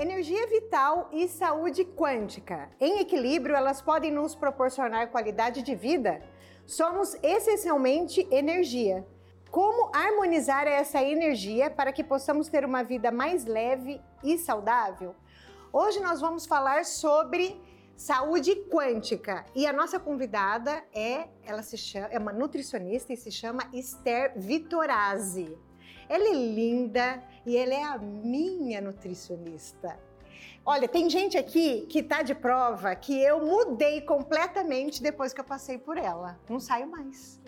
Energia 0.00 0.46
vital 0.46 1.08
e 1.12 1.26
saúde 1.26 1.84
quântica. 1.84 2.70
Em 2.78 3.00
equilíbrio, 3.00 3.56
elas 3.56 3.82
podem 3.82 4.12
nos 4.12 4.32
proporcionar 4.32 5.10
qualidade 5.10 5.60
de 5.60 5.74
vida. 5.74 6.22
Somos 6.64 7.16
essencialmente 7.20 8.24
energia. 8.30 9.04
Como 9.50 9.90
harmonizar 9.92 10.68
essa 10.68 11.02
energia 11.02 11.68
para 11.68 11.90
que 11.90 12.04
possamos 12.04 12.46
ter 12.46 12.64
uma 12.64 12.84
vida 12.84 13.10
mais 13.10 13.44
leve 13.44 14.00
e 14.22 14.38
saudável? 14.38 15.16
Hoje 15.72 15.98
nós 15.98 16.20
vamos 16.20 16.46
falar 16.46 16.84
sobre 16.84 17.60
saúde 17.96 18.54
quântica 18.70 19.44
e 19.52 19.66
a 19.66 19.72
nossa 19.72 19.98
convidada 19.98 20.80
é, 20.94 21.26
ela 21.42 21.64
se 21.64 21.76
chama, 21.76 22.06
é 22.12 22.18
uma 22.20 22.32
nutricionista 22.32 23.12
e 23.12 23.16
se 23.16 23.32
chama 23.32 23.68
Esther 23.72 24.34
Vitorazzi. 24.36 25.58
Ela 26.08 26.28
é 26.28 26.32
linda 26.32 27.22
e 27.44 27.56
ela 27.56 27.74
é 27.74 27.82
a 27.82 27.98
minha 27.98 28.80
nutricionista. 28.80 29.98
Olha, 30.64 30.86
tem 30.86 31.08
gente 31.08 31.38
aqui 31.38 31.86
que 31.88 32.02
tá 32.02 32.22
de 32.22 32.34
prova 32.34 32.94
que 32.94 33.18
eu 33.18 33.44
mudei 33.44 34.00
completamente 34.02 35.02
depois 35.02 35.32
que 35.32 35.40
eu 35.40 35.44
passei 35.44 35.78
por 35.78 35.96
ela. 35.96 36.38
Não 36.48 36.60
saio 36.60 36.86
mais. 36.86 37.40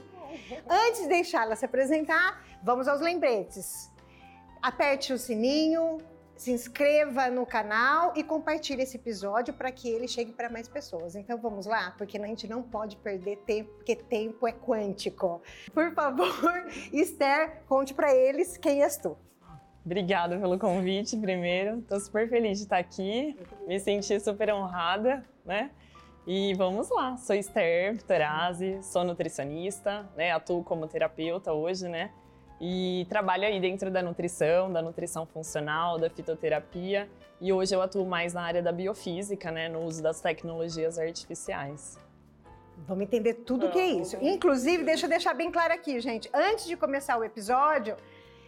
Antes 0.69 1.03
de 1.03 1.09
deixá-la 1.09 1.57
se 1.57 1.65
apresentar, 1.65 2.43
vamos 2.63 2.89
aos 2.89 3.01
lembretes. 3.01 3.91
Aperte 4.63 5.13
o 5.13 5.19
sininho, 5.19 5.99
se 6.41 6.51
inscreva 6.51 7.29
no 7.29 7.45
canal 7.45 8.15
e 8.17 8.25
compartilhe 8.25 8.81
esse 8.81 8.97
episódio 8.97 9.53
para 9.53 9.71
que 9.71 9.91
ele 9.91 10.09
chegue 10.09 10.33
para 10.33 10.49
mais 10.49 10.67
pessoas. 10.67 11.15
Então 11.15 11.37
vamos 11.37 11.67
lá, 11.67 11.95
porque 11.99 12.17
a 12.17 12.27
gente 12.27 12.49
não 12.49 12.63
pode 12.63 12.97
perder 12.97 13.37
tempo, 13.45 13.71
porque 13.75 13.95
tempo 13.95 14.49
é 14.49 14.53
quântico. 14.53 15.43
Por 15.75 15.93
favor, 15.93 16.67
Esther, 16.95 17.61
conte 17.69 17.93
para 17.93 18.15
eles 18.15 18.57
quem 18.57 18.83
és 18.83 18.97
tu. 18.97 19.19
Obrigada 19.85 20.39
pelo 20.39 20.59
convite, 20.59 21.15
primeiro. 21.15 21.81
Estou 21.81 22.01
super 22.01 22.27
feliz 22.27 22.57
de 22.57 22.65
estar 22.65 22.79
aqui, 22.79 23.37
me 23.67 23.79
senti 23.79 24.19
super 24.19 24.51
honrada, 24.51 25.23
né? 25.45 25.71
E 26.27 26.55
vamos 26.55 26.89
lá, 26.89 27.19
sou 27.19 27.37
Esther 27.37 28.03
Torazzi, 28.03 28.79
sou 28.83 29.05
nutricionista, 29.05 30.09
né? 30.17 30.33
Atuo 30.33 30.65
como 30.65 30.87
terapeuta 30.87 31.53
hoje, 31.53 31.87
né? 31.87 32.11
E 32.61 33.07
trabalho 33.09 33.45
aí 33.45 33.59
dentro 33.59 33.91
da 33.91 34.03
nutrição, 34.03 34.71
da 34.71 34.83
nutrição 34.83 35.25
funcional, 35.25 35.99
da 35.99 36.11
fitoterapia 36.11 37.09
e 37.41 37.53
hoje 37.53 37.75
eu 37.75 37.81
atuo 37.81 38.05
mais 38.05 38.35
na 38.35 38.43
área 38.43 38.63
da 38.63 38.71
biofísica, 38.71 39.51
né, 39.51 39.69
no 39.69 39.81
uso 39.83 40.03
das 40.03 40.21
tecnologias 40.21 40.99
artificiais. 40.99 41.99
Vamos 42.87 43.05
entender 43.05 43.35
tudo 43.35 43.67
o 43.67 43.71
que 43.71 43.79
é 43.79 43.87
isso. 43.87 44.17
Inclusive, 44.21 44.85
deixa 44.85 45.07
eu 45.07 45.11
deixar 45.11 45.35
bem 45.35 45.51
claro 45.51 45.73
aqui, 45.73 46.01
gente. 46.01 46.29
Antes 46.35 46.67
de 46.67 46.77
começar 46.77 47.17
o 47.19 47.25
episódio, 47.25 47.97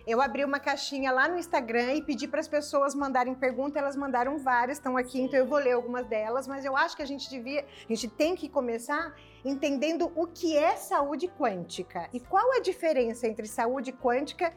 eu 0.06 0.20
abri 0.20 0.44
uma 0.44 0.58
caixinha 0.58 1.12
lá 1.12 1.28
no 1.28 1.38
Instagram 1.38 1.94
e 1.94 2.02
pedi 2.02 2.26
para 2.26 2.40
as 2.40 2.48
pessoas 2.48 2.94
mandarem 2.94 3.34
perguntas, 3.34 3.76
elas 3.76 3.96
mandaram 3.96 4.38
várias, 4.38 4.78
estão 4.78 4.96
aqui, 4.96 5.20
então 5.20 5.38
eu 5.38 5.46
vou 5.46 5.58
ler 5.58 5.72
algumas 5.72 6.06
delas, 6.06 6.46
mas 6.46 6.64
eu 6.64 6.76
acho 6.76 6.96
que 6.96 7.02
a 7.02 7.06
gente 7.06 7.28
devia, 7.30 7.64
a 7.88 7.88
gente 7.88 8.08
tem 8.08 8.34
que 8.34 8.48
começar 8.48 9.14
entendendo 9.44 10.12
o 10.14 10.26
que 10.26 10.56
é 10.56 10.76
saúde 10.76 11.28
quântica 11.28 12.08
e 12.12 12.20
qual 12.20 12.52
a 12.52 12.60
diferença 12.60 13.26
entre 13.26 13.46
saúde 13.46 13.92
quântica 13.92 14.52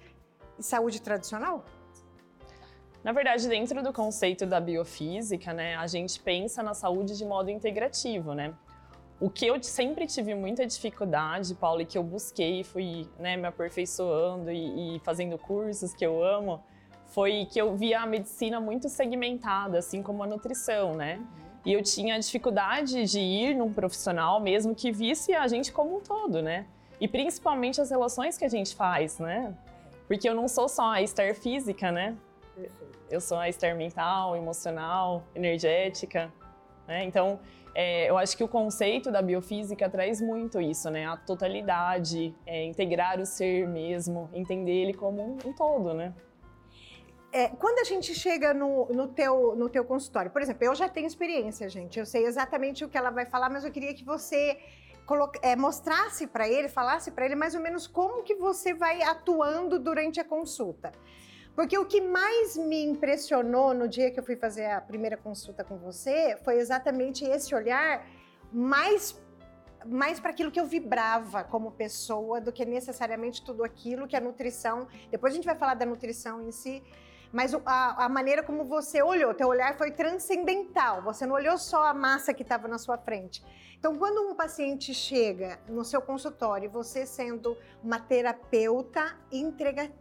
e 0.57 0.63
saúde 0.63 1.01
tradicional? 1.01 1.65
Na 3.03 3.11
verdade, 3.11 3.47
dentro 3.47 3.83
do 3.83 3.93
conceito 3.93 4.47
da 4.47 4.59
biofísica, 4.59 5.53
né, 5.53 5.75
a 5.75 5.85
gente 5.85 6.19
pensa 6.19 6.63
na 6.63 6.73
saúde 6.73 7.15
de 7.15 7.23
modo 7.23 7.51
integrativo, 7.51 8.33
né? 8.33 8.55
O 9.25 9.29
que 9.31 9.47
eu 9.47 9.57
sempre 9.63 10.05
tive 10.05 10.35
muita 10.35 10.67
dificuldade, 10.67 11.55
Paulo, 11.55 11.81
e 11.81 11.85
que 11.87 11.97
eu 11.97 12.03
busquei, 12.03 12.63
fui 12.63 13.09
né, 13.17 13.35
me 13.35 13.47
aperfeiçoando 13.47 14.51
e, 14.51 14.97
e, 14.97 14.99
fazendo 14.99 15.35
cursos 15.35 15.95
que 15.95 16.05
eu 16.05 16.23
amo, 16.23 16.63
foi 17.07 17.47
que 17.51 17.59
eu 17.59 17.75
via 17.75 18.01
a 18.01 18.05
medicina 18.05 18.59
muito 18.59 18.87
segmentada, 18.87 19.79
assim 19.79 20.03
como 20.03 20.21
a 20.21 20.27
nutrição, 20.27 20.93
né? 20.93 21.19
E 21.65 21.73
eu 21.73 21.81
tinha 21.81 22.19
dificuldade 22.19 23.03
de 23.05 23.19
ir 23.19 23.55
num 23.55 23.73
profissional 23.73 24.39
mesmo 24.39 24.75
que 24.75 24.91
visse 24.91 25.33
a 25.33 25.47
gente 25.47 25.73
como 25.73 25.97
um 25.97 26.01
todo, 26.01 26.43
né? 26.43 26.67
E 27.01 27.07
principalmente 27.07 27.81
as 27.81 27.89
relações 27.89 28.37
que 28.37 28.45
a 28.45 28.49
gente 28.49 28.75
faz, 28.75 29.17
né? 29.17 29.55
Porque 30.07 30.29
eu 30.29 30.35
não 30.35 30.47
sou 30.47 30.69
só 30.69 30.91
a 30.91 31.01
estar 31.01 31.33
física, 31.33 31.91
né? 31.91 32.15
Eu 33.09 33.19
sou 33.19 33.39
a 33.39 33.49
estar 33.49 33.73
mental, 33.73 34.35
emocional, 34.35 35.23
energética. 35.33 36.31
Né? 36.87 37.03
Então, 37.05 37.39
é, 37.75 38.09
eu 38.09 38.17
acho 38.17 38.37
que 38.37 38.43
o 38.43 38.47
conceito 38.47 39.11
da 39.11 39.21
biofísica 39.21 39.89
traz 39.89 40.21
muito 40.21 40.61
isso, 40.61 40.89
né? 40.89 41.05
A 41.05 41.17
totalidade, 41.17 42.33
é, 42.45 42.63
integrar 42.63 43.19
o 43.19 43.25
ser 43.25 43.67
mesmo, 43.67 44.29
entender 44.33 44.71
ele 44.71 44.93
como 44.93 45.21
um, 45.21 45.49
um 45.49 45.53
todo, 45.53 45.93
né? 45.93 46.13
É, 47.33 47.49
quando 47.49 47.79
a 47.79 47.83
gente 47.83 48.15
chega 48.15 48.53
no, 48.53 48.85
no, 48.85 49.09
teu, 49.09 49.57
no 49.57 49.67
teu 49.67 49.83
consultório, 49.83 50.31
por 50.31 50.41
exemplo, 50.41 50.63
eu 50.63 50.73
já 50.73 50.87
tenho 50.87 51.05
experiência, 51.05 51.67
gente, 51.67 51.99
eu 51.99 52.05
sei 52.05 52.25
exatamente 52.25 52.85
o 52.85 52.87
que 52.87 52.97
ela 52.97 53.09
vai 53.09 53.25
falar, 53.25 53.49
mas 53.49 53.65
eu 53.65 53.71
queria 53.71 53.93
que 53.93 54.05
você 54.05 54.57
é, 55.41 55.53
mostrasse 55.53 56.27
para 56.27 56.47
ele, 56.47 56.69
falasse 56.69 57.11
para 57.11 57.25
ele 57.25 57.35
mais 57.35 57.53
ou 57.53 57.59
menos 57.59 57.87
como 57.87 58.23
que 58.23 58.35
você 58.35 58.73
vai 58.73 59.01
atuando 59.01 59.77
durante 59.77 60.17
a 60.17 60.23
consulta. 60.23 60.93
Porque 61.55 61.77
o 61.77 61.85
que 61.85 62.01
mais 62.01 62.57
me 62.57 62.83
impressionou 62.83 63.73
no 63.73 63.87
dia 63.87 64.11
que 64.11 64.19
eu 64.19 64.23
fui 64.23 64.35
fazer 64.35 64.65
a 64.65 64.81
primeira 64.81 65.15
consulta 65.15 65.63
com 65.63 65.77
você 65.77 66.37
foi 66.43 66.57
exatamente 66.57 67.23
esse 67.23 67.55
olhar 67.55 68.05
mais 68.51 69.19
mais 69.85 70.19
para 70.19 70.31
aquilo 70.31 70.49
que 70.49 70.59
eu 70.59 70.65
vibrava 70.65 71.43
como 71.43 71.71
pessoa 71.71 72.41
do 72.41 72.51
que 72.51 72.65
necessariamente 72.65 73.43
tudo 73.43 73.63
aquilo 73.63 74.07
que 74.07 74.15
a 74.15 74.19
nutrição. 74.19 74.87
Depois 75.11 75.31
a 75.31 75.35
gente 75.35 75.45
vai 75.45 75.55
falar 75.55 75.75
da 75.75 75.85
nutrição 75.85 76.41
em 76.41 76.51
si, 76.51 76.81
mas 77.31 77.53
a, 77.53 78.05
a 78.05 78.09
maneira 78.09 78.41
como 78.41 78.65
você 78.65 79.03
olhou, 79.03 79.31
teu 79.33 79.47
olhar 79.47 79.77
foi 79.77 79.91
transcendental. 79.91 81.03
Você 81.03 81.25
não 81.27 81.35
olhou 81.35 81.57
só 81.59 81.83
a 81.83 81.93
massa 81.93 82.33
que 82.33 82.41
estava 82.41 82.67
na 82.67 82.79
sua 82.79 82.97
frente. 82.97 83.43
Então, 83.77 83.95
quando 83.95 84.27
um 84.27 84.33
paciente 84.33 84.91
chega 84.91 85.59
no 85.67 85.85
seu 85.85 86.01
consultório, 86.01 86.67
você 86.67 87.05
sendo 87.05 87.55
uma 87.83 87.99
terapeuta 87.99 89.15
entrega 89.31 89.91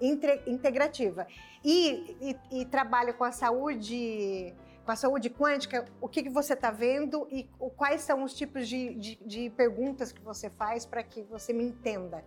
integrativa, 0.00 0.50
integrativa. 0.50 1.26
E, 1.64 2.16
e, 2.20 2.60
e, 2.60 2.64
trabalha 2.66 3.12
com 3.12 3.24
a 3.24 3.32
saúde 3.32 4.54
com 4.84 4.92
a 4.92 4.96
saúde 4.96 5.28
quântica, 5.28 5.84
o 6.00 6.08
que, 6.08 6.22
que 6.22 6.30
você 6.30 6.54
está 6.54 6.70
vendo 6.70 7.28
e 7.30 7.46
quais 7.76 8.00
são 8.00 8.22
os 8.22 8.32
tipos 8.32 8.66
de, 8.66 8.94
de, 8.94 9.16
de 9.16 9.50
perguntas 9.50 10.12
que 10.12 10.22
você 10.22 10.48
faz 10.48 10.86
para 10.86 11.02
que 11.02 11.22
você 11.24 11.52
me 11.52 11.62
entenda? 11.62 12.24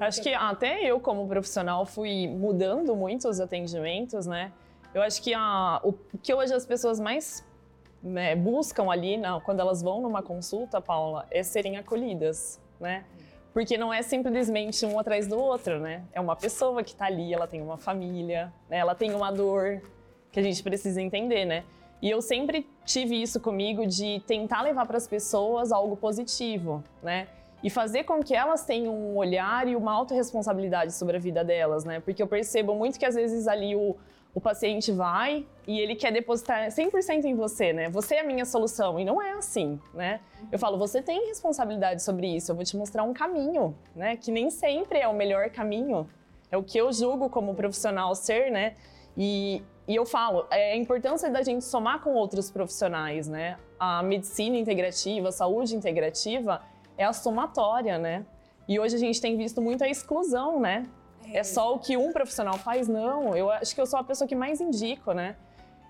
Acho 0.00 0.20
que 0.20 0.34
até 0.34 0.82
eu, 0.82 0.98
como 0.98 1.28
profissional, 1.28 1.86
fui 1.86 2.26
mudando 2.26 2.96
muito 2.96 3.28
os 3.28 3.38
atendimentos, 3.38 4.26
né? 4.26 4.52
Eu 4.92 5.00
acho 5.00 5.22
que 5.22 5.32
a, 5.32 5.80
o 5.84 5.92
que 5.92 6.34
hoje 6.34 6.52
as 6.52 6.66
pessoas 6.66 6.98
mais 6.98 7.46
né, 8.02 8.34
buscam 8.34 8.90
ali, 8.90 9.16
na, 9.16 9.40
quando 9.40 9.60
elas 9.60 9.82
vão 9.82 10.00
numa 10.00 10.22
consulta, 10.22 10.80
Paula, 10.80 11.26
é 11.30 11.42
serem 11.42 11.76
acolhidas, 11.76 12.60
né? 12.80 13.04
Porque 13.56 13.78
não 13.78 13.90
é 13.90 14.02
simplesmente 14.02 14.84
um 14.84 14.98
atrás 14.98 15.26
do 15.26 15.38
outro, 15.38 15.80
né? 15.80 16.04
É 16.12 16.20
uma 16.20 16.36
pessoa 16.36 16.84
que 16.84 16.90
está 16.90 17.06
ali, 17.06 17.32
ela 17.32 17.46
tem 17.46 17.62
uma 17.62 17.78
família, 17.78 18.52
né? 18.68 18.76
ela 18.76 18.94
tem 18.94 19.14
uma 19.14 19.30
dor 19.32 19.80
que 20.30 20.38
a 20.38 20.42
gente 20.42 20.62
precisa 20.62 21.00
entender, 21.00 21.46
né? 21.46 21.64
E 22.02 22.10
eu 22.10 22.20
sempre 22.20 22.68
tive 22.84 23.16
isso 23.16 23.40
comigo 23.40 23.86
de 23.86 24.20
tentar 24.26 24.60
levar 24.60 24.84
para 24.84 24.98
as 24.98 25.08
pessoas 25.08 25.72
algo 25.72 25.96
positivo, 25.96 26.84
né? 27.02 27.28
E 27.62 27.70
fazer 27.70 28.04
com 28.04 28.22
que 28.22 28.34
elas 28.34 28.66
tenham 28.66 28.94
um 28.94 29.16
olhar 29.16 29.66
e 29.66 29.74
uma 29.74 29.94
autorresponsabilidade 29.94 30.92
sobre 30.92 31.16
a 31.16 31.18
vida 31.18 31.42
delas, 31.42 31.82
né? 31.82 31.98
Porque 31.98 32.22
eu 32.22 32.26
percebo 32.26 32.74
muito 32.74 32.98
que 32.98 33.06
às 33.06 33.14
vezes 33.14 33.48
ali 33.48 33.74
o, 33.74 33.96
o 34.36 34.40
paciente 34.40 34.92
vai 34.92 35.46
e 35.66 35.80
ele 35.80 35.94
quer 35.94 36.12
depositar 36.12 36.68
100% 36.68 37.24
em 37.24 37.34
você, 37.34 37.72
né? 37.72 37.88
Você 37.88 38.16
é 38.16 38.20
a 38.20 38.22
minha 38.22 38.44
solução. 38.44 39.00
E 39.00 39.04
não 39.04 39.20
é 39.20 39.32
assim, 39.32 39.80
né? 39.94 40.20
Eu 40.52 40.58
falo, 40.58 40.76
você 40.76 41.00
tem 41.00 41.28
responsabilidade 41.28 42.02
sobre 42.02 42.26
isso. 42.36 42.52
Eu 42.52 42.54
vou 42.54 42.62
te 42.62 42.76
mostrar 42.76 43.02
um 43.02 43.14
caminho, 43.14 43.74
né? 43.94 44.14
Que 44.14 44.30
nem 44.30 44.50
sempre 44.50 44.98
é 44.98 45.08
o 45.08 45.14
melhor 45.14 45.48
caminho. 45.48 46.06
É 46.50 46.56
o 46.58 46.62
que 46.62 46.76
eu 46.76 46.92
julgo 46.92 47.30
como 47.30 47.54
profissional 47.54 48.14
ser, 48.14 48.50
né? 48.50 48.74
E, 49.16 49.62
e 49.88 49.96
eu 49.96 50.04
falo, 50.04 50.46
é 50.50 50.72
a 50.72 50.76
importância 50.76 51.30
da 51.30 51.40
gente 51.40 51.64
somar 51.64 52.02
com 52.02 52.10
outros 52.12 52.50
profissionais, 52.50 53.26
né? 53.26 53.56
A 53.80 54.02
medicina 54.02 54.58
integrativa, 54.58 55.30
a 55.30 55.32
saúde 55.32 55.74
integrativa 55.74 56.60
é 56.98 57.06
a 57.06 57.12
somatória, 57.14 57.96
né? 57.96 58.26
E 58.68 58.78
hoje 58.78 58.96
a 58.96 58.98
gente 58.98 59.18
tem 59.18 59.34
visto 59.34 59.62
muito 59.62 59.82
a 59.82 59.88
exclusão, 59.88 60.60
né? 60.60 60.86
É 61.32 61.42
só 61.42 61.74
o 61.74 61.78
que 61.78 61.96
um 61.96 62.12
profissional 62.12 62.58
faz, 62.58 62.88
não. 62.88 63.36
Eu 63.36 63.50
acho 63.50 63.74
que 63.74 63.80
eu 63.80 63.86
sou 63.86 63.98
a 63.98 64.04
pessoa 64.04 64.26
que 64.26 64.34
mais 64.34 64.60
indico, 64.60 65.12
né? 65.12 65.36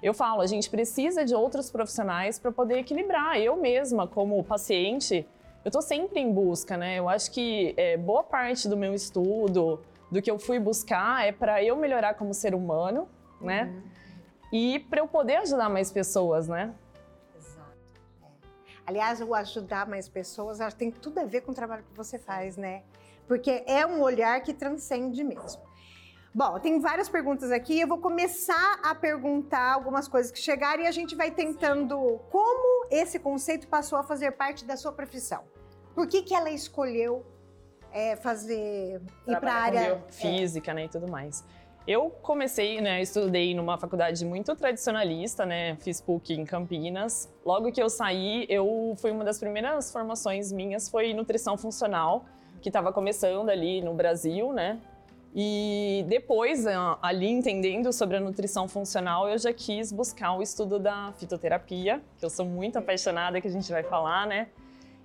Eu 0.03 0.13
falo, 0.13 0.41
a 0.41 0.47
gente 0.47 0.69
precisa 0.69 1.25
de 1.25 1.35
outros 1.35 1.71
profissionais 1.71 2.39
para 2.39 2.53
poder 2.53 2.79
equilibrar. 2.79 3.39
Eu 3.39 3.57
mesma, 3.57 4.07
como 4.07 4.43
paciente, 4.45 5.27
eu 5.65 5.69
estou 5.69 5.83
sempre 5.83 6.21
em 6.21 6.33
busca, 6.33 6.77
né? 6.77 6.99
Eu 6.99 7.09
acho 7.09 7.31
que 7.31 7.75
é, 7.77 7.97
boa 7.97 8.23
parte 8.23 8.69
do 8.69 8.77
meu 8.77 8.95
estudo, 8.95 9.81
do 10.11 10.23
que 10.23 10.31
eu 10.31 10.39
fui 10.39 10.59
buscar, 10.59 11.27
é 11.27 11.33
para 11.33 11.63
eu 11.63 11.77
melhorar 11.77 12.15
como 12.15 12.33
ser 12.33 12.55
humano, 12.55 13.09
né? 13.41 13.65
Uhum. 13.65 13.83
E 14.53 14.79
para 14.79 15.01
eu 15.01 15.09
poder 15.09 15.37
ajudar 15.37 15.69
mais 15.69 15.91
pessoas, 15.91 16.47
né? 16.47 16.73
Exato. 17.37 17.77
É. 18.23 18.27
Aliás, 18.87 19.21
o 19.21 19.35
ajudar 19.35 19.89
mais 19.89 20.09
pessoas 20.09 20.59
tem 20.75 20.91
tudo 20.91 21.19
a 21.19 21.25
ver 21.25 21.41
com 21.41 21.53
o 21.53 21.55
trabalho 21.55 21.83
que 21.83 21.97
você 21.97 22.19
faz, 22.19 22.57
né? 22.57 22.83
Porque 23.27 23.65
é 23.67 23.87
um 23.87 24.01
olhar 24.01 24.41
que 24.43 24.55
transcende 24.55 25.23
mesmo. 25.23 25.67
Bom, 26.35 26.59
tem 26.59 26.79
várias 26.81 27.09
perguntas 27.09 27.51
aqui. 27.51 27.81
Eu 27.81 27.89
vou 27.89 27.97
começar 27.97 28.79
a 28.83 28.95
perguntar 28.95 29.73
algumas 29.73 30.07
coisas 30.07 30.31
que 30.31 30.39
chegaram 30.39 30.83
e 30.83 30.87
a 30.87 30.91
gente 30.91 31.15
vai 31.15 31.31
tentando 31.31 32.21
como 32.31 32.87
esse 32.91 33.19
conceito 33.19 33.67
passou 33.69 33.99
a 33.99 34.03
fazer 34.03 34.33
parte 34.33 34.65
da 34.65 34.77
sua 34.77 34.93
profissão. 34.93 35.45
Por 35.95 36.07
que, 36.07 36.21
que 36.21 36.35
ela 36.35 36.51
escolheu 36.51 37.25
é, 37.91 38.17
fazer 38.17 39.01
ir 39.27 39.41
para 39.41 39.51
a 39.51 39.57
área 39.57 40.05
física, 40.11 40.73
é. 40.73 40.75
né, 40.75 40.85
e 40.85 40.89
tudo 40.91 41.11
mais? 41.11 41.43
Eu 41.87 42.11
comecei, 42.11 42.83
né, 42.83 43.01
estudei 43.01 43.55
numa 43.55 43.79
faculdade 43.79 44.23
muito 44.27 44.55
tradicionalista, 44.55 45.47
né, 45.47 45.77
fiz 45.77 46.03
PUC 46.03 46.35
em 46.35 46.45
Campinas. 46.45 47.33
Logo 47.47 47.73
que 47.73 47.81
eu 47.81 47.89
saí, 47.89 48.45
eu 48.51 48.95
fui 48.99 49.11
uma 49.11 49.25
das 49.25 49.39
primeiras 49.39 49.91
formações 49.91 50.53
minhas 50.53 50.89
foi 50.91 51.15
nutrição 51.15 51.57
funcional, 51.57 52.27
que 52.67 52.71
estava 52.71 52.93
começando 52.93 53.49
ali 53.49 53.81
no 53.81 53.95
Brasil, 53.95 54.53
né? 54.53 54.81
E 55.33 56.05
depois, 56.09 56.67
ali 57.01 57.29
entendendo 57.29 57.93
sobre 57.93 58.17
a 58.17 58.21
nutrição 58.21 58.67
funcional, 58.67 59.29
eu 59.29 59.39
já 59.39 59.53
quis 59.53 59.93
buscar 59.93 60.33
o 60.33 60.43
estudo 60.43 60.77
da 60.77 61.13
fitoterapia, 61.17 62.03
que 62.19 62.25
eu 62.25 62.31
sou 62.31 62.45
muito 62.45 62.77
apaixonada, 62.77 63.41
que 63.41 63.47
a 63.47 63.51
gente 63.53 63.71
vai 63.71 63.85
falar, 63.85 64.27
né? 64.27 64.49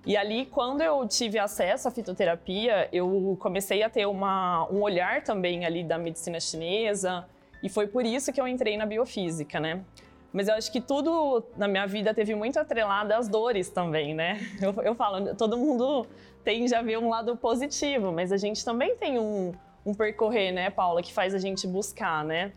E 0.04 0.16
ali, 0.16 0.44
quando 0.46 0.80
eu 0.80 1.06
tive 1.06 1.38
acesso 1.38 1.86
à 1.86 1.90
fitoterapia, 1.92 2.88
eu 2.92 3.36
comecei 3.38 3.84
a 3.84 3.88
ter 3.88 4.06
uma, 4.06 4.66
um 4.68 4.82
olhar 4.82 5.22
também 5.22 5.64
ali 5.64 5.84
da 5.84 5.98
medicina 5.98 6.40
chinesa, 6.40 7.24
e 7.62 7.68
foi 7.68 7.86
por 7.86 8.04
isso 8.04 8.32
que 8.32 8.40
eu 8.40 8.48
entrei 8.48 8.76
na 8.76 8.86
biofísica, 8.86 9.60
né? 9.60 9.84
Mas 10.32 10.48
eu 10.48 10.54
acho 10.54 10.72
que 10.72 10.80
tudo 10.80 11.44
na 11.56 11.68
minha 11.68 11.86
vida 11.86 12.12
teve 12.12 12.34
muito 12.34 12.58
atrelado 12.58 13.12
às 13.12 13.28
dores 13.28 13.68
também, 13.68 14.14
né? 14.14 14.40
Eu, 14.60 14.74
eu 14.82 14.94
falo, 14.96 15.34
todo 15.36 15.56
mundo 15.56 16.06
tende 16.44 16.74
a 16.74 16.82
ver 16.82 16.98
um 16.98 17.08
lado 17.08 17.36
positivo, 17.36 18.12
mas 18.12 18.32
a 18.32 18.36
gente 18.36 18.64
também 18.64 18.96
tem 18.96 19.18
um, 19.18 19.52
um 19.84 19.94
percorrer, 19.94 20.52
né, 20.52 20.70
Paula, 20.70 21.02
que 21.02 21.12
faz 21.12 21.34
a 21.34 21.38
gente 21.38 21.66
buscar, 21.66 22.24
né? 22.24 22.52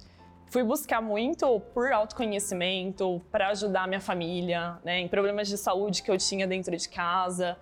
Fui 0.47 0.63
buscar 0.63 1.01
muito 1.01 1.59
por 1.73 1.91
autoconhecimento, 1.91 3.21
para 3.31 3.49
ajudar 3.49 3.87
minha 3.87 3.99
família, 3.99 4.77
né, 4.83 4.99
em 4.99 5.07
problemas 5.07 5.47
de 5.47 5.57
saúde 5.57 6.03
que 6.03 6.09
eu 6.09 6.17
tinha 6.17 6.47
dentro 6.47 6.75
de 6.75 6.87
casa. 6.87 7.57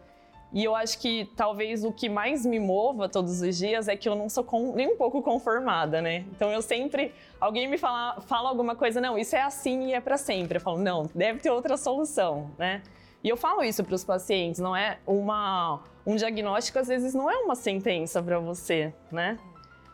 E 0.51 0.63
eu 0.63 0.75
acho 0.75 0.99
que 0.99 1.27
talvez 1.35 1.83
o 1.83 1.91
que 1.91 2.07
mais 2.07 2.45
me 2.45 2.59
mova 2.59 3.09
todos 3.09 3.41
os 3.41 3.57
dias 3.57 3.87
é 3.87 3.95
que 3.95 4.07
eu 4.07 4.13
não 4.13 4.29
sou 4.29 4.43
com, 4.43 4.75
nem 4.75 4.87
um 4.87 4.97
pouco 4.97 5.19
conformada, 5.23 5.99
né? 5.99 6.25
Então 6.31 6.51
eu 6.51 6.61
sempre, 6.61 7.11
alguém 7.41 7.67
me 7.67 7.77
fala, 7.77 8.21
fala 8.21 8.49
alguma 8.49 8.75
coisa, 8.75 9.01
não, 9.01 9.17
isso 9.17 9.35
é 9.35 9.41
assim 9.41 9.87
e 9.87 9.93
é 9.93 9.99
para 9.99 10.15
sempre. 10.15 10.57
Eu 10.57 10.61
falo, 10.61 10.77
não, 10.77 11.09
deve 11.15 11.39
ter 11.39 11.49
outra 11.49 11.75
solução, 11.75 12.51
né? 12.59 12.83
E 13.23 13.29
eu 13.29 13.37
falo 13.37 13.63
isso 13.63 13.83
para 13.83 13.95
os 13.95 14.03
pacientes, 14.03 14.59
não 14.59 14.75
é 14.75 14.99
uma 15.07 15.81
um 16.05 16.15
diagnóstico 16.15 16.79
às 16.79 16.87
vezes 16.87 17.13
não 17.13 17.29
é 17.29 17.37
uma 17.37 17.55
sentença 17.55 18.21
para 18.21 18.39
você, 18.39 18.93
né? 19.11 19.37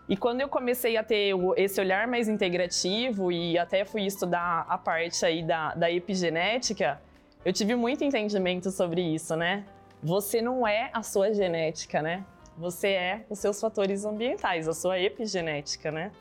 E 0.07 0.17
quando 0.17 0.41
eu 0.41 0.50
comecei 0.50 0.97
a 0.97 1.03
ter 1.03 1.35
esse 1.56 1.79
olhar 1.79 2.07
mais 2.07 2.27
integrativo 2.27 3.31
e 3.31 3.59
até 3.59 3.85
fui 3.85 4.06
estudar 4.06 4.65
a 4.67 4.75
parte 4.75 5.23
aí 5.23 5.44
da, 5.44 5.75
da 5.75 5.91
epigenética, 5.91 7.00
eu 7.45 7.53
tive 7.53 7.75
muito 7.75 8.03
entendimento 8.03 8.71
sobre 8.71 9.01
isso, 9.01 9.35
né? 9.35 9.65
Você 10.01 10.41
não 10.41 10.67
é 10.67 10.89
a 10.94 11.03
sua 11.03 11.31
genética, 11.31 12.01
né? 12.01 12.25
Você 12.57 12.89
é 12.89 13.25
os 13.29 13.38
seus 13.38 13.62
fatores 13.62 14.03
ambientais, 14.03 14.67
a 14.67 14.73
sua 14.73 15.00
epigenética, 15.00 15.91
né? 15.91 16.12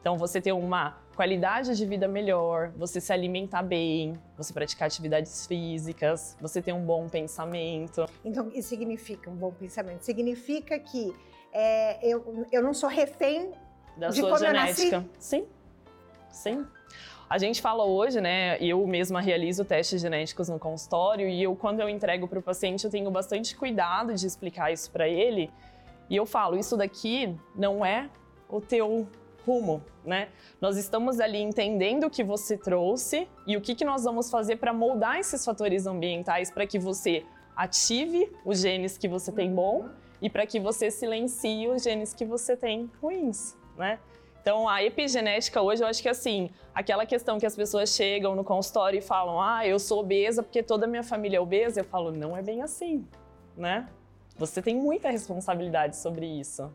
Então, 0.00 0.18
você 0.18 0.40
ter 0.40 0.52
uma 0.52 0.98
qualidade 1.14 1.76
de 1.76 1.86
vida 1.86 2.08
melhor, 2.08 2.72
você 2.76 3.00
se 3.00 3.12
alimentar 3.12 3.62
bem, 3.62 4.18
você 4.36 4.52
praticar 4.52 4.86
atividades 4.86 5.46
físicas, 5.46 6.36
você 6.40 6.60
ter 6.62 6.72
um 6.72 6.84
bom 6.84 7.08
pensamento. 7.08 8.06
Então, 8.24 8.50
isso 8.54 8.68
significa 8.68 9.30
um 9.30 9.36
bom 9.36 9.52
pensamento? 9.52 10.02
Significa 10.02 10.78
que 10.78 11.14
é, 11.52 12.06
eu, 12.06 12.46
eu 12.50 12.62
não 12.62 12.72
sou 12.72 12.88
refém 12.88 13.52
da 13.96 14.08
de 14.08 14.20
sua 14.20 14.38
genética. 14.38 15.04
Sim, 15.18 15.46
sim. 16.30 16.66
A 17.28 17.38
gente 17.38 17.62
fala 17.62 17.84
hoje, 17.84 18.20
né? 18.20 18.58
Eu 18.60 18.86
mesma 18.86 19.20
realizo 19.20 19.64
testes 19.64 20.02
genéticos 20.02 20.48
no 20.48 20.58
consultório 20.58 21.28
e 21.28 21.42
eu, 21.42 21.56
quando 21.56 21.80
eu 21.80 21.88
entrego 21.88 22.28
para 22.28 22.38
o 22.38 22.42
paciente, 22.42 22.84
eu 22.84 22.90
tenho 22.90 23.10
bastante 23.10 23.56
cuidado 23.56 24.14
de 24.14 24.26
explicar 24.26 24.70
isso 24.70 24.90
para 24.90 25.08
ele. 25.08 25.50
E 26.10 26.16
eu 26.16 26.26
falo, 26.26 26.58
isso 26.58 26.76
daqui 26.76 27.34
não 27.56 27.84
é 27.84 28.10
o 28.50 28.60
teu 28.60 29.08
rumo, 29.46 29.82
né? 30.04 30.28
Nós 30.60 30.76
estamos 30.76 31.20
ali 31.20 31.38
entendendo 31.38 32.04
o 32.04 32.10
que 32.10 32.24
você 32.24 32.56
trouxe 32.56 33.28
e 33.46 33.56
o 33.56 33.60
que, 33.60 33.74
que 33.74 33.84
nós 33.84 34.04
vamos 34.04 34.30
fazer 34.30 34.56
para 34.56 34.72
moldar 34.72 35.18
esses 35.18 35.44
fatores 35.44 35.86
ambientais 35.86 36.50
para 36.50 36.66
que 36.66 36.78
você 36.78 37.24
ative 37.56 38.30
os 38.44 38.60
genes 38.60 38.96
que 38.96 39.08
você 39.08 39.30
tem 39.30 39.52
bom 39.52 39.88
e 40.20 40.30
para 40.30 40.46
que 40.46 40.60
você 40.60 40.90
silencie 40.90 41.68
os 41.68 41.82
genes 41.82 42.14
que 42.14 42.24
você 42.24 42.56
tem 42.56 42.90
ruins, 43.00 43.56
né? 43.76 43.98
Então, 44.40 44.68
a 44.68 44.82
epigenética 44.82 45.62
hoje, 45.62 45.84
eu 45.84 45.86
acho 45.86 46.02
que 46.02 46.08
assim, 46.08 46.50
aquela 46.74 47.06
questão 47.06 47.38
que 47.38 47.46
as 47.46 47.54
pessoas 47.54 47.90
chegam 47.90 48.34
no 48.34 48.42
consultório 48.42 48.98
e 48.98 49.02
falam, 49.02 49.40
ah, 49.40 49.64
eu 49.64 49.78
sou 49.78 50.00
obesa 50.00 50.42
porque 50.42 50.64
toda 50.64 50.84
a 50.84 50.88
minha 50.88 51.04
família 51.04 51.36
é 51.36 51.40
obesa, 51.40 51.80
eu 51.80 51.84
falo, 51.84 52.10
não 52.10 52.36
é 52.36 52.42
bem 52.42 52.60
assim, 52.60 53.06
né? 53.56 53.88
Você 54.36 54.60
tem 54.60 54.74
muita 54.74 55.10
responsabilidade 55.10 55.96
sobre 55.96 56.26
isso. 56.26 56.72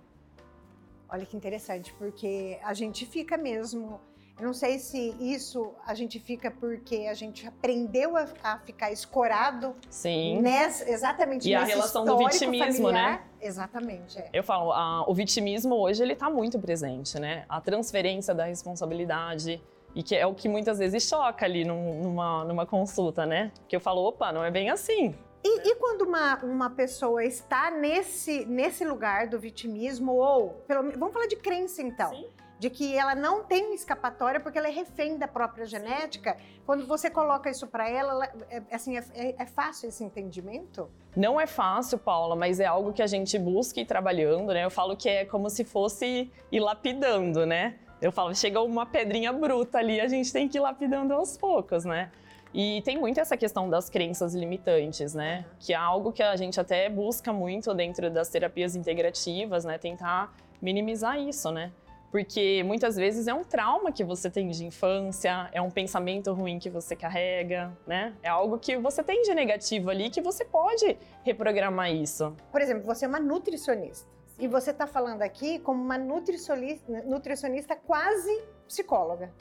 Olha 1.10 1.26
que 1.26 1.36
interessante, 1.36 1.94
porque 1.94 2.60
a 2.64 2.74
gente 2.74 3.06
fica 3.06 3.38
mesmo 3.38 4.00
eu 4.40 4.46
não 4.46 4.54
sei 4.54 4.78
se 4.78 5.16
isso 5.20 5.74
a 5.84 5.96
gente 5.96 6.20
fica 6.20 6.52
porque 6.52 7.08
a 7.10 7.14
gente 7.16 7.48
aprendeu 7.48 8.16
a, 8.16 8.28
a 8.44 8.60
ficar 8.60 8.92
escorado. 8.92 9.76
Sim. 9.90 10.40
Nessa, 10.42 10.88
exatamente 10.88 11.50
E 11.50 11.56
a 11.56 11.64
relação 11.64 12.06
do 12.06 12.18
vitimismo, 12.20 12.84
familiar. 12.84 13.12
né? 13.14 13.22
Exatamente. 13.42 14.20
É. 14.20 14.30
Eu 14.32 14.44
falo, 14.44 14.72
a, 14.72 15.10
o 15.10 15.14
vitimismo 15.16 15.74
hoje 15.74 16.04
ele 16.04 16.14
está 16.14 16.30
muito 16.30 16.60
presente, 16.60 17.20
né? 17.20 17.46
A 17.50 17.60
transferência 17.60 18.36
da 18.36 18.46
responsabilidade 18.46 19.60
e 19.96 20.04
que 20.04 20.16
é 20.16 20.28
o 20.28 20.36
que 20.36 20.48
muitas 20.48 20.78
vezes 20.78 21.02
choca 21.02 21.44
ali 21.44 21.66
num, 21.66 22.04
numa, 22.04 22.44
numa 22.46 22.66
consulta, 22.68 23.26
né? 23.26 23.52
Que 23.68 23.76
eu 23.76 23.80
falo, 23.80 24.04
opa, 24.04 24.32
não 24.32 24.44
é 24.44 24.52
bem 24.52 24.70
assim. 24.70 25.16
E, 25.50 25.70
e, 25.70 25.76
quando 25.76 26.02
uma, 26.02 26.36
uma 26.44 26.70
pessoa 26.70 27.24
está 27.24 27.72
nesse, 27.72 28.46
nesse 28.46 28.84
lugar 28.84 29.28
do 29.28 29.40
vitimismo, 29.40 30.12
ou 30.12 30.50
pelo, 30.68 30.92
vamos 30.92 31.14
falar 31.14 31.28
de 31.28 31.38
crença 31.38 31.82
então. 31.82 32.10
Sim 32.10 32.28
de 32.60 32.70
que 32.70 32.98
ela 32.98 33.14
não 33.14 33.44
tem 33.44 33.74
escapatória 33.76 34.40
porque 34.40 34.58
ela 34.58 34.68
é 34.68 34.72
refém 34.72 35.18
da 35.18 35.28
própria 35.28 35.66
genética. 35.66 36.38
Quando 36.66 36.88
você 36.88 37.10
coloca 37.10 37.50
isso 37.50 37.68
para 37.68 37.88
ela, 37.88 38.14
ela 38.14 38.46
é, 38.50 38.64
assim, 38.76 38.98
é, 38.98 39.04
é, 39.14 39.36
é, 39.38 39.46
fácil 39.46 39.90
esse 39.90 40.04
entendimento? 40.04 40.90
Não 41.16 41.40
é 41.40 41.46
fácil, 41.46 42.00
Paula, 42.00 42.36
mas 42.36 42.60
é 42.60 42.66
algo 42.66 42.92
que 42.94 43.02
a 43.02 43.08
gente 43.08 43.38
busca 43.38 43.80
ir 43.80 43.86
trabalhando, 43.86 44.54
né? 44.54 44.66
Eu 44.66 44.72
falo 44.72 44.98
que 44.98 45.08
é 45.08 45.26
como 45.26 45.50
se 45.50 45.64
fosse 45.64 46.32
ir 46.52 46.60
lapidando, 46.60 47.46
né? 47.46 47.76
Eu 48.02 48.12
falo, 48.12 48.34
chega 48.34 48.62
uma 48.62 48.86
pedrinha 48.86 49.32
bruta 49.34 49.78
ali, 49.78 50.00
a 50.00 50.08
gente 50.08 50.32
tem 50.32 50.48
que 50.48 50.58
ir 50.58 50.62
lapidando 50.62 51.14
aos 51.14 51.38
poucos, 51.38 51.86
né? 51.86 52.12
E 52.60 52.82
tem 52.82 52.98
muito 52.98 53.20
essa 53.20 53.38
questão 53.38 53.70
das 53.70 53.88
crenças 53.88 54.34
limitantes, 54.34 55.14
né? 55.14 55.46
Que 55.60 55.74
é 55.74 55.76
algo 55.76 56.12
que 56.12 56.24
a 56.24 56.36
gente 56.36 56.60
até 56.60 56.90
busca 56.90 57.32
muito 57.32 57.72
dentro 57.72 58.10
das 58.10 58.30
terapias 58.30 58.76
integrativas, 58.76 59.64
né? 59.64 59.78
Tentar 59.78 60.36
minimizar 60.60 61.20
isso, 61.20 61.52
né? 61.52 61.72
Porque 62.10 62.64
muitas 62.64 62.96
vezes 62.96 63.28
é 63.28 63.34
um 63.34 63.44
trauma 63.44 63.92
que 63.92 64.04
você 64.04 64.28
tem 64.28 64.50
de 64.50 64.66
infância, 64.66 65.48
é 65.52 65.62
um 65.62 65.70
pensamento 65.70 66.34
ruim 66.34 66.58
que 66.58 66.68
você 66.68 66.96
carrega, 66.96 67.72
né? 67.86 68.16
É 68.24 68.30
algo 68.30 68.58
que 68.58 68.76
você 68.76 69.04
tem 69.04 69.22
de 69.22 69.36
negativo 69.36 69.92
ali 69.92 70.10
que 70.10 70.20
você 70.20 70.44
pode 70.44 70.98
reprogramar 71.24 71.92
isso. 71.92 72.36
Por 72.52 72.60
exemplo, 72.60 72.84
você 72.84 73.06
é 73.06 73.08
uma 73.08 73.20
nutricionista. 73.20 74.10
E 74.40 74.48
você 74.48 74.72
está 74.72 74.88
falando 74.88 75.22
aqui 75.22 75.60
como 75.60 75.80
uma 75.80 76.00
nutricionista, 76.00 77.04
nutricionista 77.04 77.76
quase 77.76 78.42
psicóloga. 78.68 79.32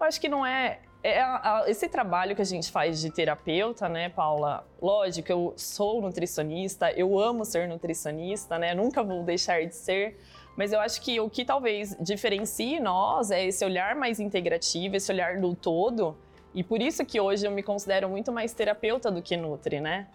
Eu 0.00 0.06
acho 0.06 0.18
que 0.18 0.28
não 0.28 0.44
é, 0.44 0.80
é 1.02 1.20
a, 1.20 1.60
a, 1.60 1.70
esse 1.70 1.88
trabalho 1.88 2.34
que 2.34 2.42
a 2.42 2.44
gente 2.44 2.70
faz 2.70 3.00
de 3.00 3.10
terapeuta, 3.10 3.88
né, 3.88 4.08
Paula? 4.08 4.66
Lógico, 4.80 5.30
eu 5.30 5.54
sou 5.56 6.00
nutricionista, 6.00 6.90
eu 6.92 7.18
amo 7.18 7.44
ser 7.44 7.68
nutricionista, 7.68 8.58
né? 8.58 8.74
Nunca 8.74 9.02
vou 9.02 9.22
deixar 9.22 9.64
de 9.64 9.74
ser. 9.74 10.18
Mas 10.56 10.72
eu 10.72 10.80
acho 10.80 11.00
que 11.02 11.20
o 11.20 11.28
que 11.28 11.44
talvez 11.44 11.96
diferencie 12.00 12.80
nós 12.80 13.30
é 13.30 13.44
esse 13.44 13.64
olhar 13.64 13.94
mais 13.94 14.18
integrativo, 14.18 14.96
esse 14.96 15.12
olhar 15.12 15.38
do 15.38 15.54
todo. 15.54 16.16
E 16.54 16.64
por 16.64 16.80
isso 16.80 17.04
que 17.04 17.20
hoje 17.20 17.46
eu 17.46 17.50
me 17.50 17.62
considero 17.62 18.08
muito 18.08 18.32
mais 18.32 18.54
terapeuta 18.54 19.10
do 19.10 19.20
que 19.20 19.36
nutri, 19.36 19.80
né? 19.80 20.06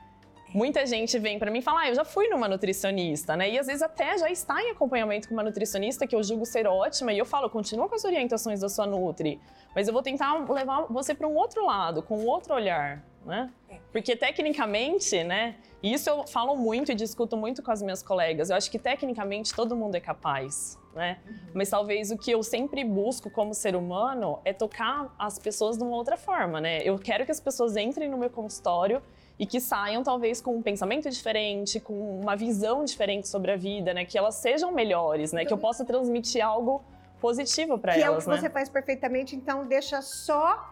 Muita 0.53 0.85
gente 0.85 1.17
vem 1.17 1.39
para 1.39 1.49
mim 1.49 1.59
e 1.59 1.61
fala, 1.61 1.81
ah, 1.81 1.89
eu 1.89 1.95
já 1.95 2.03
fui 2.03 2.27
numa 2.27 2.47
nutricionista, 2.47 3.37
né? 3.37 3.49
E 3.49 3.57
às 3.57 3.67
vezes 3.67 3.81
até 3.81 4.17
já 4.17 4.29
está 4.29 4.61
em 4.61 4.69
acompanhamento 4.71 5.27
com 5.27 5.33
uma 5.33 5.43
nutricionista 5.43 6.05
que 6.05 6.15
eu 6.15 6.21
julgo 6.21 6.45
ser 6.45 6.67
ótima 6.67 7.13
e 7.13 7.17
eu 7.17 7.25
falo, 7.25 7.49
continua 7.49 7.87
com 7.87 7.95
as 7.95 8.03
orientações 8.03 8.59
da 8.59 8.67
sua 8.67 8.85
nutri, 8.85 9.39
mas 9.73 9.87
eu 9.87 9.93
vou 9.93 10.03
tentar 10.03 10.33
levar 10.51 10.87
você 10.89 11.15
para 11.15 11.27
um 11.27 11.35
outro 11.35 11.65
lado, 11.65 12.03
com 12.03 12.25
outro 12.25 12.53
olhar, 12.53 13.01
né? 13.25 13.49
É. 13.69 13.77
Porque 13.91 14.15
tecnicamente, 14.15 15.23
né? 15.23 15.55
Isso 15.81 16.09
eu 16.09 16.27
falo 16.27 16.55
muito 16.55 16.91
e 16.91 16.95
discuto 16.95 17.35
muito 17.37 17.63
com 17.63 17.71
as 17.71 17.81
minhas 17.81 18.03
colegas. 18.03 18.49
Eu 18.49 18.55
acho 18.55 18.69
que 18.69 18.77
tecnicamente 18.77 19.53
todo 19.53 19.75
mundo 19.75 19.95
é 19.95 19.99
capaz, 19.99 20.77
né? 20.93 21.19
Uhum. 21.25 21.35
Mas 21.53 21.69
talvez 21.69 22.11
o 22.11 22.17
que 22.17 22.29
eu 22.29 22.43
sempre 22.43 22.83
busco 22.83 23.31
como 23.31 23.53
ser 23.53 23.75
humano 23.75 24.39
é 24.43 24.53
tocar 24.53 25.13
as 25.17 25.39
pessoas 25.39 25.77
de 25.77 25.83
uma 25.83 25.95
outra 25.95 26.17
forma, 26.17 26.59
né? 26.59 26.81
Eu 26.83 26.99
quero 26.99 27.25
que 27.25 27.31
as 27.31 27.39
pessoas 27.39 27.77
entrem 27.77 28.09
no 28.09 28.17
meu 28.17 28.29
consultório 28.29 29.01
e 29.41 29.45
que 29.47 29.59
saiam 29.59 30.03
talvez 30.03 30.39
com 30.39 30.55
um 30.55 30.61
pensamento 30.61 31.09
diferente, 31.09 31.79
com 31.79 32.19
uma 32.21 32.35
visão 32.35 32.85
diferente 32.85 33.27
sobre 33.27 33.51
a 33.51 33.57
vida, 33.57 33.91
né? 33.91 34.05
Que 34.05 34.15
elas 34.15 34.35
sejam 34.35 34.71
melhores, 34.71 35.33
né? 35.33 35.43
Que 35.43 35.51
eu 35.51 35.57
possa 35.57 35.83
transmitir 35.83 36.45
algo 36.45 36.83
positivo 37.19 37.75
para 37.79 37.93
elas. 37.93 38.03
Que 38.03 38.07
é 38.07 38.11
o 38.11 38.21
que 38.21 38.29
né? 38.29 38.37
você 38.37 38.49
faz 38.51 38.69
perfeitamente, 38.69 39.35
então 39.35 39.65
deixa 39.65 39.99
só 40.03 40.63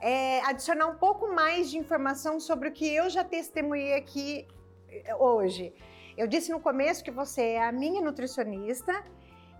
é, 0.00 0.40
adicionar 0.46 0.86
um 0.86 0.94
pouco 0.94 1.28
mais 1.34 1.70
de 1.70 1.76
informação 1.76 2.40
sobre 2.40 2.70
o 2.70 2.72
que 2.72 2.88
eu 2.90 3.10
já 3.10 3.22
testemunhei 3.22 3.92
aqui 3.92 4.48
é, 4.88 5.14
hoje. 5.14 5.74
Eu 6.16 6.26
disse 6.26 6.50
no 6.50 6.60
começo 6.60 7.04
que 7.04 7.10
você 7.10 7.42
é 7.42 7.62
a 7.62 7.70
minha 7.70 8.00
nutricionista 8.00 9.04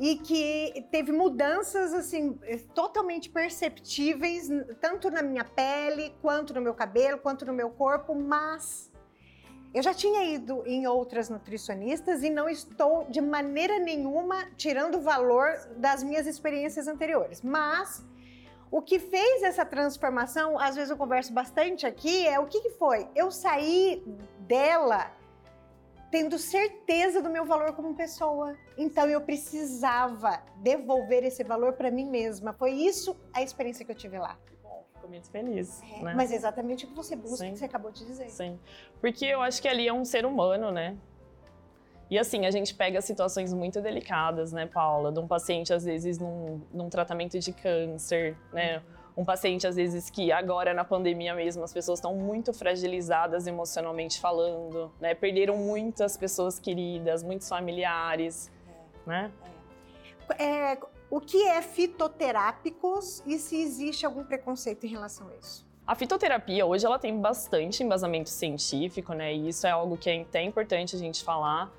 e 0.01 0.17
que 0.17 0.87
teve 0.91 1.11
mudanças 1.11 1.93
assim 1.93 2.39
totalmente 2.75 3.29
perceptíveis 3.29 4.49
tanto 4.81 5.11
na 5.11 5.23
minha 5.23 5.45
pele 5.45 6.15
quanto 6.23 6.55
no 6.55 6.61
meu 6.61 6.75
cabelo 6.75 7.19
quanto 7.19 7.45
no 7.45 7.53
meu 7.53 7.71
corpo, 7.71 8.15
mas 8.15 8.93
eu 9.75 9.83
já 9.83 9.93
tinha 9.93 10.25
ido 10.25 10.63
em 10.67 10.87
outras 10.87 11.29
nutricionistas 11.29 12.23
e 12.23 12.31
não 12.31 12.49
estou 12.49 13.05
de 13.11 13.21
maneira 13.21 13.79
nenhuma 13.79 14.47
tirando 14.57 14.97
o 14.97 15.01
valor 15.01 15.59
das 15.77 16.03
minhas 16.03 16.27
experiências 16.27 16.89
anteriores, 16.89 17.43
mas 17.43 18.07
o 18.71 18.83
que 18.83 18.99
fez 18.99 19.43
essa 19.43 19.65
transformação, 19.65 20.59
às 20.59 20.75
vezes 20.75 20.91
eu 20.91 20.97
converso 20.97 21.33
bastante 21.33 21.87
aqui, 21.87 22.27
é 22.27 22.39
o 22.39 22.47
que, 22.47 22.61
que 22.61 22.71
foi? 22.71 23.09
Eu 23.15 23.31
saí 23.31 24.03
dela 24.41 25.11
tendo 26.11 26.39
certeza 26.39 27.23
do 27.23 27.31
meu 27.31 27.45
valor 27.45 27.73
como 27.75 27.95
pessoa. 27.95 28.57
Então 28.77 29.07
eu 29.07 29.21
precisava 29.21 30.43
devolver 30.57 31.25
esse 31.25 31.45
valor 31.45 31.75
para 31.75 31.91
mim 31.91 32.09
mesma. 32.09 32.53
Foi 32.53 32.73
isso 32.73 33.17
a 33.33 33.43
experiência 33.43 33.85
que 33.85 33.91
eu 33.91 33.97
tive 33.97 34.19
lá. 34.19 34.39
Fico 34.95 35.09
muito 35.09 35.31
feliz. 35.31 35.83
É, 35.83 36.03
né? 36.03 36.15
Mas 36.15 36.33
exatamente 36.33 36.85
o 36.85 36.89
que 36.89 36.95
você 36.95 37.15
busca, 37.15 37.39
Sim. 37.39 37.53
que 37.53 37.59
você 37.59 37.65
acabou 37.65 37.91
de 37.91 38.05
dizer. 38.05 38.29
Sim. 38.31 38.59
Porque 39.01 39.25
eu 39.25 39.41
acho 39.43 39.61
que 39.61 39.69
ali 39.69 39.87
é 39.87 39.93
um 39.93 40.05
ser 40.05 40.25
humano, 40.25 40.71
né? 40.71 40.97
E 42.11 42.19
assim, 42.19 42.47
a 42.47 42.51
gente 42.51 42.75
pega 42.75 43.03
situações 43.03 43.53
muito 43.53 43.83
delicadas, 43.83 44.51
né, 44.51 44.67
Paula? 44.67 45.13
De 45.13 45.21
um 45.21 45.29
paciente, 45.29 45.75
às 45.75 45.85
vezes, 45.85 46.19
num, 46.19 46.61
num 46.73 46.89
tratamento 46.89 47.39
de 47.39 47.53
câncer, 47.53 48.35
né? 48.51 48.83
Um 49.19 49.25
paciente, 49.25 49.67
às 49.67 49.75
vezes, 49.75 50.09
que 50.09 50.31
agora 50.31 50.73
na 50.73 50.85
pandemia 50.85 51.35
mesmo, 51.35 51.65
as 51.65 51.73
pessoas 51.73 51.99
estão 51.99 52.15
muito 52.15 52.53
fragilizadas 52.53 53.49
emocionalmente 53.49 54.21
falando, 54.21 54.93
né? 55.01 55.13
Perderam 55.13 55.57
muitas 55.57 56.17
pessoas 56.17 56.61
queridas, 56.61 57.25
muitos 57.25 57.49
familiares, 57.49 58.49
né? 59.05 59.33
É, 60.39 60.79
o 61.11 61.21
que 61.21 61.49
é 61.49 61.61
fitoterápicos 61.61 63.21
e 63.27 63.39
se 63.39 63.61
existe 63.61 64.07
algum 64.07 64.23
preconceito 64.23 64.87
em 64.87 64.91
relação 64.91 65.27
a 65.27 65.35
isso? 65.35 65.67
A 65.85 65.97
fitoterapia 65.97 66.65
hoje 66.65 66.87
ela 66.87 66.99
tem 66.99 67.19
bastante 67.19 67.83
embasamento 67.83 68.29
científico, 68.29 69.15
né? 69.15 69.35
E 69.35 69.49
isso 69.49 69.67
é 69.67 69.71
algo 69.71 69.97
que 69.97 70.09
é 70.09 70.21
até 70.21 70.43
importante 70.43 70.95
a 70.95 70.99
gente 70.99 71.25
falar. 71.25 71.73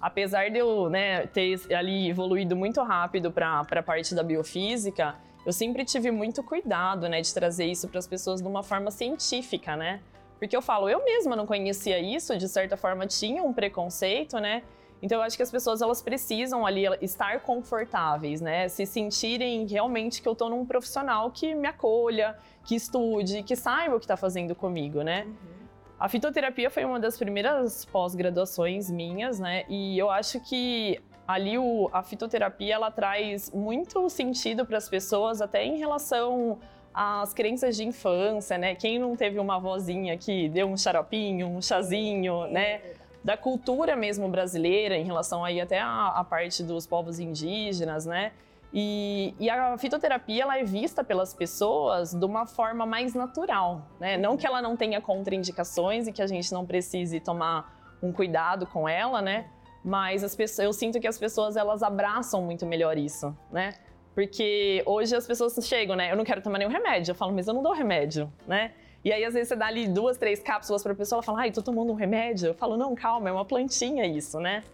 Apesar 0.00 0.50
de 0.50 0.58
eu 0.58 0.88
né, 0.88 1.26
ter 1.26 1.58
ali 1.74 2.08
evoluído 2.08 2.54
muito 2.54 2.80
rápido 2.80 3.32
para 3.32 3.60
a 3.60 3.82
parte 3.82 4.14
da 4.14 4.22
biofísica, 4.22 5.16
eu 5.46 5.52
sempre 5.52 5.84
tive 5.84 6.10
muito 6.10 6.42
cuidado, 6.42 7.08
né, 7.08 7.20
de 7.20 7.32
trazer 7.32 7.66
isso 7.66 7.86
para 7.88 8.00
as 8.00 8.06
pessoas 8.06 8.42
de 8.42 8.48
uma 8.48 8.64
forma 8.64 8.90
científica, 8.90 9.76
né? 9.76 10.00
Porque 10.40 10.56
eu 10.56 10.60
falo, 10.60 10.88
eu 10.88 11.04
mesma 11.04 11.36
não 11.36 11.46
conhecia 11.46 12.00
isso, 12.00 12.36
de 12.36 12.48
certa 12.48 12.76
forma 12.76 13.06
tinha 13.06 13.42
um 13.44 13.52
preconceito, 13.52 14.38
né? 14.40 14.64
Então 15.00 15.18
eu 15.18 15.22
acho 15.22 15.36
que 15.36 15.42
as 15.42 15.50
pessoas 15.50 15.80
elas 15.80 16.02
precisam 16.02 16.66
ali 16.66 16.82
estar 17.00 17.40
confortáveis, 17.40 18.40
né? 18.40 18.68
Se 18.68 18.84
sentirem 18.84 19.66
realmente 19.66 20.20
que 20.20 20.28
eu 20.28 20.32
estou 20.32 20.50
num 20.50 20.66
profissional 20.66 21.30
que 21.30 21.54
me 21.54 21.68
acolha, 21.68 22.36
que 22.64 22.74
estude, 22.74 23.44
que 23.44 23.54
saiba 23.54 23.94
o 23.94 23.98
que 24.00 24.04
está 24.04 24.16
fazendo 24.16 24.54
comigo, 24.54 25.02
né? 25.02 25.24
Uhum. 25.26 25.56
A 25.98 26.08
fitoterapia 26.08 26.70
foi 26.70 26.84
uma 26.84 27.00
das 27.00 27.16
primeiras 27.16 27.84
pós-graduações 27.86 28.90
minhas, 28.90 29.38
né? 29.38 29.64
E 29.68 29.98
eu 29.98 30.10
acho 30.10 30.40
que 30.40 31.00
ali 31.26 31.58
o, 31.58 31.90
a 31.92 32.02
fitoterapia 32.02 32.74
ela 32.74 32.90
traz 32.90 33.50
muito 33.50 34.08
sentido 34.08 34.64
para 34.64 34.78
as 34.78 34.88
pessoas, 34.88 35.40
até 35.40 35.64
em 35.64 35.78
relação 35.78 36.58
às 36.94 37.34
crenças 37.34 37.76
de 37.76 37.84
infância, 37.84 38.56
né? 38.56 38.74
Quem 38.74 38.98
não 38.98 39.16
teve 39.16 39.38
uma 39.38 39.58
vozinha 39.58 40.16
que 40.16 40.48
deu 40.48 40.66
um 40.66 40.76
xaropinho, 40.76 41.48
um 41.48 41.60
chazinho, 41.60 42.44
é, 42.46 42.50
né? 42.50 42.80
Da 43.22 43.36
cultura 43.36 43.96
mesmo 43.96 44.28
brasileira, 44.28 44.96
em 44.96 45.04
relação 45.04 45.44
aí 45.44 45.60
até 45.60 45.80
a, 45.80 46.08
a 46.08 46.24
parte 46.24 46.62
dos 46.62 46.86
povos 46.86 47.18
indígenas, 47.18 48.06
né? 48.06 48.32
E, 48.72 49.34
e, 49.38 49.48
a 49.48 49.78
fitoterapia 49.78 50.42
ela 50.42 50.58
é 50.58 50.64
vista 50.64 51.02
pelas 51.02 51.32
pessoas 51.32 52.12
de 52.12 52.24
uma 52.24 52.46
forma 52.46 52.84
mais 52.84 53.14
natural, 53.14 53.82
né? 53.98 54.16
Não 54.16 54.36
que 54.36 54.46
ela 54.46 54.60
não 54.60 54.76
tenha 54.76 55.00
contraindicações 55.00 56.06
e 56.06 56.12
que 56.12 56.20
a 56.20 56.26
gente 56.26 56.52
não 56.52 56.66
precise 56.66 57.18
tomar 57.20 57.74
um 58.02 58.12
cuidado 58.12 58.66
com 58.66 58.88
ela, 58.88 59.22
né? 59.22 59.46
Mas 59.86 60.24
as 60.24 60.34
pessoas, 60.34 60.66
eu 60.66 60.72
sinto 60.72 60.98
que 60.98 61.06
as 61.06 61.16
pessoas 61.16 61.56
elas 61.56 61.80
abraçam 61.80 62.42
muito 62.42 62.66
melhor 62.66 62.98
isso, 62.98 63.32
né? 63.52 63.72
Porque 64.16 64.82
hoje 64.84 65.14
as 65.14 65.28
pessoas 65.28 65.54
chegam, 65.64 65.94
né? 65.94 66.10
Eu 66.10 66.16
não 66.16 66.24
quero 66.24 66.42
tomar 66.42 66.58
nenhum 66.58 66.72
remédio. 66.72 67.12
Eu 67.12 67.14
falo, 67.14 67.32
mas 67.32 67.46
eu 67.46 67.54
não 67.54 67.62
dou 67.62 67.72
remédio, 67.72 68.28
né? 68.48 68.72
E 69.04 69.12
aí, 69.12 69.24
às 69.24 69.32
vezes, 69.32 69.50
você 69.50 69.54
dá 69.54 69.66
ali 69.66 69.86
duas, 69.86 70.16
três 70.16 70.42
cápsulas 70.42 70.82
para 70.82 70.90
a 70.90 70.94
pessoa, 70.96 71.18
ela 71.18 71.22
fala, 71.22 71.42
ai, 71.42 71.52
tô 71.52 71.62
tomando 71.62 71.92
um 71.92 71.94
remédio. 71.94 72.48
Eu 72.48 72.54
falo, 72.54 72.76
não, 72.76 72.96
calma, 72.96 73.28
é 73.28 73.32
uma 73.32 73.44
plantinha 73.44 74.04
isso, 74.04 74.40
né? 74.40 74.64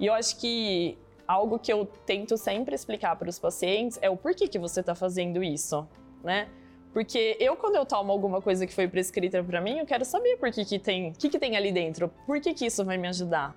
E 0.00 0.06
eu 0.06 0.12
acho 0.12 0.36
que 0.36 0.98
algo 1.28 1.60
que 1.60 1.72
eu 1.72 1.86
tento 2.04 2.36
sempre 2.36 2.74
explicar 2.74 3.14
para 3.14 3.28
os 3.28 3.38
pacientes 3.38 4.00
é 4.02 4.10
o 4.10 4.16
porquê 4.16 4.48
que 4.48 4.58
você 4.58 4.80
está 4.80 4.96
fazendo 4.96 5.44
isso, 5.44 5.86
né? 6.24 6.48
Porque 6.92 7.36
eu, 7.38 7.54
quando 7.54 7.76
eu 7.76 7.86
tomo 7.86 8.10
alguma 8.10 8.42
coisa 8.42 8.66
que 8.66 8.74
foi 8.74 8.88
prescrita 8.88 9.44
para 9.44 9.60
mim, 9.60 9.78
eu 9.78 9.86
quero 9.86 10.04
saber 10.04 10.38
por 10.38 10.50
que, 10.50 10.64
que 10.64 10.80
tem, 10.80 11.12
que, 11.12 11.28
que 11.28 11.38
tem 11.38 11.56
ali 11.56 11.70
dentro, 11.70 12.10
por 12.26 12.40
que, 12.40 12.52
que 12.52 12.66
isso 12.66 12.84
vai 12.84 12.98
me 12.98 13.06
ajudar. 13.06 13.54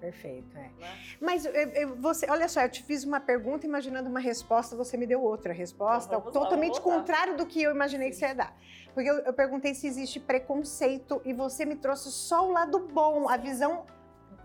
Perfeito, 0.00 0.56
é. 0.56 0.70
Né? 0.78 0.98
Mas 1.20 1.44
eu, 1.44 1.52
eu, 1.52 1.96
você, 1.96 2.26
olha 2.30 2.48
só, 2.48 2.62
eu 2.62 2.70
te 2.70 2.82
fiz 2.82 3.04
uma 3.04 3.20
pergunta 3.20 3.66
imaginando 3.66 4.08
uma 4.08 4.20
resposta, 4.20 4.74
você 4.74 4.96
me 4.96 5.06
deu 5.06 5.22
outra 5.22 5.52
resposta, 5.52 6.16
então, 6.16 6.32
totalmente 6.32 6.80
contrário 6.80 7.36
do 7.36 7.44
que 7.44 7.62
eu 7.62 7.70
imaginei 7.70 8.08
Sim. 8.08 8.12
que 8.12 8.16
você 8.18 8.26
ia 8.26 8.34
dar. 8.34 8.56
Porque 8.94 9.10
eu, 9.10 9.18
eu 9.18 9.32
perguntei 9.32 9.74
se 9.74 9.86
existe 9.86 10.18
preconceito 10.18 11.20
e 11.24 11.32
você 11.32 11.64
me 11.64 11.76
trouxe 11.76 12.10
só 12.10 12.48
o 12.48 12.52
lado 12.52 12.78
bom, 12.78 13.28
a 13.28 13.36
visão 13.36 13.84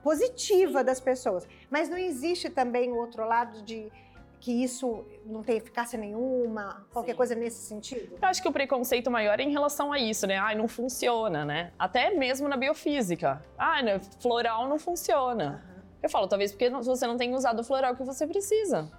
positiva 0.03 0.83
das 0.83 0.99
pessoas. 0.99 1.47
Mas 1.69 1.89
não 1.89 1.97
existe 1.97 2.49
também 2.49 2.91
o 2.91 2.95
outro 2.95 3.25
lado 3.25 3.63
de 3.63 3.91
que 4.39 4.63
isso 4.63 5.05
não 5.25 5.43
tem 5.43 5.57
eficácia 5.57 5.97
nenhuma, 5.97 6.85
qualquer 6.91 7.11
Sim. 7.11 7.17
coisa 7.17 7.35
nesse 7.35 7.63
sentido? 7.63 8.17
Eu 8.21 8.27
acho 8.27 8.41
que 8.41 8.47
o 8.47 8.51
preconceito 8.51 9.09
maior 9.09 9.39
é 9.39 9.43
em 9.43 9.51
relação 9.51 9.91
a 9.91 9.99
isso, 9.99 10.27
né? 10.27 10.37
Ai, 10.37 10.55
não 10.55 10.67
funciona, 10.67 11.43
né? 11.43 11.71
Até 11.79 12.11
mesmo 12.11 12.47
na 12.47 12.57
biofísica. 12.57 13.41
Ah, 13.57 13.79
floral 14.19 14.67
não 14.67 14.77
funciona. 14.77 15.63
Uhum. 15.67 15.83
Eu 16.03 16.09
falo, 16.09 16.27
talvez 16.27 16.51
porque 16.51 16.69
você 16.69 17.07
não 17.07 17.17
tenha 17.17 17.35
usado 17.35 17.59
o 17.59 17.63
floral 17.63 17.95
que 17.95 18.03
você 18.03 18.27
precisa, 18.27 18.91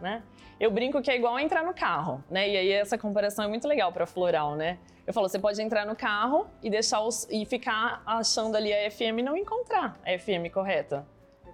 né? 0.00 0.22
Eu 0.58 0.70
brinco 0.70 1.02
que 1.02 1.10
é 1.10 1.16
igual 1.16 1.38
entrar 1.38 1.62
no 1.62 1.74
carro, 1.74 2.24
né? 2.30 2.48
E 2.48 2.56
aí 2.56 2.72
essa 2.72 2.96
comparação 2.96 3.44
é 3.44 3.48
muito 3.48 3.68
legal 3.68 3.92
para 3.92 4.06
floral, 4.06 4.56
né? 4.56 4.78
Eu 5.06 5.12
falo, 5.12 5.28
você 5.28 5.38
pode 5.38 5.60
entrar 5.60 5.86
no 5.86 5.94
carro 5.94 6.46
e 6.62 6.70
deixar 6.70 7.00
os, 7.00 7.28
e 7.30 7.44
ficar 7.44 8.02
achando 8.04 8.56
ali 8.56 8.72
a 8.72 8.90
FM 8.90 9.18
e 9.18 9.22
não 9.22 9.36
encontrar 9.36 10.00
a 10.04 10.18
FM 10.18 10.50
correta. 10.52 11.06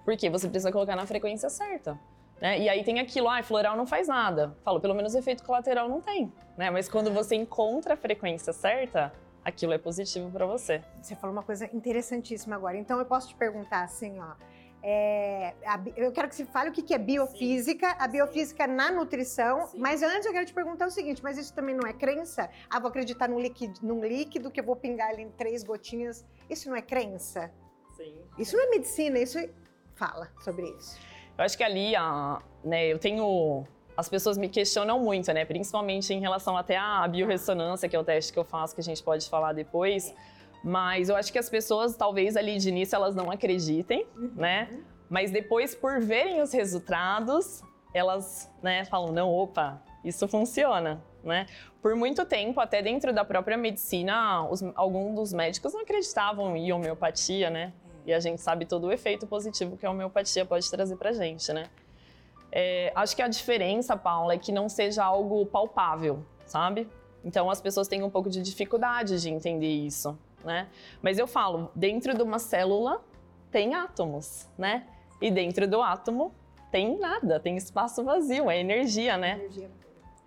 Porque 0.05 0.31
você 0.31 0.49
precisa 0.49 0.73
colocar 0.73 0.97
na 0.97 1.07
frequência 1.07 1.51
certa. 1.51 1.99
Né? 2.43 2.59
E 2.59 2.69
aí 2.69 2.83
tem 2.83 2.99
aquilo, 2.99 3.29
ah, 3.29 3.41
floral 3.41 3.77
não 3.77 3.87
faz 3.87 4.09
nada. 4.09 4.53
Falo, 4.65 4.81
pelo 4.81 4.95
menos 4.97 5.15
efeito 5.15 5.45
colateral 5.45 5.89
não 5.89 6.01
tem. 6.01 6.33
Né? 6.57 6.71
Mas 6.71 6.89
quando 6.89 7.13
você 7.13 7.37
encontra 7.37 7.95
a 7.95 7.97
frequência 7.97 8.53
certa, 8.53 9.13
aquilo 9.45 9.73
é 9.73 9.79
positivo 9.79 10.29
para 10.29 10.45
você. 10.45 10.83
Você 11.01 11.15
falou 11.15 11.37
uma 11.37 11.45
coisa 11.45 11.71
interessantíssima 11.73 12.57
agora. 12.57 12.77
Então 12.77 12.99
eu 12.99 13.05
posso 13.05 13.29
te 13.29 13.37
perguntar 13.37 13.85
assim, 13.85 14.19
ó. 14.19 14.35
É, 14.83 15.55
a, 15.65 15.81
eu 15.95 16.11
quero 16.11 16.29
que 16.29 16.35
você 16.35 16.45
fale 16.45 16.71
o 16.71 16.73
que 16.73 16.93
é 16.93 16.99
biofísica, 16.99 17.89
Sim. 17.89 17.97
a 17.97 18.09
biofísica 18.09 18.65
Sim. 18.67 18.73
na 18.73 18.91
nutrição, 18.91 19.69
Sim. 19.69 19.79
mas 19.79 20.03
antes 20.03 20.27
eu 20.27 20.33
quero 20.33 20.45
te 20.45 20.53
perguntar 20.53 20.89
o 20.89 20.91
seguinte, 20.91 21.23
mas 21.23 21.39
isso 21.39 21.55
também 21.55 21.77
não 21.77 21.89
é 21.89 21.93
crença? 21.93 22.51
Ah, 22.69 22.81
vou 22.81 22.89
acreditar 22.89 23.29
num 23.29 23.39
líquido, 23.39 23.79
num 23.81 24.05
líquido 24.05 24.51
que 24.51 24.59
eu 24.59 24.65
vou 24.65 24.75
pingar 24.75 25.11
ali 25.11 25.23
em 25.23 25.31
três 25.31 25.63
gotinhas, 25.63 26.25
isso 26.51 26.69
não 26.69 26.75
é 26.75 26.83
crença? 26.83 27.53
Sim. 27.97 28.21
Isso 28.37 28.57
não 28.57 28.65
é 28.65 28.71
medicina, 28.71 29.21
isso 29.21 29.39
é... 29.39 29.49
Fala 29.95 30.29
sobre 30.41 30.67
isso. 30.71 30.99
Eu 31.43 31.47
acho 31.47 31.57
que 31.57 31.65
ali, 31.65 31.97
a, 31.97 32.41
né, 32.65 32.87
eu 32.87 33.01
tenho 33.01 33.67
as 33.97 34.09
pessoas 34.09 34.39
me 34.39 34.49
questionam 34.49 35.01
muito, 35.01 35.33
né? 35.33 35.45
Principalmente 35.45 36.15
em 36.15 36.21
relação 36.21 36.57
até 36.57 36.77
à 36.77 37.07
biorressonância, 37.09 37.89
que 37.89 37.97
é 37.97 37.99
o 37.99 38.05
teste 38.05 38.33
que 38.33 38.39
eu 38.39 38.45
faço, 38.45 38.77
que 38.77 38.81
a 38.81 38.85
gente 38.85 39.03
pode 39.03 39.29
falar 39.29 39.53
depois. 39.53 40.15
Mas 40.63 41.09
eu 41.09 41.17
acho 41.17 41.33
que 41.33 41.39
as 41.39 41.51
pessoas, 41.51 41.97
talvez 41.97 42.37
ali 42.37 42.59
de 42.59 42.69
início, 42.69 42.95
elas 42.95 43.17
não 43.17 43.29
acreditem, 43.29 44.07
uhum. 44.17 44.33
né? 44.37 44.69
Mas 45.11 45.33
depois, 45.33 45.75
por 45.75 46.01
verem 46.01 46.41
os 46.41 46.53
resultados, 46.53 47.61
elas 47.93 48.49
né, 48.63 48.85
falam, 48.85 49.13
não, 49.13 49.29
opa, 49.29 49.83
isso 50.05 50.29
funciona, 50.29 51.03
né? 51.25 51.47
Por 51.83 51.97
muito 51.97 52.25
tempo, 52.25 52.61
até 52.61 52.81
dentro 52.81 53.13
da 53.13 53.25
própria 53.25 53.57
medicina, 53.57 54.49
os, 54.49 54.63
alguns 54.77 55.17
dos 55.17 55.33
médicos 55.33 55.75
não 55.75 55.81
acreditavam 55.81 56.57
em 56.57 56.73
homeopatia, 56.73 57.51
né? 57.51 57.73
E 58.05 58.13
a 58.13 58.21
gente 58.21 58.41
sabe 58.41 58.65
todo 58.67 58.89
o 58.89 58.93
efeito 58.93 59.27
positivo 59.27 59.77
que 59.77 59.87
a 59.87 59.91
homeopatia 59.91 60.45
pode 60.45 60.69
trazer 60.71 60.97
pra 60.97 61.13
gente, 61.13 61.53
né? 61.53 61.69
É, 62.51 62.93
acho 62.95 63.17
que 63.17 63.23
a 63.23 63.29
diferença, 63.29 63.97
Paula, 63.97 64.35
é 64.35 64.39
que 64.39 64.53
não 64.53 64.69
seja 64.69 65.05
algo 65.05 65.47
palpável, 65.47 66.25
sabe? 66.45 66.89
Então 67.25 67.51
as 67.51 67.61
pessoas 67.61 67.89
têm 67.89 68.03
um 68.03 68.11
pouco 68.11 68.29
de 68.29 68.43
dificuldade 68.43 69.21
de 69.21 69.31
entender 69.31 69.71
isso, 69.71 70.19
né? 70.45 70.69
Mas 71.01 71.19
eu 71.19 71.27
falo, 71.27 71.71
dentro 71.75 72.15
de 72.15 72.23
uma 72.23 72.39
célula 72.39 73.03
tem 73.51 73.75
átomos, 73.75 74.49
né? 74.59 74.87
E 75.21 75.31
dentro 75.31 75.69
do 75.69 75.81
átomo 75.81 76.35
tem 76.71 76.99
nada, 76.99 77.39
tem 77.39 77.57
espaço 77.57 78.03
vazio, 78.03 78.51
é 78.51 78.59
energia, 78.59 79.17
né? 79.17 79.39
Energia. 79.39 79.71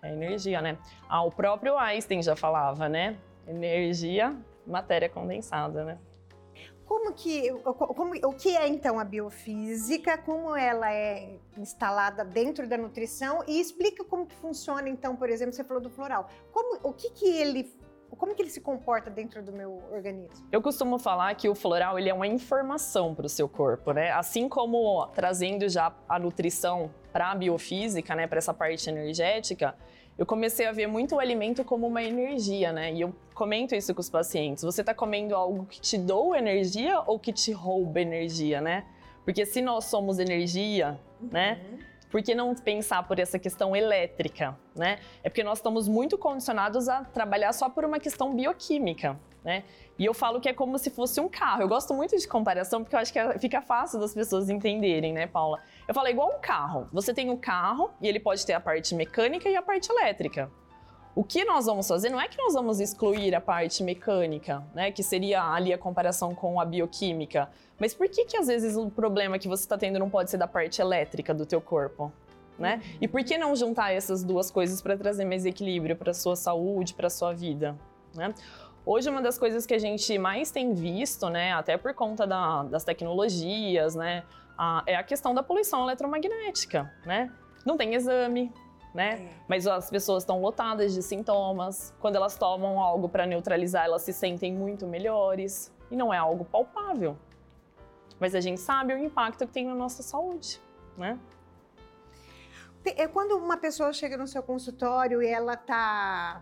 É 0.02 0.12
energia, 0.12 0.60
né? 0.60 0.78
Ah, 1.08 1.22
o 1.22 1.30
próprio 1.30 1.76
Einstein 1.76 2.22
já 2.22 2.34
falava, 2.34 2.88
né? 2.88 3.16
Energia, 3.46 4.34
matéria 4.66 5.08
condensada, 5.08 5.84
né? 5.84 5.98
Como 6.86 7.12
que, 7.12 7.50
como, 7.64 8.14
o 8.14 8.32
que 8.32 8.56
é 8.56 8.68
então 8.68 8.98
a 9.00 9.04
biofísica? 9.04 10.16
Como 10.18 10.54
ela 10.54 10.92
é 10.92 11.36
instalada 11.58 12.24
dentro 12.24 12.68
da 12.68 12.78
nutrição? 12.78 13.42
E 13.46 13.60
explica 13.60 14.04
como 14.04 14.24
que 14.24 14.36
funciona 14.36 14.88
então, 14.88 15.16
por 15.16 15.28
exemplo, 15.28 15.52
você 15.52 15.64
falou 15.64 15.82
do 15.82 15.90
floral. 15.90 16.30
Como, 16.52 16.78
o 16.84 16.92
que 16.92 17.10
que 17.10 17.26
ele 17.26 17.74
como 18.16 18.34
que 18.34 18.42
ele 18.42 18.50
se 18.50 18.60
comporta 18.60 19.10
dentro 19.10 19.42
do 19.42 19.52
meu 19.52 19.82
organismo? 19.92 20.46
Eu 20.52 20.62
costumo 20.62 20.96
falar 20.98 21.34
que 21.34 21.48
o 21.48 21.54
floral 21.54 21.98
ele 21.98 22.08
é 22.08 22.14
uma 22.14 22.26
informação 22.26 23.14
para 23.14 23.26
o 23.26 23.28
seu 23.28 23.48
corpo, 23.48 23.92
né? 23.92 24.12
Assim 24.12 24.48
como 24.48 25.06
trazendo 25.08 25.68
já 25.68 25.92
a 26.08 26.18
nutrição 26.18 26.90
para 27.12 27.32
a 27.32 27.34
biofísica, 27.34 28.14
né, 28.14 28.26
para 28.26 28.38
essa 28.38 28.54
parte 28.54 28.88
energética, 28.88 29.74
eu 30.18 30.24
comecei 30.24 30.66
a 30.66 30.72
ver 30.72 30.86
muito 30.86 31.14
o 31.14 31.20
alimento 31.20 31.62
como 31.64 31.86
uma 31.86 32.02
energia, 32.02 32.72
né? 32.72 32.92
E 32.92 33.02
eu 33.02 33.14
comento 33.34 33.74
isso 33.74 33.94
com 33.94 34.00
os 34.00 34.08
pacientes. 34.08 34.64
Você 34.64 34.80
está 34.80 34.94
comendo 34.94 35.34
algo 35.34 35.66
que 35.66 35.80
te 35.80 35.98
doa 35.98 36.38
energia 36.38 37.00
ou 37.06 37.18
que 37.18 37.32
te 37.32 37.52
rouba 37.52 38.00
energia, 38.00 38.60
né? 38.60 38.84
Porque 39.24 39.44
se 39.44 39.60
nós 39.60 39.84
somos 39.84 40.18
energia, 40.18 40.98
uhum. 41.20 41.28
né? 41.30 41.60
Por 42.10 42.22
que 42.22 42.34
não 42.34 42.54
pensar 42.54 43.02
por 43.06 43.18
essa 43.18 43.38
questão 43.38 43.76
elétrica, 43.76 44.56
né? 44.74 44.98
É 45.22 45.28
porque 45.28 45.44
nós 45.44 45.58
estamos 45.58 45.86
muito 45.86 46.16
condicionados 46.16 46.88
a 46.88 47.04
trabalhar 47.04 47.52
só 47.52 47.68
por 47.68 47.84
uma 47.84 47.98
questão 47.98 48.34
bioquímica, 48.34 49.20
né? 49.46 49.62
E 49.96 50.04
eu 50.04 50.12
falo 50.12 50.40
que 50.40 50.48
é 50.48 50.52
como 50.52 50.76
se 50.76 50.90
fosse 50.90 51.20
um 51.20 51.28
carro. 51.28 51.62
Eu 51.62 51.68
gosto 51.68 51.94
muito 51.94 52.18
de 52.18 52.26
comparação 52.26 52.82
porque 52.82 52.96
eu 52.96 53.00
acho 53.00 53.12
que 53.12 53.18
é, 53.18 53.38
fica 53.38 53.62
fácil 53.62 54.00
das 54.00 54.12
pessoas 54.12 54.50
entenderem, 54.50 55.12
né, 55.12 55.28
Paula? 55.28 55.60
Eu 55.86 55.94
falo 55.94 56.08
é 56.08 56.10
igual 56.10 56.36
um 56.36 56.40
carro. 56.40 56.88
Você 56.92 57.14
tem 57.14 57.30
o 57.30 57.34
um 57.34 57.36
carro 57.36 57.92
e 58.02 58.08
ele 58.08 58.18
pode 58.18 58.44
ter 58.44 58.54
a 58.54 58.60
parte 58.60 58.92
mecânica 58.92 59.48
e 59.48 59.54
a 59.54 59.62
parte 59.62 59.88
elétrica. 59.88 60.50
O 61.14 61.22
que 61.22 61.44
nós 61.44 61.64
vamos 61.64 61.86
fazer 61.86 62.10
não 62.10 62.20
é 62.20 62.26
que 62.26 62.36
nós 62.36 62.54
vamos 62.54 62.80
excluir 62.80 63.36
a 63.36 63.40
parte 63.40 63.84
mecânica, 63.84 64.62
né, 64.74 64.90
que 64.90 65.02
seria 65.02 65.42
ali 65.42 65.72
a 65.72 65.78
comparação 65.78 66.34
com 66.34 66.60
a 66.60 66.64
bioquímica, 66.64 67.48
mas 67.78 67.94
por 67.94 68.06
que 68.08 68.26
que 68.26 68.36
às 68.36 68.48
vezes 68.48 68.76
o 68.76 68.90
problema 68.90 69.38
que 69.38 69.48
você 69.48 69.62
está 69.62 69.78
tendo 69.78 69.98
não 69.98 70.10
pode 70.10 70.30
ser 70.30 70.36
da 70.36 70.46
parte 70.46 70.82
elétrica 70.82 71.32
do 71.32 71.46
teu 71.46 71.60
corpo? 71.60 72.12
Né? 72.58 72.82
Uhum. 72.82 72.98
E 73.00 73.08
por 73.08 73.22
que 73.22 73.38
não 73.38 73.54
juntar 73.54 73.92
essas 73.92 74.24
duas 74.24 74.50
coisas 74.50 74.82
para 74.82 74.96
trazer 74.96 75.24
mais 75.24 75.46
equilíbrio 75.46 75.96
para 75.96 76.12
sua 76.12 76.36
saúde, 76.36 76.92
para 76.92 77.08
sua 77.08 77.32
vida? 77.32 77.78
Né? 78.14 78.34
Hoje, 78.86 79.10
uma 79.10 79.20
das 79.20 79.36
coisas 79.36 79.66
que 79.66 79.74
a 79.74 79.78
gente 79.78 80.16
mais 80.16 80.52
tem 80.52 80.72
visto, 80.72 81.28
né, 81.28 81.52
até 81.52 81.76
por 81.76 81.92
conta 81.92 82.24
da, 82.24 82.62
das 82.62 82.84
tecnologias, 82.84 83.96
né, 83.96 84.22
a, 84.56 84.84
é 84.86 84.94
a 84.94 85.02
questão 85.02 85.34
da 85.34 85.42
poluição 85.42 85.82
eletromagnética. 85.82 86.88
Né? 87.04 87.32
Não 87.64 87.76
tem 87.76 87.94
exame, 87.94 88.52
né? 88.94 89.14
É. 89.14 89.28
Mas 89.48 89.66
as 89.66 89.90
pessoas 89.90 90.22
estão 90.22 90.40
lotadas 90.40 90.94
de 90.94 91.02
sintomas. 91.02 91.92
Quando 92.00 92.14
elas 92.14 92.36
tomam 92.36 92.80
algo 92.80 93.08
para 93.08 93.26
neutralizar, 93.26 93.86
elas 93.86 94.02
se 94.02 94.12
sentem 94.12 94.54
muito 94.54 94.86
melhores. 94.86 95.74
E 95.90 95.96
não 95.96 96.14
é 96.14 96.18
algo 96.18 96.44
palpável. 96.44 97.18
Mas 98.20 98.36
a 98.36 98.40
gente 98.40 98.60
sabe 98.60 98.94
o 98.94 98.98
impacto 98.98 99.46
que 99.46 99.52
tem 99.52 99.66
na 99.66 99.74
nossa 99.74 100.02
saúde, 100.02 100.60
né? 100.96 101.18
É 102.84 103.08
quando 103.08 103.32
uma 103.32 103.56
pessoa 103.56 103.92
chega 103.92 104.16
no 104.16 104.28
seu 104.28 104.44
consultório 104.44 105.20
e 105.20 105.26
ela 105.26 105.56
tá, 105.56 106.40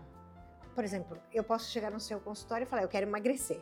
por 0.75 0.83
exemplo, 0.83 1.17
eu 1.33 1.43
posso 1.43 1.71
chegar 1.71 1.89
no 1.89 1.99
seu 1.99 2.19
consultório 2.19 2.65
e 2.65 2.67
falar, 2.67 2.83
eu 2.83 2.89
quero 2.89 3.07
emagrecer. 3.07 3.61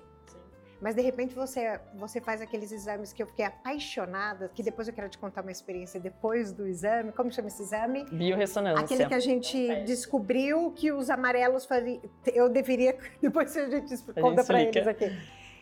Mas 0.82 0.96
de 0.96 1.02
repente 1.02 1.34
você, 1.34 1.80
você 1.96 2.20
faz 2.20 2.42
aqueles 2.42 2.70
exames 2.70 3.14
que 3.14 3.24
eu 3.24 3.28
fiquei 3.28 3.46
apaixonada, 3.46 4.52
que 4.54 4.62
depois 4.62 4.86
eu 4.86 4.94
quero 4.94 5.08
te 5.08 5.18
contar 5.18 5.42
uma 5.42 5.52
experiência 5.52 5.98
depois 5.98 6.52
do 6.52 6.68
exame. 6.68 7.14
Como 7.14 7.32
chama 7.32 7.48
esse 7.48 7.62
exame? 7.62 8.04
Biorressonância. 8.12 8.84
Aquele 8.84 9.06
que 9.06 9.14
a 9.14 9.20
gente 9.20 9.72
é. 9.72 9.84
descobriu 9.84 10.72
que 10.72 10.92
os 10.92 11.10
amarelos 11.10 11.66
faziam. 11.66 12.02
Eu 12.34 12.50
deveria. 12.50 12.98
Depois 13.22 13.56
a 13.56 13.70
gente 13.70 13.96
conta 14.20 14.44
para 14.44 14.62
eles 14.62 14.86
aqui. 14.86 15.06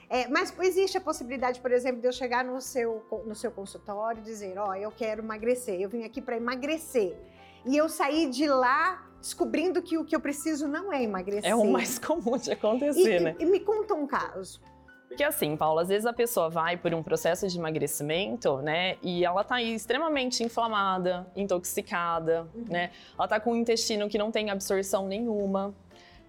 É, 0.09 0.27
mas 0.27 0.57
existe 0.59 0.97
a 0.97 1.01
possibilidade, 1.01 1.61
por 1.61 1.71
exemplo, 1.71 2.01
de 2.01 2.07
eu 2.07 2.11
chegar 2.11 2.43
no 2.43 2.59
seu, 2.59 3.05
no 3.27 3.35
seu 3.35 3.51
consultório 3.51 4.21
e 4.21 4.23
dizer: 4.23 4.57
Ó, 4.57 4.69
oh, 4.69 4.73
eu 4.73 4.91
quero 4.91 5.21
emagrecer, 5.21 5.79
eu 5.79 5.87
vim 5.87 6.03
aqui 6.03 6.19
para 6.19 6.35
emagrecer. 6.35 7.15
E 7.63 7.77
eu 7.77 7.87
sair 7.87 8.27
de 8.27 8.47
lá 8.47 9.07
descobrindo 9.21 9.81
que 9.81 9.97
o 9.97 10.03
que 10.03 10.15
eu 10.15 10.19
preciso 10.19 10.67
não 10.67 10.91
é 10.91 11.03
emagrecer. 11.03 11.49
É 11.49 11.55
o 11.55 11.65
mais 11.71 11.97
comum 11.99 12.37
de 12.37 12.51
acontecer, 12.51 13.21
e, 13.21 13.23
né? 13.23 13.35
E 13.39 13.45
me 13.45 13.59
conta 13.59 13.93
um 13.93 14.07
caso. 14.07 14.59
Porque 15.07 15.23
assim, 15.23 15.57
Paula, 15.57 15.81
às 15.81 15.89
vezes 15.89 16.05
a 16.05 16.13
pessoa 16.13 16.49
vai 16.49 16.77
por 16.77 16.93
um 16.93 17.03
processo 17.03 17.45
de 17.47 17.57
emagrecimento, 17.57 18.57
né? 18.59 18.97
E 19.03 19.25
ela 19.25 19.43
tá 19.43 19.55
aí 19.55 19.75
extremamente 19.75 20.41
inflamada, 20.41 21.27
intoxicada, 21.35 22.47
uhum. 22.55 22.65
né? 22.69 22.91
Ela 23.17 23.27
tá 23.27 23.39
com 23.39 23.51
o 23.51 23.55
intestino 23.55 24.07
que 24.07 24.17
não 24.17 24.31
tem 24.31 24.49
absorção 24.49 25.07
nenhuma. 25.07 25.75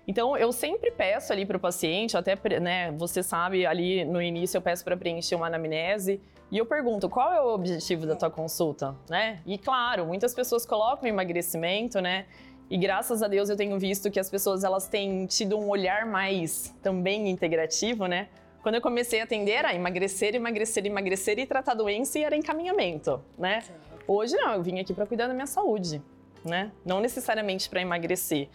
Então, 0.07 0.37
eu 0.37 0.51
sempre 0.53 0.91
peço 0.91 1.33
ali 1.33 1.47
para 1.47 1.57
o 1.57 1.61
paciente, 1.61 2.17
até, 2.17 2.37
né, 2.59 2.91
você 2.91 3.23
sabe, 3.23 3.65
ali 3.65 4.05
no 4.05 4.21
início 4.21 4.59
eu 4.59 4.63
peço 4.63 4.83
para 4.83 4.97
preencher 4.97 5.37
uma 5.37 5.47
anamnese 5.47 6.21
e 6.51 6.59
eu 6.59 6.67
pergunto 6.67 7.09
qual 7.09 7.33
é 7.33 7.41
o 7.41 7.55
objetivo 7.55 8.05
da 8.05 8.17
tua 8.17 8.31
consulta, 8.31 8.95
né? 9.09 9.41
E 9.47 9.57
claro, 9.57 10.05
muitas 10.05 10.35
pessoas 10.35 10.67
colocam 10.67 11.09
emagrecimento, 11.09 12.01
né? 12.01 12.27
E 12.73 12.79
graças 12.79 13.23
a 13.23 13.29
Deus 13.29 13.51
eu 13.51 13.57
tenho 13.57 13.79
visto 13.79 14.11
que 14.11 14.19
as 14.19 14.31
pessoas 14.31 14.65
elas 14.65 14.89
têm 14.89 15.27
tido 15.27 15.59
um 15.59 15.69
olhar 15.69 16.07
mais 16.07 16.75
também 16.83 17.29
integrativo, 17.29 18.07
né? 18.07 18.29
Quando 18.63 18.77
eu 18.77 18.81
comecei 18.81 19.21
a 19.21 19.25
atender, 19.25 19.53
era 19.53 19.75
emagrecer, 19.75 20.35
emagrecer, 20.35 20.87
emagrecer 20.87 21.39
e 21.39 21.45
tratar 21.45 21.75
doença 21.75 22.19
e 22.19 22.25
era 22.25 22.35
encaminhamento, 22.35 23.23
né? 23.37 23.63
Hoje 24.09 24.35
não, 24.37 24.55
eu 24.55 24.63
vim 24.63 24.81
aqui 24.81 24.95
para 24.95 25.05
cuidar 25.05 25.27
da 25.27 25.35
minha 25.35 25.47
saúde, 25.47 26.01
né? 26.43 26.73
Não 26.83 26.99
necessariamente 26.99 27.69
para 27.69 27.83
emagrecer. 27.83 28.49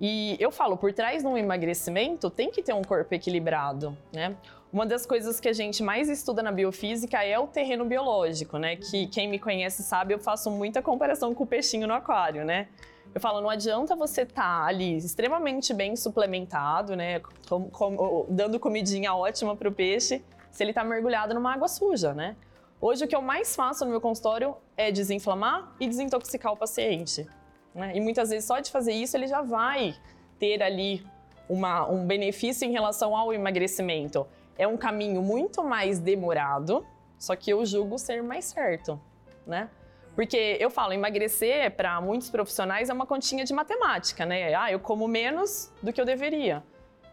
E 0.00 0.36
eu 0.38 0.52
falo, 0.52 0.76
por 0.76 0.92
trás 0.92 1.22
de 1.22 1.28
um 1.28 1.36
emagrecimento 1.36 2.30
tem 2.30 2.52
que 2.52 2.62
ter 2.62 2.72
um 2.72 2.82
corpo 2.82 3.12
equilibrado, 3.16 3.98
né? 4.12 4.36
Uma 4.72 4.86
das 4.86 5.04
coisas 5.04 5.40
que 5.40 5.48
a 5.48 5.52
gente 5.52 5.82
mais 5.82 6.08
estuda 6.08 6.40
na 6.40 6.52
biofísica 6.52 7.24
é 7.24 7.36
o 7.36 7.48
terreno 7.48 7.84
biológico, 7.84 8.58
né? 8.58 8.76
Que 8.76 9.08
quem 9.08 9.26
me 9.26 9.40
conhece 9.40 9.82
sabe, 9.82 10.14
eu 10.14 10.20
faço 10.20 10.52
muita 10.52 10.80
comparação 10.80 11.34
com 11.34 11.42
o 11.42 11.46
peixinho 11.48 11.88
no 11.88 11.94
aquário, 11.94 12.44
né? 12.44 12.68
Eu 13.16 13.20
falo, 13.20 13.40
não 13.40 13.48
adianta 13.48 13.96
você 13.96 14.24
estar 14.24 14.42
tá 14.42 14.66
ali 14.66 14.94
extremamente 14.94 15.72
bem 15.72 15.96
suplementado, 15.96 16.94
né? 16.94 17.22
Com, 17.48 17.70
com, 17.70 18.26
dando 18.28 18.60
comidinha 18.60 19.14
ótima 19.14 19.56
para 19.56 19.70
o 19.70 19.72
peixe, 19.72 20.22
se 20.50 20.62
ele 20.62 20.72
está 20.72 20.84
mergulhado 20.84 21.32
numa 21.32 21.54
água 21.54 21.66
suja, 21.66 22.12
né? 22.12 22.36
Hoje 22.78 23.06
o 23.06 23.08
que 23.08 23.16
eu 23.16 23.22
mais 23.22 23.56
faço 23.56 23.86
no 23.86 23.90
meu 23.90 24.02
consultório 24.02 24.54
é 24.76 24.92
desinflamar 24.92 25.74
e 25.80 25.88
desintoxicar 25.88 26.52
o 26.52 26.58
paciente. 26.58 27.26
Né? 27.74 27.96
E 27.96 28.02
muitas 28.02 28.28
vezes 28.28 28.44
só 28.44 28.60
de 28.60 28.70
fazer 28.70 28.92
isso 28.92 29.16
ele 29.16 29.28
já 29.28 29.40
vai 29.40 29.94
ter 30.38 30.62
ali 30.62 31.02
uma, 31.48 31.88
um 31.88 32.06
benefício 32.06 32.68
em 32.68 32.70
relação 32.70 33.16
ao 33.16 33.32
emagrecimento. 33.32 34.26
É 34.58 34.68
um 34.68 34.76
caminho 34.76 35.22
muito 35.22 35.64
mais 35.64 35.98
demorado, 35.98 36.84
só 37.18 37.34
que 37.34 37.50
eu 37.50 37.64
julgo 37.64 37.98
ser 37.98 38.22
mais 38.22 38.44
certo, 38.44 39.00
né? 39.46 39.70
Porque 40.16 40.56
eu 40.58 40.70
falo, 40.70 40.94
emagrecer 40.94 41.70
para 41.72 42.00
muitos 42.00 42.30
profissionais 42.30 42.88
é 42.88 42.92
uma 42.92 43.06
continha 43.06 43.44
de 43.44 43.52
matemática, 43.52 44.24
né? 44.24 44.54
Ah, 44.54 44.72
eu 44.72 44.80
como 44.80 45.06
menos 45.06 45.70
do 45.82 45.92
que 45.92 46.00
eu 46.00 46.06
deveria. 46.06 46.64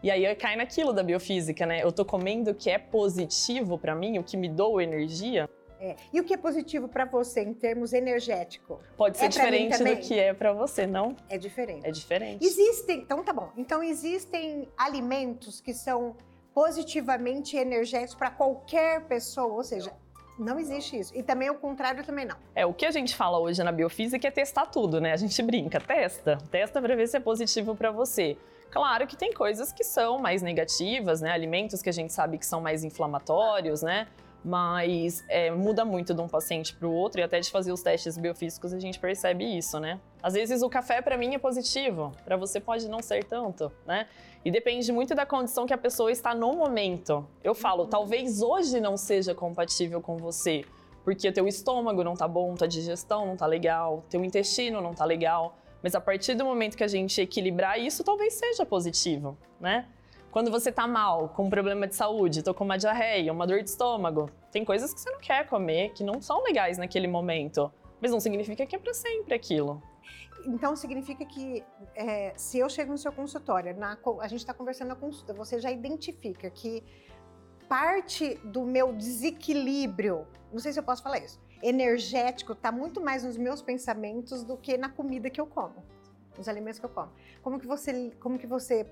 E 0.02 0.10
aí 0.10 0.34
cai 0.34 0.56
naquilo 0.56 0.92
da 0.92 1.02
biofísica, 1.02 1.66
né? 1.66 1.82
Eu 1.82 1.92
tô 1.92 2.04
comendo 2.04 2.50
o 2.50 2.54
que 2.54 2.70
é 2.70 2.78
positivo 2.78 3.78
para 3.78 3.94
mim, 3.94 4.18
o 4.18 4.24
que 4.24 4.36
me 4.38 4.48
doa 4.48 4.82
energia. 4.82 5.48
É. 5.78 5.96
E 6.10 6.18
o 6.18 6.24
que 6.24 6.32
é 6.32 6.36
positivo 6.38 6.88
para 6.88 7.04
você 7.04 7.42
em 7.42 7.52
termos 7.52 7.92
energético? 7.92 8.80
Pode 8.96 9.18
ser 9.18 9.26
é 9.26 9.28
diferente 9.28 9.84
do 9.84 9.96
que 9.98 10.18
é 10.18 10.32
para 10.32 10.54
você, 10.54 10.86
não? 10.86 11.14
É 11.28 11.36
diferente. 11.36 11.86
É 11.86 11.90
diferente. 11.90 12.44
Existem, 12.44 13.00
então 13.00 13.22
tá 13.22 13.34
bom. 13.34 13.50
Então 13.54 13.82
existem 13.82 14.66
alimentos 14.78 15.60
que 15.60 15.74
são 15.74 16.16
positivamente 16.54 17.56
energéticos 17.56 18.14
para 18.14 18.30
qualquer 18.30 19.04
pessoa, 19.06 19.52
ou 19.52 19.62
seja, 19.62 19.92
não 20.38 20.58
existe 20.58 20.98
isso. 20.98 21.12
E 21.16 21.22
também 21.22 21.50
o 21.50 21.54
contrário 21.54 22.04
também 22.04 22.24
não. 22.24 22.36
É, 22.54 22.66
o 22.66 22.72
que 22.72 22.86
a 22.86 22.90
gente 22.90 23.14
fala 23.14 23.38
hoje 23.38 23.62
na 23.62 23.72
biofísica 23.72 24.26
é 24.26 24.30
testar 24.30 24.66
tudo, 24.66 25.00
né? 25.00 25.12
A 25.12 25.16
gente 25.16 25.40
brinca, 25.42 25.80
testa, 25.80 26.38
testa 26.50 26.80
para 26.80 26.96
ver 26.96 27.06
se 27.08 27.16
é 27.16 27.20
positivo 27.20 27.74
para 27.74 27.90
você. 27.90 28.36
Claro 28.70 29.06
que 29.06 29.16
tem 29.16 29.32
coisas 29.32 29.72
que 29.72 29.84
são 29.84 30.18
mais 30.18 30.42
negativas, 30.42 31.20
né? 31.20 31.30
Alimentos 31.30 31.80
que 31.80 31.88
a 31.88 31.92
gente 31.92 32.12
sabe 32.12 32.38
que 32.38 32.46
são 32.46 32.60
mais 32.60 32.82
inflamatórios, 32.82 33.82
né? 33.82 34.08
Mas 34.44 35.24
é, 35.28 35.50
muda 35.50 35.84
muito 35.86 36.12
de 36.12 36.20
um 36.20 36.28
paciente 36.28 36.74
para 36.74 36.86
o 36.86 36.92
outro 36.92 37.20
e 37.20 37.24
até 37.24 37.40
de 37.40 37.50
fazer 37.50 37.72
os 37.72 37.82
testes 37.82 38.18
biofísicos 38.18 38.74
a 38.74 38.78
gente 38.78 38.98
percebe 38.98 39.42
isso, 39.56 39.80
né? 39.80 39.98
Às 40.22 40.34
vezes 40.34 40.62
o 40.62 40.68
café 40.68 41.00
para 41.00 41.16
mim 41.16 41.34
é 41.34 41.38
positivo, 41.38 42.12
para 42.24 42.36
você 42.36 42.60
pode 42.60 42.86
não 42.86 43.00
ser 43.00 43.24
tanto, 43.24 43.72
né? 43.86 44.06
E 44.44 44.50
depende 44.50 44.92
muito 44.92 45.14
da 45.14 45.24
condição 45.24 45.66
que 45.66 45.72
a 45.72 45.78
pessoa 45.78 46.12
está 46.12 46.34
no 46.34 46.52
momento. 46.52 47.26
Eu 47.42 47.54
falo, 47.54 47.84
uhum. 47.84 47.88
talvez 47.88 48.42
hoje 48.42 48.78
não 48.80 48.98
seja 48.98 49.34
compatível 49.34 50.02
com 50.02 50.18
você, 50.18 50.62
porque 51.02 51.32
teu 51.32 51.48
estômago 51.48 52.04
não 52.04 52.14
tá 52.14 52.28
bom, 52.28 52.54
tua 52.54 52.68
digestão 52.68 53.26
não 53.26 53.36
tá 53.36 53.46
legal, 53.46 54.04
teu 54.10 54.22
intestino 54.22 54.82
não 54.82 54.92
tá 54.92 55.06
legal. 55.06 55.56
Mas 55.82 55.94
a 55.94 56.00
partir 56.00 56.34
do 56.34 56.44
momento 56.44 56.76
que 56.76 56.84
a 56.84 56.88
gente 56.88 57.20
equilibrar 57.20 57.78
isso, 57.78 58.04
talvez 58.04 58.34
seja 58.34 58.66
positivo, 58.66 59.38
né? 59.58 59.86
Quando 60.34 60.50
você 60.50 60.72
tá 60.72 60.84
mal, 60.84 61.28
com 61.28 61.44
um 61.44 61.48
problema 61.48 61.86
de 61.86 61.94
saúde, 61.94 62.42
tô 62.42 62.52
com 62.52 62.64
uma 62.64 62.76
diarreia, 62.76 63.32
uma 63.32 63.46
dor 63.46 63.62
de 63.62 63.70
estômago, 63.70 64.28
tem 64.50 64.64
coisas 64.64 64.92
que 64.92 65.00
você 65.00 65.08
não 65.08 65.20
quer 65.20 65.46
comer, 65.46 65.92
que 65.92 66.02
não 66.02 66.20
são 66.20 66.42
legais 66.42 66.76
naquele 66.76 67.06
momento. 67.06 67.72
Mas 68.02 68.10
não 68.10 68.18
significa 68.18 68.66
que 68.66 68.74
é 68.74 68.78
para 68.80 68.92
sempre 68.92 69.32
aquilo. 69.32 69.80
Então 70.44 70.74
significa 70.74 71.24
que 71.24 71.62
é, 71.94 72.32
se 72.36 72.58
eu 72.58 72.68
chego 72.68 72.90
no 72.90 72.98
seu 72.98 73.12
consultório, 73.12 73.78
na, 73.78 73.96
a 74.20 74.26
gente 74.26 74.40
está 74.40 74.52
conversando 74.52 74.88
na 74.88 74.96
consulta, 74.96 75.32
você 75.32 75.60
já 75.60 75.70
identifica 75.70 76.50
que 76.50 76.82
parte 77.68 78.34
do 78.42 78.64
meu 78.64 78.92
desequilíbrio, 78.92 80.26
não 80.52 80.58
sei 80.58 80.72
se 80.72 80.80
eu 80.80 80.82
posso 80.82 81.00
falar 81.00 81.18
isso, 81.18 81.40
energético, 81.62 82.54
está 82.54 82.72
muito 82.72 83.00
mais 83.00 83.22
nos 83.22 83.36
meus 83.36 83.62
pensamentos 83.62 84.42
do 84.42 84.56
que 84.56 84.76
na 84.76 84.88
comida 84.88 85.30
que 85.30 85.40
eu 85.40 85.46
como, 85.46 85.76
nos 86.36 86.48
alimentos 86.48 86.80
que 86.80 86.86
eu 86.86 86.90
como. 86.90 87.12
Como 87.40 87.60
que 87.60 87.68
você, 87.68 88.10
como 88.18 88.36
que 88.36 88.48
você 88.48 88.84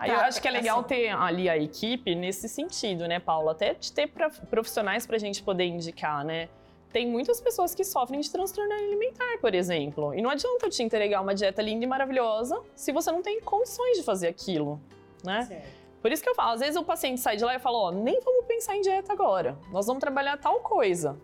Aí 0.00 0.10
eu 0.10 0.20
acho 0.20 0.40
que 0.40 0.48
é 0.48 0.50
legal 0.50 0.78
assim. 0.78 0.88
ter 0.88 1.08
ali 1.10 1.46
a 1.48 1.58
equipe 1.58 2.14
nesse 2.14 2.48
sentido, 2.48 3.06
né, 3.06 3.20
Paula? 3.20 3.52
Até 3.52 3.74
de 3.74 3.92
ter 3.92 4.10
profissionais 4.48 5.06
para 5.06 5.16
a 5.16 5.18
gente 5.18 5.42
poder 5.42 5.66
indicar, 5.66 6.24
né? 6.24 6.48
Tem 6.90 7.06
muitas 7.06 7.38
pessoas 7.38 7.74
que 7.74 7.84
sofrem 7.84 8.18
de 8.18 8.30
transtorno 8.32 8.72
alimentar, 8.72 9.38
por 9.40 9.54
exemplo. 9.54 10.14
E 10.14 10.22
não 10.22 10.30
adianta 10.30 10.66
eu 10.66 10.70
te 10.70 10.82
entregar 10.82 11.20
uma 11.20 11.34
dieta 11.34 11.60
linda 11.60 11.84
e 11.84 11.86
maravilhosa 11.86 12.60
se 12.74 12.92
você 12.92 13.12
não 13.12 13.22
tem 13.22 13.40
condições 13.42 13.98
de 13.98 14.02
fazer 14.02 14.28
aquilo, 14.28 14.80
né? 15.22 15.42
Certo. 15.42 15.80
Por 16.00 16.10
isso 16.10 16.22
que 16.22 16.30
eu 16.30 16.34
falo, 16.34 16.52
às 16.52 16.60
vezes 16.60 16.76
o 16.76 16.82
paciente 16.82 17.20
sai 17.20 17.36
de 17.36 17.44
lá 17.44 17.54
e 17.54 17.58
fala, 17.58 17.76
ó, 17.76 17.92
nem 17.92 18.18
vamos 18.20 18.46
pensar 18.46 18.74
em 18.74 18.80
dieta 18.80 19.12
agora. 19.12 19.56
Nós 19.70 19.86
vamos 19.86 20.00
trabalhar 20.00 20.38
tal 20.38 20.60
coisa. 20.60 21.20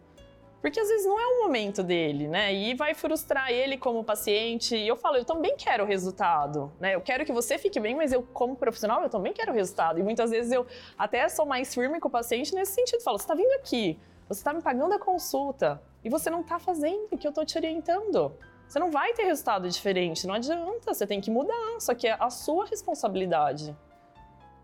Porque 0.60 0.80
às 0.80 0.88
vezes 0.88 1.06
não 1.06 1.20
é 1.20 1.26
o 1.26 1.42
momento 1.44 1.82
dele, 1.82 2.26
né? 2.26 2.52
E 2.52 2.74
vai 2.74 2.94
frustrar 2.94 3.50
ele 3.50 3.76
como 3.76 4.02
paciente. 4.02 4.76
E 4.76 4.88
eu 4.88 4.96
falo, 4.96 5.16
eu 5.16 5.24
também 5.24 5.54
quero 5.56 5.84
o 5.84 5.86
resultado, 5.86 6.72
né? 6.80 6.94
Eu 6.94 7.00
quero 7.00 7.24
que 7.24 7.32
você 7.32 7.56
fique 7.58 7.78
bem, 7.78 7.94
mas 7.94 8.12
eu, 8.12 8.22
como 8.22 8.56
profissional, 8.56 9.02
eu 9.02 9.10
também 9.10 9.32
quero 9.32 9.52
o 9.52 9.54
resultado. 9.54 10.00
E 10.00 10.02
muitas 10.02 10.30
vezes 10.30 10.50
eu 10.50 10.66
até 10.98 11.28
sou 11.28 11.46
mais 11.46 11.72
firme 11.74 12.00
com 12.00 12.08
o 12.08 12.10
paciente 12.10 12.54
nesse 12.54 12.72
sentido. 12.72 13.00
Falo, 13.02 13.18
você 13.18 13.26
tá 13.26 13.34
vindo 13.34 13.52
aqui, 13.52 13.98
você 14.28 14.42
tá 14.42 14.52
me 14.52 14.60
pagando 14.62 14.92
a 14.94 14.98
consulta 14.98 15.80
e 16.02 16.08
você 16.08 16.30
não 16.30 16.42
tá 16.42 16.58
fazendo 16.58 17.06
o 17.10 17.18
que 17.18 17.28
eu 17.28 17.32
tô 17.32 17.44
te 17.44 17.56
orientando. 17.56 18.32
Você 18.66 18.80
não 18.80 18.90
vai 18.90 19.12
ter 19.12 19.22
resultado 19.22 19.68
diferente, 19.68 20.26
não 20.26 20.34
adianta, 20.34 20.92
você 20.92 21.06
tem 21.06 21.20
que 21.20 21.30
mudar, 21.30 21.78
só 21.78 21.94
que 21.94 22.08
é 22.08 22.16
a 22.18 22.30
sua 22.30 22.66
responsabilidade. 22.66 23.76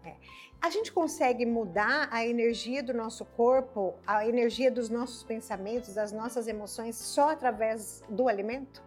É 0.05 0.15
a 0.63 0.71
gente 0.71 0.93
consegue 0.93 1.45
mudar 1.45 2.09
a 2.13 2.25
energia 2.25 2.85
do 2.85 2.95
nosso 2.95 3.25
corpo, 3.25 3.95
a 4.07 4.25
energia 4.29 4.71
dos 4.71 4.89
nossos 4.89 5.25
pensamentos, 5.25 5.93
das 5.93 6.13
nossas 6.13 6.47
emoções 6.47 6.95
só 6.95 7.31
através 7.31 8.05
do 8.09 8.29
alimento? 8.29 8.81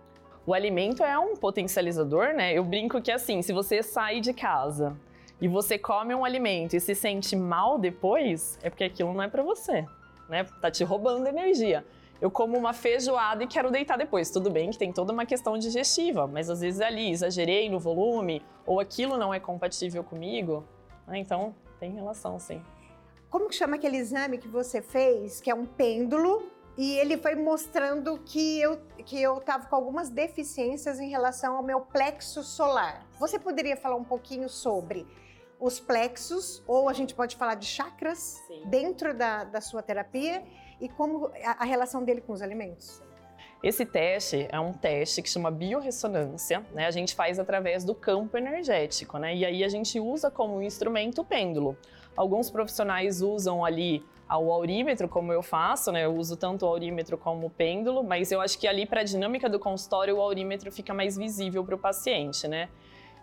O 0.47 0.53
alimento 0.53 1.03
é 1.03 1.19
um 1.19 1.35
potencializador, 1.35 2.33
né? 2.33 2.53
Eu 2.53 2.63
brinco 2.63 3.01
que 3.01 3.11
assim, 3.11 3.41
se 3.41 3.51
você 3.51 3.83
sai 3.83 4.21
de 4.21 4.33
casa 4.33 4.95
e 5.41 5.49
você 5.49 5.77
come 5.77 6.15
um 6.15 6.23
alimento 6.23 6.77
e 6.77 6.79
se 6.79 6.95
sente 6.95 7.35
mal 7.35 7.77
depois, 7.77 8.57
é 8.63 8.69
porque 8.69 8.85
aquilo 8.85 9.13
não 9.13 9.23
é 9.23 9.27
para 9.27 9.43
você, 9.43 9.85
né? 10.29 10.45
Tá 10.61 10.71
te 10.71 10.85
roubando 10.85 11.27
energia. 11.27 11.85
Eu 12.21 12.31
como 12.31 12.57
uma 12.57 12.71
feijoada 12.71 13.43
e 13.43 13.47
quero 13.47 13.69
deitar 13.69 13.97
depois. 13.97 14.31
Tudo 14.31 14.49
bem 14.49 14.69
que 14.69 14.77
tem 14.77 14.93
toda 14.93 15.11
uma 15.11 15.25
questão 15.25 15.57
digestiva, 15.57 16.25
mas 16.25 16.49
às 16.49 16.61
vezes 16.61 16.79
ali 16.79 17.11
exagerei 17.11 17.69
no 17.69 17.79
volume 17.79 18.41
ou 18.65 18.79
aquilo 18.79 19.17
não 19.17 19.33
é 19.33 19.41
compatível 19.41 20.05
comigo. 20.05 20.63
Né? 21.05 21.19
Então, 21.19 21.53
tem 21.79 21.91
relação, 21.91 22.39
sim. 22.39 22.61
Como 23.29 23.49
que 23.49 23.55
chama 23.55 23.75
aquele 23.75 23.97
exame 23.97 24.37
que 24.37 24.47
você 24.47 24.81
fez, 24.81 25.41
que 25.41 25.49
é 25.49 25.55
um 25.55 25.65
pêndulo, 25.65 26.43
e 26.77 26.93
ele 26.97 27.17
foi 27.17 27.35
mostrando 27.35 28.17
que 28.19 28.59
eu 28.59 28.79
que 29.05 29.21
eu 29.21 29.37
estava 29.37 29.67
com 29.67 29.75
algumas 29.75 30.09
deficiências 30.09 30.99
em 30.99 31.09
relação 31.09 31.55
ao 31.55 31.63
meu 31.63 31.81
plexo 31.81 32.41
solar. 32.41 33.05
Você 33.19 33.37
poderia 33.37 33.77
falar 33.77 33.95
um 33.95 34.03
pouquinho 34.03 34.49
sobre 34.49 35.05
os 35.59 35.79
plexos, 35.79 36.63
ou 36.67 36.89
a 36.89 36.93
gente 36.93 37.13
pode 37.13 37.35
falar 37.35 37.55
de 37.55 37.65
chakras 37.65 38.41
Sim. 38.47 38.63
dentro 38.65 39.13
da, 39.13 39.43
da 39.43 39.61
sua 39.61 39.83
terapia 39.83 40.43
e 40.81 40.89
como 40.89 41.27
a, 41.43 41.63
a 41.63 41.65
relação 41.65 42.03
dele 42.03 42.19
com 42.19 42.33
os 42.33 42.41
alimentos? 42.41 43.01
Esse 43.65 43.83
teste 43.83 44.47
é 44.51 44.59
um 44.59 44.71
teste 44.71 45.23
que 45.23 45.27
chama 45.27 45.49
biorressonância, 45.49 46.63
né? 46.71 46.85
A 46.85 46.91
gente 46.91 47.15
faz 47.15 47.39
através 47.39 47.83
do 47.83 47.95
campo 47.95 48.37
energético, 48.37 49.17
né? 49.17 49.35
E 49.35 49.43
aí 49.43 49.63
a 49.63 49.67
gente 49.67 49.99
usa 49.99 50.29
como 50.29 50.61
instrumento 50.61 51.21
o 51.21 51.25
pêndulo. 51.25 51.75
Alguns 52.15 52.51
profissionais 52.51 53.23
usam 53.23 53.65
ali 53.65 54.05
o 54.29 54.51
aurímetro, 54.51 55.09
como 55.09 55.33
eu 55.33 55.41
faço, 55.41 55.91
né? 55.91 56.05
Eu 56.05 56.15
uso 56.15 56.37
tanto 56.37 56.63
o 56.63 56.69
aurímetro 56.69 57.17
como 57.17 57.47
o 57.47 57.49
pêndulo, 57.49 58.03
mas 58.03 58.31
eu 58.31 58.39
acho 58.39 58.59
que 58.59 58.67
ali 58.67 58.85
para 58.85 59.01
a 59.01 59.03
dinâmica 59.03 59.49
do 59.49 59.59
consultório 59.59 60.17
o 60.17 60.21
aurímetro 60.21 60.71
fica 60.71 60.93
mais 60.93 61.17
visível 61.17 61.65
para 61.65 61.73
o 61.73 61.79
paciente, 61.79 62.47
né? 62.47 62.69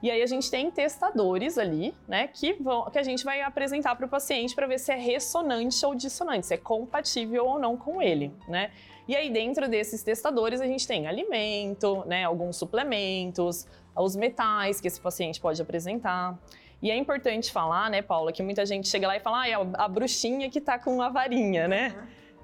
E 0.02 0.11
aí 0.11 0.20
a 0.20 0.26
gente 0.26 0.50
tem 0.50 0.68
testadores 0.72 1.57
ali, 1.57 1.94
né, 2.09 2.26
que, 2.26 2.55
vão, 2.55 2.90
que 2.90 2.98
a 2.98 3.05
gente 3.05 3.24
vai 3.24 3.40
apresentar 3.40 3.94
para 3.94 4.05
o 4.05 4.09
paciente 4.09 4.52
para 4.52 4.66
ver 4.66 4.81
se 4.81 4.90
é 4.90 4.96
ressonante 4.96 5.87
ou 5.87 5.94
dissonante, 5.94 6.48
se 6.48 6.55
é 6.55 6.57
compatível 6.57 7.46
ou 7.46 7.61
não 7.61 7.76
com 7.76 8.02
ele, 8.02 8.33
né? 8.48 8.72
E 9.08 9.16
aí, 9.16 9.30
dentro 9.30 9.68
desses 9.68 10.02
testadores, 10.02 10.60
a 10.60 10.66
gente 10.66 10.86
tem 10.86 11.06
alimento, 11.06 12.04
né, 12.06 12.24
alguns 12.24 12.56
suplementos, 12.56 13.66
os 13.96 14.16
metais 14.16 14.80
que 14.80 14.88
esse 14.88 15.00
paciente 15.00 15.40
pode 15.40 15.60
apresentar. 15.60 16.38
E 16.80 16.90
é 16.90 16.96
importante 16.96 17.52
falar, 17.52 17.90
né, 17.90 18.02
Paula, 18.02 18.32
que 18.32 18.42
muita 18.42 18.64
gente 18.66 18.88
chega 18.88 19.06
lá 19.06 19.16
e 19.16 19.20
fala, 19.20 19.42
ah, 19.42 19.48
é 19.48 19.54
a 19.54 19.88
bruxinha 19.88 20.50
que 20.50 20.60
tá 20.60 20.78
com 20.78 21.00
a 21.00 21.08
varinha, 21.08 21.68
né? 21.68 21.94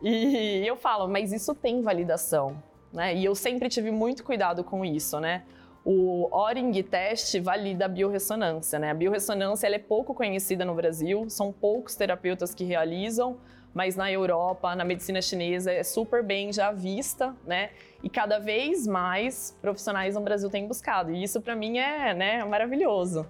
Uhum. 0.02 0.08
E 0.08 0.66
eu 0.66 0.76
falo, 0.76 1.08
mas 1.08 1.32
isso 1.32 1.54
tem 1.54 1.82
validação, 1.82 2.62
né? 2.92 3.14
E 3.16 3.24
eu 3.24 3.34
sempre 3.34 3.68
tive 3.68 3.90
muito 3.90 4.22
cuidado 4.22 4.62
com 4.62 4.84
isso, 4.84 5.18
né? 5.18 5.42
O 5.90 6.28
Oring 6.36 6.82
teste 6.82 7.40
valida 7.40 7.86
a 7.86 7.88
biorressonância, 7.88 8.78
né? 8.78 8.90
A 8.90 8.94
biorressonância 8.94 9.66
ela 9.66 9.76
é 9.76 9.78
pouco 9.78 10.12
conhecida 10.12 10.62
no 10.62 10.74
Brasil, 10.74 11.30
são 11.30 11.50
poucos 11.50 11.94
terapeutas 11.94 12.54
que 12.54 12.62
realizam, 12.62 13.38
mas 13.72 13.96
na 13.96 14.12
Europa, 14.12 14.76
na 14.76 14.84
medicina 14.84 15.22
chinesa, 15.22 15.72
é 15.72 15.82
super 15.82 16.22
bem 16.22 16.52
já 16.52 16.72
vista, 16.72 17.34
né? 17.46 17.70
E 18.02 18.10
cada 18.10 18.38
vez 18.38 18.86
mais 18.86 19.56
profissionais 19.62 20.14
no 20.14 20.20
Brasil 20.20 20.50
têm 20.50 20.66
buscado. 20.68 21.10
E 21.10 21.22
isso 21.22 21.40
para 21.40 21.56
mim 21.56 21.78
é, 21.78 22.12
né, 22.12 22.44
maravilhoso. 22.44 23.26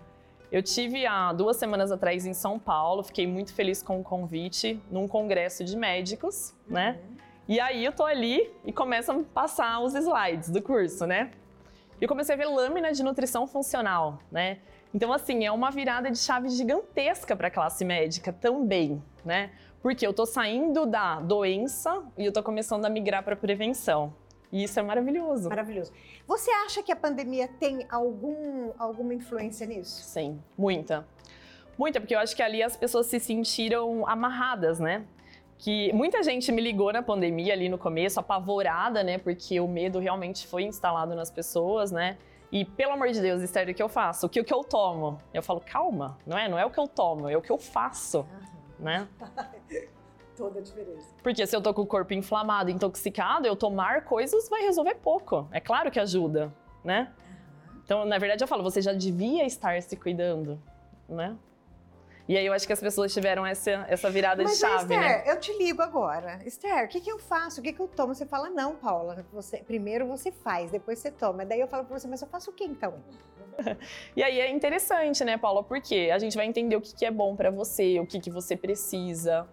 Eu 0.50 0.60
tive 0.60 1.06
há 1.06 1.32
duas 1.32 1.58
semanas 1.58 1.92
atrás 1.92 2.26
em 2.26 2.34
São 2.34 2.58
Paulo, 2.58 3.04
fiquei 3.04 3.24
muito 3.24 3.54
feliz 3.54 3.84
com 3.84 4.00
o 4.00 4.02
convite 4.02 4.82
num 4.90 5.06
congresso 5.06 5.62
de 5.62 5.76
médicos, 5.76 6.56
né? 6.66 6.98
Uhum. 7.08 7.16
E 7.50 7.60
aí 7.60 7.84
eu 7.84 7.92
tô 7.92 8.04
ali 8.04 8.50
e 8.64 8.72
começam 8.72 9.20
a 9.20 9.22
passar 9.32 9.78
os 9.78 9.94
slides 9.94 10.50
do 10.50 10.60
curso, 10.60 11.06
né? 11.06 11.30
E 12.00 12.04
eu 12.04 12.08
comecei 12.08 12.34
a 12.34 12.38
ver 12.38 12.46
lâmina 12.46 12.92
de 12.92 13.02
nutrição 13.02 13.46
funcional, 13.46 14.20
né? 14.30 14.58
Então, 14.94 15.12
assim, 15.12 15.44
é 15.44 15.52
uma 15.52 15.70
virada 15.70 16.10
de 16.10 16.18
chave 16.18 16.48
gigantesca 16.48 17.36
para 17.36 17.48
a 17.48 17.50
classe 17.50 17.84
médica 17.84 18.32
também, 18.32 19.02
né? 19.24 19.50
Porque 19.82 20.06
eu 20.06 20.14
tô 20.14 20.24
saindo 20.24 20.86
da 20.86 21.20
doença 21.20 22.02
e 22.16 22.24
eu 22.24 22.32
tô 22.32 22.42
começando 22.42 22.84
a 22.84 22.88
migrar 22.88 23.22
para 23.22 23.36
prevenção. 23.36 24.14
E 24.50 24.64
isso 24.64 24.78
é 24.80 24.82
maravilhoso. 24.82 25.48
Maravilhoso. 25.48 25.92
Você 26.26 26.50
acha 26.50 26.82
que 26.82 26.90
a 26.90 26.96
pandemia 26.96 27.48
tem 27.48 27.86
algum, 27.90 28.72
alguma 28.78 29.12
influência 29.12 29.66
nisso? 29.66 30.02
Sim, 30.02 30.40
muita. 30.56 31.06
Muita, 31.76 32.00
porque 32.00 32.14
eu 32.14 32.18
acho 32.18 32.34
que 32.34 32.42
ali 32.42 32.62
as 32.62 32.76
pessoas 32.76 33.06
se 33.06 33.20
sentiram 33.20 34.06
amarradas, 34.08 34.80
né? 34.80 35.04
Que 35.58 35.92
muita 35.92 36.22
gente 36.22 36.50
me 36.52 36.62
ligou 36.62 36.92
na 36.92 37.02
pandemia 37.02 37.52
ali 37.52 37.68
no 37.68 37.76
começo, 37.76 38.20
apavorada, 38.20 39.02
né? 39.02 39.18
Porque 39.18 39.60
o 39.60 39.66
medo 39.66 39.98
realmente 39.98 40.46
foi 40.46 40.62
instalado 40.62 41.14
nas 41.14 41.30
pessoas, 41.30 41.90
né? 41.90 42.16
E 42.50 42.64
pelo 42.64 42.92
amor 42.92 43.08
de 43.08 43.20
Deus, 43.20 43.42
Esther, 43.42 43.68
o 43.68 43.74
que 43.74 43.82
eu 43.82 43.88
faço? 43.88 44.26
O 44.26 44.28
que, 44.28 44.40
o 44.40 44.44
que 44.44 44.54
eu 44.54 44.64
tomo? 44.64 45.18
Eu 45.34 45.42
falo, 45.42 45.60
calma, 45.60 46.16
não 46.26 46.38
é? 46.38 46.48
Não 46.48 46.58
é 46.58 46.64
o 46.64 46.70
que 46.70 46.80
eu 46.80 46.86
tomo, 46.86 47.28
é 47.28 47.36
o 47.36 47.42
que 47.42 47.50
eu 47.50 47.58
faço. 47.58 48.20
Uhum 48.20 48.58
né? 48.78 49.08
Toda 50.36 50.60
a 50.60 50.62
diferença. 50.62 51.08
Porque 51.22 51.46
se 51.46 51.56
eu 51.56 51.60
tô 51.60 51.74
com 51.74 51.82
o 51.82 51.86
corpo 51.86 52.14
inflamado, 52.14 52.70
intoxicado, 52.70 53.46
eu 53.46 53.56
tomar 53.56 54.04
coisas 54.04 54.48
vai 54.48 54.62
resolver 54.62 54.94
pouco. 54.96 55.48
É 55.50 55.60
claro 55.60 55.90
que 55.90 55.98
ajuda, 55.98 56.54
né? 56.84 57.12
Uhum. 57.18 57.80
Então, 57.84 58.04
na 58.04 58.18
verdade, 58.18 58.44
eu 58.44 58.48
falo, 58.48 58.62
você 58.62 58.80
já 58.80 58.92
devia 58.92 59.44
estar 59.44 59.82
se 59.82 59.96
cuidando, 59.96 60.60
né? 61.08 61.36
E 62.28 62.36
aí 62.36 62.44
eu 62.44 62.52
acho 62.52 62.66
que 62.66 62.72
as 62.74 62.80
pessoas 62.80 63.10
tiveram 63.10 63.46
essa, 63.46 63.86
essa 63.88 64.10
virada 64.10 64.42
Mas, 64.42 64.52
de 64.52 64.58
chave, 64.58 64.82
Esther, 64.82 65.00
né? 65.00 65.22
eu 65.26 65.40
te 65.40 65.50
ligo 65.56 65.80
agora. 65.80 66.38
Esther, 66.44 66.84
o 66.84 66.88
que, 66.88 67.00
que 67.00 67.10
eu 67.10 67.18
faço? 67.18 67.60
O 67.60 67.64
que, 67.64 67.72
que 67.72 67.80
eu 67.80 67.88
tomo? 67.88 68.14
Você 68.14 68.26
fala, 68.26 68.50
não, 68.50 68.76
Paula. 68.76 69.24
Você, 69.32 69.58
primeiro 69.58 70.06
você 70.06 70.30
faz, 70.30 70.70
depois 70.70 70.98
você 70.98 71.10
toma. 71.10 71.46
Daí 71.46 71.58
eu 71.58 71.66
falo 71.66 71.86
pra 71.86 71.98
você, 71.98 72.06
mas 72.06 72.20
eu 72.20 72.28
faço 72.28 72.50
o 72.50 72.52
que 72.52 72.64
então? 72.64 73.02
e 74.14 74.22
aí 74.22 74.40
é 74.40 74.50
interessante, 74.50 75.24
né, 75.24 75.38
Paula? 75.38 75.64
Porque 75.64 76.10
a 76.12 76.18
gente 76.18 76.36
vai 76.36 76.44
entender 76.44 76.76
o 76.76 76.82
que, 76.82 76.94
que 76.94 77.06
é 77.06 77.10
bom 77.10 77.34
para 77.34 77.50
você, 77.50 77.98
o 77.98 78.06
que, 78.06 78.20
que 78.20 78.30
você 78.30 78.54
precisa. 78.54 79.48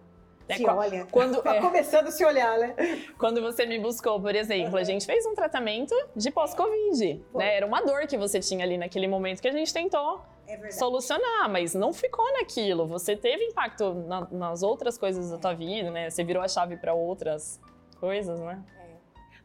Né? 0.46 0.56
Se 0.56 0.66
olha. 0.66 1.06
Quando, 1.06 1.40
tá 1.42 1.56
é, 1.56 1.60
começando 1.62 2.08
a 2.08 2.10
se 2.10 2.22
olhar, 2.26 2.58
né? 2.58 2.74
Quando 3.16 3.40
você 3.40 3.64
me 3.64 3.78
buscou, 3.78 4.20
por 4.20 4.34
exemplo, 4.34 4.76
a 4.76 4.84
gente 4.84 5.06
fez 5.06 5.24
um 5.24 5.34
tratamento 5.34 5.94
de 6.14 6.30
pós-Covid. 6.30 7.24
Né? 7.34 7.56
Era 7.56 7.64
uma 7.64 7.80
dor 7.80 8.06
que 8.06 8.18
você 8.18 8.38
tinha 8.38 8.66
ali 8.66 8.76
naquele 8.76 9.08
momento 9.08 9.40
que 9.40 9.48
a 9.48 9.52
gente 9.52 9.72
tentou 9.72 10.22
é 10.46 10.70
solucionar, 10.70 11.48
mas 11.50 11.74
não 11.74 11.92
ficou 11.92 12.24
naquilo. 12.32 12.86
Você 12.86 13.16
teve 13.16 13.44
impacto 13.44 13.94
na, 13.94 14.28
nas 14.30 14.62
outras 14.62 14.96
coisas 14.96 15.30
da 15.30 15.38
tua 15.38 15.54
vida, 15.54 15.90
né? 15.90 16.08
Você 16.10 16.22
virou 16.22 16.42
a 16.42 16.48
chave 16.48 16.76
para 16.76 16.94
outras 16.94 17.60
coisas, 17.98 18.40
né? 18.40 18.62
É. 18.78 18.96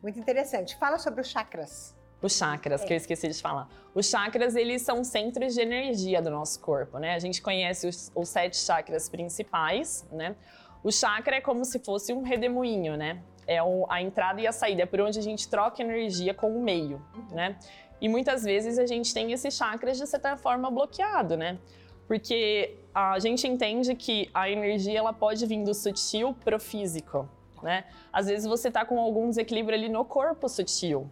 Muito 0.02 0.20
interessante. 0.20 0.78
Fala 0.78 0.98
sobre 0.98 1.22
os 1.22 1.28
chakras. 1.28 1.96
Os 2.22 2.38
chakras, 2.38 2.84
é. 2.84 2.86
que 2.86 2.94
eu 2.94 2.98
esqueci 2.98 3.28
de 3.28 3.42
falar. 3.42 3.68
Os 3.96 4.08
chakras, 4.08 4.56
eles 4.56 4.84
são 4.84 5.04
centros 5.04 5.56
de 5.56 5.62
energia 5.62 6.22
do 6.22 6.30
nosso 6.30 6.60
corpo, 6.60 7.00
né? 7.00 7.16
A 7.16 7.20
gente 7.20 7.42
conhece 7.42 7.88
os, 7.88 8.12
os 8.14 8.30
sete 8.30 8.58
chakras 8.58 9.10
principais, 9.10 10.08
né? 10.12 10.36
O 10.84 10.92
chakra 10.92 11.38
é 11.38 11.42
como 11.42 11.66
se 11.66 11.80
fosse 11.80 12.14
um 12.14 12.22
redemoinho, 12.22 12.96
né? 12.96 13.22
É 13.48 13.58
a 13.90 14.02
entrada 14.02 14.40
e 14.40 14.46
a 14.46 14.52
saída, 14.52 14.84
é 14.84 14.86
por 14.86 15.02
onde 15.02 15.18
a 15.18 15.22
gente 15.22 15.50
troca 15.50 15.82
energia 15.82 16.34
com 16.34 16.56
o 16.56 16.62
meio, 16.62 17.04
né? 17.32 17.58
E 18.02 18.10
muitas 18.10 18.44
vezes 18.44 18.80
a 18.80 18.86
gente 18.88 19.14
tem 19.14 19.32
esses 19.32 19.54
chakras 19.54 19.98
de 19.98 20.08
certa 20.08 20.36
forma 20.36 20.72
bloqueado, 20.72 21.38
né? 21.38 21.60
Porque 22.08 22.76
a 22.94 23.20
gente 23.20 23.48
entende 23.48 23.94
que 23.96 24.28
a 24.34 24.50
energia 24.50 24.98
ela 24.98 25.14
pode 25.14 25.46
vir 25.46 25.64
do 25.64 25.74
sutil 25.74 26.36
pro 26.44 26.60
físico, 26.60 27.30
né? 27.62 27.86
Às 28.12 28.26
vezes 28.26 28.48
você 28.48 28.72
tá 28.72 28.84
com 28.84 29.00
algum 29.00 29.30
desequilíbrio 29.30 29.78
ali 29.78 29.88
no 29.88 30.04
corpo 30.04 30.50
sutil. 30.50 31.10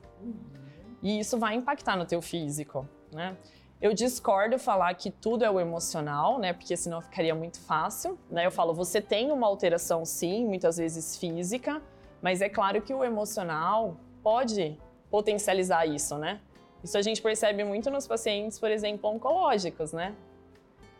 E 1.01 1.19
isso 1.19 1.37
vai 1.37 1.55
impactar 1.55 1.95
no 1.95 2.05
teu 2.05 2.21
físico, 2.21 2.89
né? 3.13 3.37
Eu 3.79 3.93
discordo 3.93 4.59
falar 4.59 4.93
que 4.95 5.09
tudo 5.09 5.45
é 5.45 5.49
o 5.49 5.57
emocional, 5.57 6.37
né? 6.37 6.51
Porque 6.51 6.75
senão 6.75 7.01
ficaria 7.01 7.33
muito 7.33 7.59
fácil, 7.61 8.19
né? 8.29 8.45
Eu 8.45 8.51
falo, 8.51 8.73
você 8.73 8.99
tem 8.99 9.31
uma 9.31 9.47
alteração 9.47 10.03
sim, 10.03 10.45
muitas 10.45 10.77
vezes 10.77 11.15
física, 11.15 11.81
mas 12.21 12.41
é 12.41 12.49
claro 12.49 12.81
que 12.81 12.93
o 12.93 13.05
emocional 13.05 13.95
pode 14.21 14.77
potencializar 15.09 15.85
isso, 15.85 16.17
né? 16.17 16.41
Isso 16.83 16.97
a 16.97 17.01
gente 17.01 17.21
percebe 17.21 17.63
muito 17.63 17.89
nos 17.89 18.07
pacientes, 18.07 18.59
por 18.59 18.71
exemplo, 18.71 19.09
oncológicos, 19.09 19.91
né? 19.91 20.15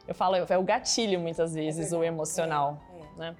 Eu 0.07 0.15
falo, 0.15 0.35
é 0.35 0.57
o 0.57 0.63
gatilho 0.63 1.19
muitas 1.19 1.53
vezes, 1.53 1.93
é 1.93 1.97
o 1.97 2.03
emocional, 2.03 2.81
é, 2.91 2.99
é. 2.99 3.05
né? 3.17 3.35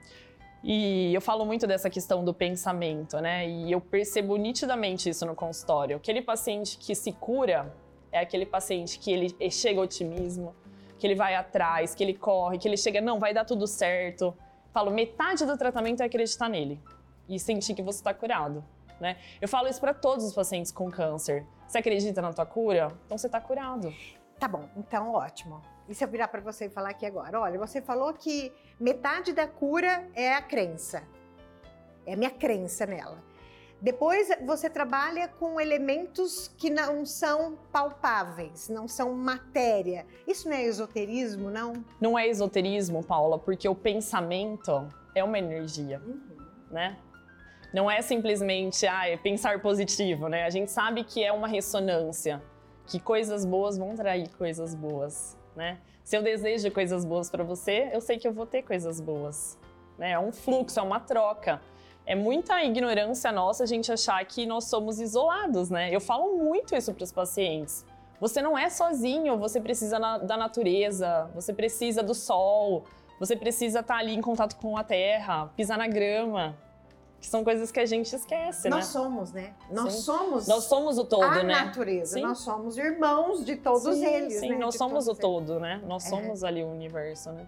E 0.64 1.14
eu 1.14 1.22
falo 1.22 1.46
muito 1.46 1.66
dessa 1.66 1.90
questão 1.90 2.24
do 2.24 2.34
pensamento, 2.34 3.20
né? 3.20 3.48
E 3.48 3.72
eu 3.72 3.80
percebo 3.80 4.36
nitidamente 4.36 5.10
isso 5.10 5.26
no 5.26 5.34
consultório. 5.34 5.98
Aquele 5.98 6.22
paciente 6.22 6.78
que 6.78 6.94
se 6.94 7.14
cura 7.14 7.74
é 8.12 8.20
aquele 8.20 8.46
paciente 8.46 9.00
que 9.00 9.12
ele 9.12 9.52
chega 9.52 9.80
ao 9.80 9.86
otimismo, 9.86 10.54
que 10.98 11.08
ele 11.08 11.16
vai 11.16 11.36
atrás, 11.36 11.96
que 11.96 12.04
ele 12.04 12.14
corre, 12.14 12.58
que 12.58 12.68
ele 12.68 12.76
chega, 12.76 13.00
não, 13.00 13.20
vai 13.20 13.34
dar 13.34 13.46
tudo 13.46 13.66
certo. 13.66 14.36
Falo, 14.74 14.92
metade 14.92 15.46
do 15.46 15.58
tratamento 15.58 16.02
é 16.04 16.06
acreditar 16.06 16.50
nele 16.50 16.80
e 17.28 17.40
sentir 17.40 17.74
que 17.74 17.82
você 17.82 18.00
está 18.00 18.14
curado, 18.14 18.64
né? 19.00 19.18
Eu 19.40 19.48
falo 19.48 19.68
isso 19.70 19.80
para 19.80 19.94
todos 19.94 20.26
os 20.26 20.34
pacientes 20.34 20.72
com 20.72 20.92
câncer. 20.92 21.46
Você 21.70 21.78
acredita 21.78 22.20
na 22.20 22.34
tua 22.34 22.48
cura? 22.48 22.92
Então 23.06 23.16
você 23.16 23.28
está 23.28 23.40
curado. 23.40 23.94
Tá 24.40 24.48
bom, 24.48 24.68
então 24.76 25.12
ótimo. 25.14 25.62
E 25.88 25.94
se 25.94 26.04
eu 26.04 26.08
virar 26.08 26.28
para 26.28 26.42
você 26.42 26.66
e 26.66 26.70
falar 26.70 26.90
aqui 26.90 27.06
agora, 27.06 27.40
olha, 27.40 27.60
você 27.60 27.80
falou 27.80 28.12
que 28.12 28.52
metade 28.80 29.34
da 29.34 29.48
cura 29.48 30.10
é 30.16 30.34
a 30.34 30.42
crença. 30.42 31.04
É 32.08 32.14
a 32.14 32.18
minha 32.18 32.32
crença 32.32 32.88
nela. 32.88 33.24
Depois 33.80 34.30
você 34.48 34.68
trabalha 34.68 35.28
com 35.28 35.62
elementos 35.62 36.48
que 36.58 36.72
não 36.72 37.06
são 37.06 37.60
palpáveis, 37.72 38.68
não 38.68 38.88
são 38.88 39.14
matéria. 39.14 40.08
Isso 40.28 40.50
não 40.50 40.56
é 40.56 40.64
esoterismo, 40.64 41.52
não? 41.52 41.86
Não 42.02 42.18
é 42.18 42.28
esoterismo, 42.28 43.04
Paula, 43.04 43.38
porque 43.38 43.70
o 43.70 43.76
pensamento 43.76 44.90
é 45.14 45.24
uma 45.24 45.38
energia, 45.38 46.02
uhum. 46.04 46.20
né? 46.72 46.98
Não 47.74 47.90
é 47.90 48.02
simplesmente 48.02 48.88
ah, 48.88 49.08
é 49.08 49.18
pensar 49.18 49.62
positivo, 49.62 50.28
né? 50.28 50.46
A 50.46 50.50
gente 50.50 50.72
sabe 50.72 51.04
que 51.04 51.24
é 51.24 51.32
uma 51.32 51.48
ressonância, 51.48 52.42
que 52.86 53.00
coisas 53.00 53.46
boas 53.46 53.78
vão 53.78 53.96
trair 53.96 54.30
coisas 54.30 54.74
boas 54.74 55.38
né? 55.60 55.78
Se 56.04 56.18
eu 56.18 56.24
desejo 56.24 56.72
coisas 56.72 57.06
boas 57.06 57.30
para 57.30 57.44
você, 57.44 57.90
eu 57.94 58.02
sei 58.02 58.18
que 58.18 58.28
eu 58.28 58.34
vou 58.34 58.46
ter 58.46 58.64
coisas 58.64 59.00
boas, 59.00 59.58
né? 59.98 60.12
É 60.12 60.20
um 60.20 60.32
fluxo, 60.32 60.80
é 60.80 60.82
uma 60.82 61.00
troca. 61.00 61.62
É 62.06 62.16
muita 62.16 62.64
ignorância 62.64 63.32
nossa 63.32 63.66
a 63.66 63.68
gente 63.68 63.92
achar 63.92 64.24
que 64.26 64.46
nós 64.46 64.64
somos 64.64 65.00
isolados, 65.00 65.70
né? 65.70 65.94
Eu 65.94 66.00
falo 66.00 66.38
muito 66.38 66.76
isso 66.76 66.94
para 66.94 67.04
os 67.04 67.12
pacientes. 67.12 67.86
Você 68.20 68.42
não 68.42 68.58
é 68.58 68.70
sozinho, 68.70 69.38
você 69.38 69.62
precisa 69.62 70.00
na, 70.00 70.18
da 70.18 70.36
natureza, 70.36 71.30
você 71.36 71.54
precisa 71.54 72.02
do 72.02 72.16
sol, 72.16 72.86
você 73.20 73.36
precisa 73.36 73.82
estar 73.82 73.96
tá 73.96 74.00
ali 74.00 74.16
em 74.16 74.22
contato 74.22 74.56
com 74.56 74.76
a 74.78 74.84
terra, 74.84 75.52
pisar 75.56 75.78
na 75.78 75.88
grama, 75.88 76.58
que 77.20 77.28
são 77.28 77.44
coisas 77.44 77.72
que 77.72 77.80
a 77.80 77.86
gente 77.86 78.16
esquece, 78.16 78.70
Nós 78.70 78.86
né? 78.86 78.92
somos, 78.92 79.32
né? 79.34 79.54
Nós 79.70 79.94
sim. 79.94 80.02
somos. 80.02 80.48
Nós 80.48 80.64
somos 80.64 80.98
o 80.98 81.04
todo, 81.04 81.24
a 81.24 81.44
né? 81.44 81.54
A 81.54 81.66
natureza. 81.66 82.14
Sim. 82.14 82.22
Nós 82.22 82.40
somos 82.40 82.78
irmãos 82.78 83.44
de 83.44 83.58
todos 83.58 83.96
sim, 83.96 84.06
eles, 84.06 84.40
sim, 84.40 84.50
né? 84.50 84.58
nós 84.58 84.74
de 84.74 84.78
somos 84.78 85.08
o 85.08 85.16
todo, 85.16 85.54
eles. 85.54 85.62
né? 85.62 85.82
Nós 85.86 86.06
é. 86.06 86.10
somos 86.10 86.44
ali 86.44 86.64
o 86.64 86.68
universo, 86.68 87.32
né? 87.32 87.48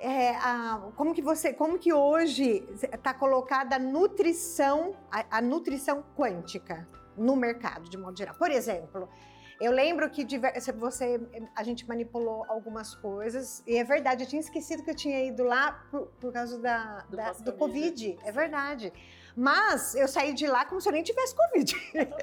É, 0.00 0.30
a, 0.36 0.80
como 0.96 1.14
que 1.14 1.22
você, 1.22 1.52
como 1.52 1.78
que 1.78 1.92
hoje 1.92 2.66
está 2.92 3.12
colocada 3.12 3.76
a 3.76 3.78
nutrição, 3.78 4.96
a, 5.12 5.38
a 5.38 5.42
nutrição 5.42 6.02
quântica 6.16 6.88
no 7.16 7.36
mercado 7.36 7.88
de 7.88 7.98
modo 7.98 8.16
geral? 8.16 8.34
Por 8.34 8.50
exemplo, 8.50 9.08
eu 9.60 9.72
lembro 9.72 10.08
que 10.08 10.26
você, 10.74 11.20
a 11.54 11.62
gente 11.62 11.86
manipulou 11.86 12.46
algumas 12.48 12.94
coisas 12.94 13.62
e 13.66 13.76
é 13.76 13.84
verdade. 13.84 14.24
Eu 14.24 14.28
tinha 14.28 14.40
esquecido 14.40 14.82
que 14.82 14.90
eu 14.90 14.94
tinha 14.94 15.22
ido 15.22 15.44
lá 15.44 15.72
por, 15.90 16.06
por 16.18 16.32
causa 16.32 16.58
da, 16.58 17.00
do, 17.10 17.16
da, 17.16 17.32
do 17.32 17.52
Covid. 17.52 18.18
É 18.24 18.32
verdade. 18.32 18.90
Mas 19.36 19.94
eu 19.94 20.08
saí 20.08 20.32
de 20.32 20.46
lá 20.46 20.64
como 20.64 20.80
se 20.80 20.88
eu 20.88 20.92
nem 20.92 21.02
tivesse 21.02 21.34
Covid. 21.34 21.74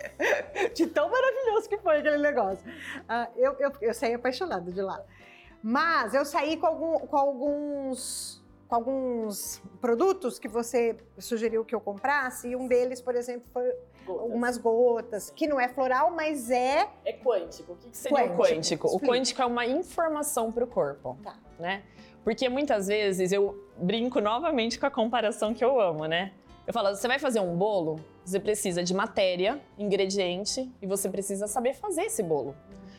de 0.74 0.88
tão 0.88 1.12
maravilhoso 1.12 1.70
que 1.70 1.78
foi 1.78 2.00
aquele 2.00 2.18
negócio. 2.18 2.68
Uh, 2.68 3.32
eu, 3.38 3.56
eu, 3.60 3.72
eu 3.82 3.94
saí 3.94 4.16
apaixonada 4.16 4.72
de 4.72 4.82
lá. 4.82 5.00
Mas 5.62 6.16
eu 6.16 6.26
saí 6.26 6.58
com, 6.58 6.66
algum, 6.66 7.00
com 7.06 7.18
alguns 7.18 8.44
com 8.68 8.76
alguns 8.76 9.62
produtos 9.80 10.38
que 10.38 10.48
você 10.48 10.98
sugeriu 11.18 11.64
que 11.64 11.74
eu 11.74 11.80
comprasse, 11.80 12.50
e 12.50 12.56
um 12.56 12.68
deles, 12.68 13.00
por 13.00 13.16
exemplo, 13.16 13.48
foi 13.54 13.74
gotas. 14.08 14.24
algumas 14.24 14.58
gotas, 14.58 15.30
que 15.30 15.48
não 15.48 15.60
é 15.60 15.68
floral, 15.68 16.12
mas 16.12 16.50
é. 16.50 16.88
É 17.06 17.14
quântico. 17.14 17.74
O 17.74 17.76
que, 17.76 17.90
que 17.90 17.98
seria 17.98 18.18
quântico. 18.18 18.34
o 18.34 18.38
quântico? 18.38 18.88
Explica. 18.88 19.06
O 19.06 19.10
quântico 19.10 19.42
é 19.42 19.46
uma 19.46 19.66
informação 19.66 20.52
para 20.52 20.64
o 20.64 20.68
corpo. 20.68 21.18
Tá. 21.24 21.36
Né? 21.60 21.84
Porque 22.24 22.50
muitas 22.50 22.88
vezes 22.88 23.32
eu 23.32 23.58
brinco 23.78 24.20
novamente 24.20 24.80
com 24.80 24.86
a 24.86 24.92
comparação 24.92 25.54
que 25.54 25.64
eu 25.64 25.80
amo, 25.80 26.06
né? 26.06 26.34
Eu 26.68 26.74
falo, 26.74 26.94
você 26.94 27.08
vai 27.08 27.18
fazer 27.18 27.40
um 27.40 27.56
bolo, 27.56 28.02
você 28.26 28.42
precisa 28.42 28.84
de 28.84 28.94
matéria, 28.94 29.62
ingrediente, 29.78 30.70
e 30.82 30.86
você 30.86 31.08
precisa 31.10 31.48
saber 31.48 31.74
fazer 31.76 32.02
esse 32.02 32.22
bolo. 32.22 32.54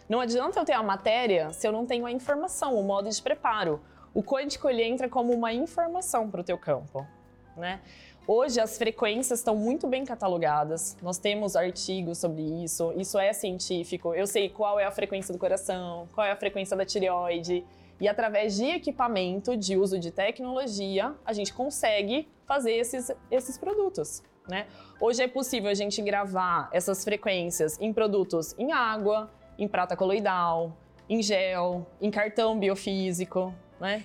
Não 0.09 0.21
adianta 0.21 0.59
eu 0.59 0.64
ter 0.64 0.73
a 0.73 0.83
matéria 0.83 1.53
se 1.53 1.68
eu 1.68 1.73
não 1.73 1.85
tenho 1.85 2.07
a 2.07 2.11
informação, 2.11 2.75
o 2.75 2.83
modo 2.83 3.11
de 3.11 3.21
preparo. 3.21 3.83
O 4.14 4.23
quântico 4.23 4.71
ele 4.71 4.83
entra 4.83 5.07
como 5.07 5.35
uma 5.35 5.53
informação 5.53 6.31
para 6.31 6.40
o 6.40 6.44
teu 6.44 6.57
campo, 6.57 7.07
né? 7.55 7.83
Hoje 8.31 8.61
as 8.61 8.77
frequências 8.77 9.38
estão 9.38 9.57
muito 9.57 9.87
bem 9.87 10.05
catalogadas. 10.05 10.99
Nós 11.01 11.17
temos 11.17 11.57
artigos 11.57 12.19
sobre 12.19 12.43
isso. 12.62 12.93
Isso 12.95 13.19
é 13.19 13.33
científico. 13.33 14.12
Eu 14.12 14.27
sei 14.27 14.51
qual 14.51 14.79
é 14.79 14.85
a 14.85 14.91
frequência 14.91 15.33
do 15.33 15.41
coração, 15.41 16.07
qual 16.12 16.27
é 16.27 16.31
a 16.31 16.37
frequência 16.37 16.77
da 16.77 16.85
tireoide. 16.85 17.64
E 17.99 18.07
através 18.07 18.55
de 18.55 18.67
equipamento, 18.67 19.57
de 19.57 19.79
uso 19.79 19.99
de 19.99 20.11
tecnologia, 20.11 21.14
a 21.25 21.33
gente 21.33 21.55
consegue 21.55 22.29
fazer 22.45 22.73
esses, 22.73 23.11
esses 23.31 23.57
produtos. 23.57 24.23
Né? 24.47 24.67
Hoje 25.01 25.23
é 25.23 25.27
possível 25.27 25.71
a 25.71 25.75
gente 25.75 26.03
gravar 26.03 26.69
essas 26.71 27.03
frequências 27.03 27.81
em 27.81 27.95
produtos 27.95 28.55
em 28.59 28.73
água, 28.73 29.31
em 29.59 29.67
prata 29.67 29.97
coloidal, 29.97 30.77
em 31.09 31.23
gel, 31.23 31.87
em 31.99 32.11
cartão 32.11 32.59
biofísico, 32.59 33.55
né? 33.81 34.05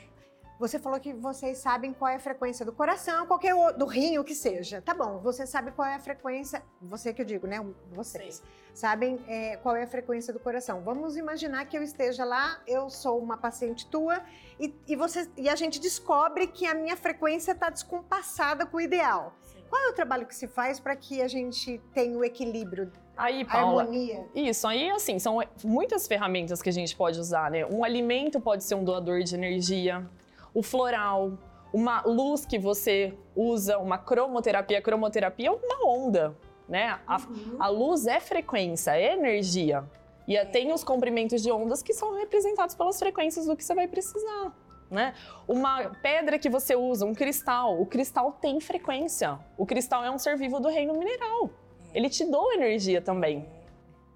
Você 0.63 0.79
falou 0.79 0.97
que 0.97 1.11
vocês 1.11 1.57
sabem 1.57 1.91
qual 1.91 2.09
é 2.09 2.15
a 2.15 2.19
frequência 2.19 2.65
do 2.65 2.71
coração, 2.71 3.27
qualquer 3.27 3.53
outro, 3.53 3.79
do 3.79 3.85
rim, 3.85 4.17
o 4.17 4.23
que 4.23 4.33
seja. 4.33 4.81
Tá 4.81 4.93
bom, 4.93 5.19
você 5.19 5.45
sabe 5.45 5.71
qual 5.71 5.85
é 5.85 5.95
a 5.95 5.99
frequência, 5.99 6.63
você 6.81 7.13
que 7.13 7.21
eu 7.21 7.25
digo, 7.25 7.45
né? 7.45 7.61
Vocês 7.91 8.35
Sim. 8.35 8.43
sabem 8.73 9.19
é, 9.27 9.57
qual 9.57 9.75
é 9.75 9.83
a 9.83 9.87
frequência 9.87 10.31
do 10.31 10.39
coração. 10.39 10.79
Vamos 10.79 11.17
imaginar 11.17 11.65
que 11.65 11.77
eu 11.77 11.83
esteja 11.83 12.23
lá, 12.23 12.61
eu 12.65 12.89
sou 12.89 13.19
uma 13.19 13.35
paciente 13.35 13.85
tua 13.87 14.21
e, 14.57 14.73
e, 14.87 14.95
você, 14.95 15.29
e 15.35 15.49
a 15.49 15.55
gente 15.57 15.81
descobre 15.81 16.47
que 16.47 16.65
a 16.65 16.73
minha 16.73 16.95
frequência 16.95 17.51
está 17.51 17.69
descompassada 17.69 18.65
com 18.65 18.77
o 18.77 18.81
ideal. 18.81 19.33
Sim. 19.41 19.57
Qual 19.69 19.81
é 19.81 19.89
o 19.89 19.93
trabalho 19.93 20.25
que 20.25 20.33
se 20.33 20.47
faz 20.47 20.79
para 20.79 20.95
que 20.95 21.21
a 21.21 21.27
gente 21.27 21.77
tenha 21.93 22.17
o 22.17 22.23
equilíbrio 22.23 22.89
Aí, 23.17 23.45
Paula, 23.45 23.83
harmonia. 23.83 24.25
Isso, 24.33 24.65
aí 24.65 24.89
assim, 24.89 25.19
são 25.19 25.39
muitas 25.63 26.07
ferramentas 26.07 26.61
que 26.61 26.69
a 26.69 26.73
gente 26.73 26.95
pode 26.95 27.19
usar, 27.19 27.51
né? 27.51 27.63
Um 27.65 27.83
alimento 27.83 28.39
pode 28.39 28.63
ser 28.63 28.73
um 28.73 28.83
doador 28.83 29.21
de 29.21 29.35
energia, 29.35 30.09
o 30.53 30.61
floral, 30.61 31.37
uma 31.73 32.01
luz 32.01 32.45
que 32.45 32.59
você 32.59 33.13
usa, 33.35 33.77
uma 33.79 33.97
cromoterapia. 33.97 34.81
Cromoterapia 34.81 35.47
é 35.47 35.51
uma 35.51 35.87
onda, 35.87 36.37
né? 36.69 36.99
A, 37.07 37.17
uhum. 37.17 37.57
a 37.59 37.67
luz 37.67 38.05
é 38.05 38.19
frequência, 38.19 38.95
é 38.95 39.13
energia. 39.13 39.83
E 40.27 40.37
é. 40.37 40.45
tem 40.45 40.71
os 40.71 40.83
comprimentos 40.83 41.41
de 41.41 41.51
ondas 41.51 41.81
que 41.81 41.93
são 41.93 42.15
representados 42.15 42.75
pelas 42.75 42.97
frequências 42.99 43.45
do 43.45 43.55
que 43.55 43.63
você 43.63 43.73
vai 43.73 43.87
precisar. 43.87 44.53
Né? 44.89 45.15
Uma 45.47 45.89
pedra 46.01 46.37
que 46.37 46.49
você 46.49 46.75
usa, 46.75 47.03
um 47.05 47.15
cristal, 47.15 47.81
o 47.81 47.85
cristal 47.85 48.31
tem 48.33 48.59
frequência. 48.61 49.39
O 49.57 49.65
cristal 49.65 50.05
é 50.05 50.11
um 50.11 50.19
ser 50.19 50.37
vivo 50.37 50.59
do 50.59 50.69
reino 50.69 50.93
mineral. 50.93 51.49
É. 51.91 51.97
Ele 51.97 52.09
te 52.09 52.23
dá 52.25 52.37
energia 52.53 53.01
também. 53.01 53.45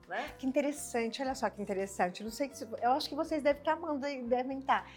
Né? 0.07 0.31
Que 0.37 0.47
interessante, 0.47 1.21
olha 1.21 1.35
só 1.35 1.49
que 1.49 1.61
interessante. 1.61 2.23
Não 2.23 2.31
sei, 2.31 2.49
eu 2.81 2.91
acho 2.91 3.09
que 3.09 3.15
vocês 3.15 3.43
devem 3.43 3.59
estar 3.59 3.73
amando 3.73 4.07
e 4.07 4.23
devem 4.23 4.59
estar. 4.59 4.89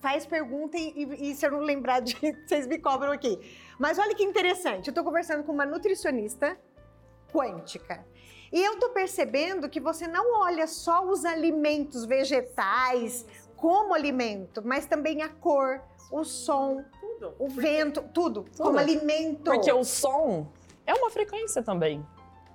Faz 0.00 0.26
pergunta 0.26 0.76
e, 0.76 0.92
e, 0.96 1.30
e, 1.30 1.34
se 1.34 1.46
eu 1.46 1.52
não 1.52 1.60
lembrar 1.60 2.00
de, 2.00 2.16
vocês 2.44 2.66
me 2.66 2.76
cobram 2.78 3.12
aqui. 3.12 3.38
Mas 3.78 4.00
olha 4.00 4.14
que 4.16 4.24
interessante. 4.24 4.88
Eu 4.88 4.90
estou 4.90 5.04
conversando 5.04 5.44
com 5.44 5.52
uma 5.52 5.64
nutricionista 5.64 6.58
quântica. 7.32 8.04
E 8.52 8.60
eu 8.64 8.72
estou 8.72 8.90
percebendo 8.90 9.68
que 9.68 9.78
você 9.78 10.08
não 10.08 10.40
olha 10.40 10.66
só 10.66 11.04
os 11.04 11.24
alimentos 11.24 12.04
vegetais 12.04 13.26
como 13.54 13.94
alimento, 13.94 14.60
mas 14.64 14.86
também 14.86 15.22
a 15.22 15.28
cor, 15.28 15.80
o 16.10 16.24
som, 16.24 16.84
Tudo. 17.00 17.34
O 17.38 17.48
vento, 17.48 18.02
tudo, 18.14 18.42
tudo. 18.42 18.56
Como 18.56 18.78
alimento. 18.78 19.44
Porque 19.44 19.70
o 19.72 19.84
som 19.84 20.50
é 20.86 20.94
uma 20.94 21.10
frequência 21.10 21.62
também, 21.62 22.04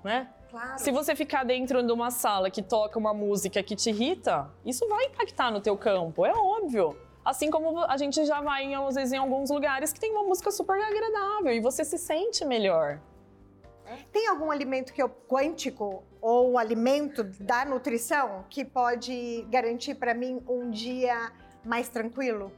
né? 0.03 0.29
Claro. 0.53 0.77
Se 0.77 0.91
você 0.91 1.15
ficar 1.15 1.43
dentro 1.43 1.81
de 1.81 1.91
uma 1.91 2.11
sala 2.11 2.51
que 2.51 2.61
toca 2.61 2.99
uma 2.99 3.11
música 3.11 3.63
que 3.63 3.75
te 3.75 3.89
irrita, 3.89 4.51
isso 4.63 4.87
vai 4.87 5.05
impactar 5.05 5.49
no 5.49 5.59
teu 5.59 5.75
campo, 5.75 6.23
é 6.27 6.31
óbvio. 6.31 6.95
Assim 7.25 7.49
como 7.49 7.79
a 7.79 7.97
gente 7.97 8.23
já 8.23 8.39
vai, 8.39 8.71
às 8.71 8.93
vezes, 8.93 9.13
em 9.13 9.17
alguns 9.17 9.49
lugares 9.49 9.91
que 9.91 9.99
tem 9.99 10.11
uma 10.11 10.21
música 10.21 10.51
super 10.51 10.79
agradável 10.79 11.51
e 11.51 11.59
você 11.59 11.83
se 11.83 11.97
sente 11.97 12.45
melhor. 12.45 12.99
Tem 14.11 14.27
algum 14.27 14.51
alimento 14.51 14.93
que 14.93 15.01
é 15.01 15.09
quântico 15.27 16.03
ou 16.21 16.51
um 16.51 16.57
alimento 16.59 17.23
da 17.23 17.65
nutrição 17.65 18.45
que 18.47 18.63
pode 18.63 19.47
garantir 19.49 19.95
para 19.95 20.13
mim 20.13 20.39
um 20.47 20.69
dia 20.69 21.31
mais 21.65 21.89
tranquilo? 21.89 22.51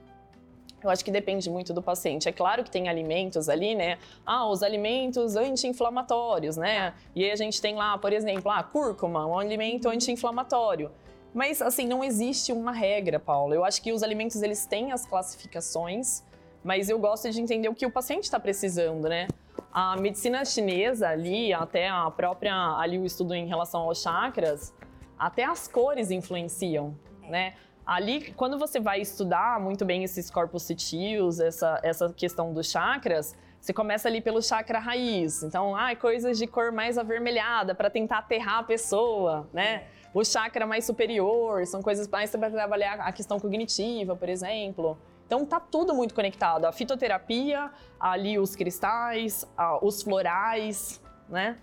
Eu 0.83 0.89
acho 0.89 1.03
que 1.03 1.09
depende 1.09 1.49
muito 1.49 1.73
do 1.73 1.81
paciente. 1.81 2.29
É 2.29 2.31
claro 2.31 2.63
que 2.63 2.69
tem 2.69 2.87
alimentos 2.87 3.49
ali, 3.49 3.73
né? 3.73 3.97
Ah, 4.25 4.47
os 4.47 4.61
alimentos 4.61 5.35
anti-inflamatórios, 5.35 6.57
né? 6.57 6.93
E 7.15 7.23
aí 7.23 7.31
a 7.31 7.35
gente 7.35 7.59
tem 7.61 7.75
lá, 7.75 7.97
por 7.97 8.13
exemplo, 8.13 8.51
a 8.51 8.59
ah, 8.59 8.63
cúrcuma, 8.63 9.25
um 9.25 9.39
alimento 9.39 9.89
anti-inflamatório. 9.89 10.91
Mas 11.33 11.61
assim, 11.61 11.85
não 11.87 12.03
existe 12.03 12.53
uma 12.53 12.71
regra, 12.71 13.19
Paulo. 13.19 13.53
Eu 13.53 13.65
acho 13.65 13.81
que 13.81 13.91
os 13.91 14.03
alimentos 14.03 14.41
eles 14.41 14.65
têm 14.65 14.91
as 14.91 15.05
classificações, 15.05 16.23
mas 16.63 16.87
eu 16.87 16.97
gosto 16.97 17.29
de 17.29 17.41
entender 17.41 17.67
o 17.67 17.75
que 17.75 17.85
o 17.85 17.91
paciente 17.91 18.23
está 18.23 18.39
precisando, 18.39 19.09
né? 19.09 19.27
A 19.71 19.97
medicina 19.97 20.45
chinesa 20.45 21.09
ali, 21.09 21.53
até 21.53 21.89
a 21.89 22.09
própria 22.09 22.55
ali 22.77 22.97
o 22.97 23.05
estudo 23.05 23.33
em 23.33 23.47
relação 23.47 23.81
aos 23.81 24.01
chakras, 24.01 24.73
até 25.19 25.43
as 25.43 25.67
cores 25.67 26.11
influenciam, 26.11 26.95
né? 27.27 27.55
Ali, 27.85 28.33
quando 28.33 28.57
você 28.57 28.79
vai 28.79 28.99
estudar 28.99 29.59
muito 29.59 29.85
bem 29.85 30.03
esses 30.03 30.31
corpos 30.31 30.63
sutios, 30.63 31.39
essa, 31.39 31.79
essa 31.83 32.11
questão 32.11 32.51
dos 32.51 32.71
chakras, 32.71 33.35
você 33.61 33.71
começa 33.73 34.07
ali 34.07 34.21
pelo 34.21 34.41
chakra 34.41 34.79
raiz. 34.79 35.43
Então, 35.43 35.75
ah, 35.75 35.95
coisas 35.95 36.37
de 36.37 36.47
cor 36.47 36.71
mais 36.71 36.97
avermelhada 36.97 37.75
para 37.75 37.89
tentar 37.89 38.19
aterrar 38.19 38.59
a 38.59 38.63
pessoa, 38.63 39.47
né? 39.53 39.85
O 40.13 40.23
chakra 40.23 40.65
mais 40.65 40.85
superior, 40.85 41.65
são 41.67 41.81
coisas 41.81 42.07
mais 42.07 42.31
para 42.31 42.49
trabalhar 42.49 42.99
a 43.01 43.11
questão 43.11 43.39
cognitiva, 43.39 44.15
por 44.15 44.29
exemplo. 44.29 44.97
Então 45.25 45.45
tá 45.45 45.59
tudo 45.59 45.93
muito 45.93 46.13
conectado. 46.13 46.65
A 46.65 46.71
fitoterapia, 46.71 47.71
ali 47.99 48.39
os 48.39 48.55
cristais, 48.55 49.45
os 49.81 50.01
florais, 50.01 51.01
né? 51.27 51.57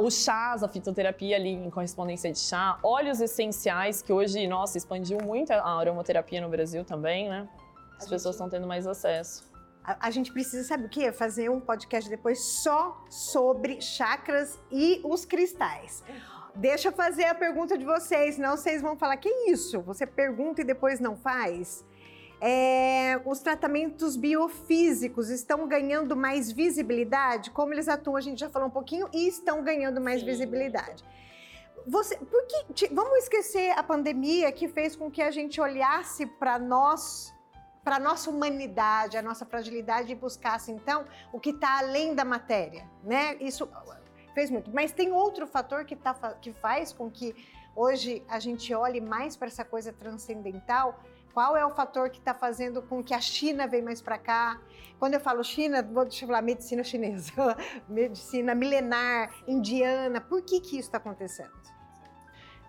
Os 0.00 0.24
chás, 0.24 0.62
a 0.62 0.68
fitoterapia 0.68 1.36
ali 1.36 1.50
em 1.50 1.70
correspondência 1.70 2.32
de 2.32 2.38
chá, 2.38 2.78
óleos 2.82 3.20
essenciais, 3.20 4.02
que 4.02 4.12
hoje, 4.12 4.46
nossa, 4.48 4.76
expandiu 4.76 5.18
muito 5.22 5.52
a 5.52 5.78
aromaterapia 5.78 6.40
no 6.40 6.48
Brasil 6.48 6.84
também, 6.84 7.28
né? 7.28 7.48
As 7.96 8.06
a 8.06 8.10
pessoas 8.10 8.34
estão 8.34 8.48
tendo 8.48 8.66
mais 8.66 8.86
acesso. 8.86 9.48
A, 9.84 10.08
a, 10.08 10.10
gente 10.10 10.32
precisa, 10.32 10.66
sabe 10.66 10.86
o 10.86 10.88
quê? 10.88 11.12
Fazer 11.12 11.48
um 11.48 11.60
podcast 11.60 12.10
depois 12.10 12.40
só 12.40 13.04
sobre 13.08 13.80
chakras 13.80 14.58
e 14.70 15.00
os 15.04 15.24
cristais. 15.24 16.02
Deixa 16.54 16.88
eu 16.88 16.92
fazer 16.92 17.24
a 17.24 17.34
pergunta 17.34 17.78
de 17.78 17.84
vocês, 17.84 18.34
senão 18.34 18.56
vocês 18.56 18.82
vão 18.82 18.96
falar: 18.96 19.16
que 19.16 19.28
isso? 19.50 19.80
Você 19.82 20.04
pergunta 20.06 20.60
e 20.60 20.64
depois 20.64 20.98
não 20.98 21.16
faz? 21.16 21.84
É, 22.40 23.20
os 23.24 23.40
tratamentos 23.40 24.16
biofísicos 24.16 25.28
estão 25.28 25.66
ganhando 25.66 26.16
mais 26.16 26.52
visibilidade? 26.52 27.50
Como 27.50 27.72
eles 27.74 27.88
atuam, 27.88 28.16
a 28.16 28.20
gente 28.20 28.38
já 28.38 28.48
falou 28.48 28.68
um 28.68 28.70
pouquinho, 28.70 29.08
e 29.12 29.26
estão 29.26 29.62
ganhando 29.62 30.00
mais 30.00 30.20
Sim. 30.20 30.26
visibilidade. 30.26 31.04
Você, 31.86 32.16
porque, 32.16 32.88
vamos 32.92 33.18
esquecer 33.18 33.70
a 33.70 33.82
pandemia 33.82 34.52
que 34.52 34.68
fez 34.68 34.94
com 34.94 35.10
que 35.10 35.22
a 35.22 35.30
gente 35.30 35.60
olhasse 35.60 36.26
para 36.26 36.58
nós, 36.58 37.34
para 37.82 37.96
a 37.96 37.98
nossa 37.98 38.30
humanidade, 38.30 39.16
a 39.16 39.22
nossa 39.22 39.46
fragilidade 39.46 40.12
e 40.12 40.14
buscasse 40.14 40.70
então 40.70 41.06
o 41.32 41.40
que 41.40 41.50
está 41.50 41.78
além 41.78 42.14
da 42.14 42.24
matéria, 42.24 42.86
né? 43.02 43.36
Isso 43.40 43.68
fez 44.34 44.50
muito. 44.50 44.70
Mas 44.72 44.92
tem 44.92 45.12
outro 45.12 45.46
fator 45.46 45.84
que, 45.84 45.96
tá, 45.96 46.12
que 46.40 46.52
faz 46.52 46.92
com 46.92 47.10
que 47.10 47.34
hoje 47.74 48.22
a 48.28 48.38
gente 48.38 48.72
olhe 48.74 49.00
mais 49.00 49.36
para 49.36 49.48
essa 49.48 49.64
coisa 49.64 49.92
transcendental. 49.92 51.00
Qual 51.38 51.56
é 51.56 51.64
o 51.64 51.70
fator 51.70 52.10
que 52.10 52.18
está 52.18 52.34
fazendo 52.34 52.82
com 52.82 53.00
que 53.00 53.14
a 53.14 53.20
China 53.20 53.68
venha 53.68 53.84
mais 53.84 54.02
para 54.02 54.18
cá? 54.18 54.60
Quando 54.98 55.14
eu 55.14 55.20
falo 55.20 55.44
China, 55.44 55.84
vou 55.84 56.04
deixa 56.04 56.24
eu 56.24 56.26
falar 56.26 56.42
medicina 56.42 56.82
chinesa, 56.82 57.56
medicina 57.88 58.56
milenar, 58.56 59.32
indiana. 59.46 60.20
Por 60.20 60.42
que, 60.42 60.58
que 60.58 60.70
isso 60.70 60.88
está 60.88 60.98
acontecendo? 60.98 61.52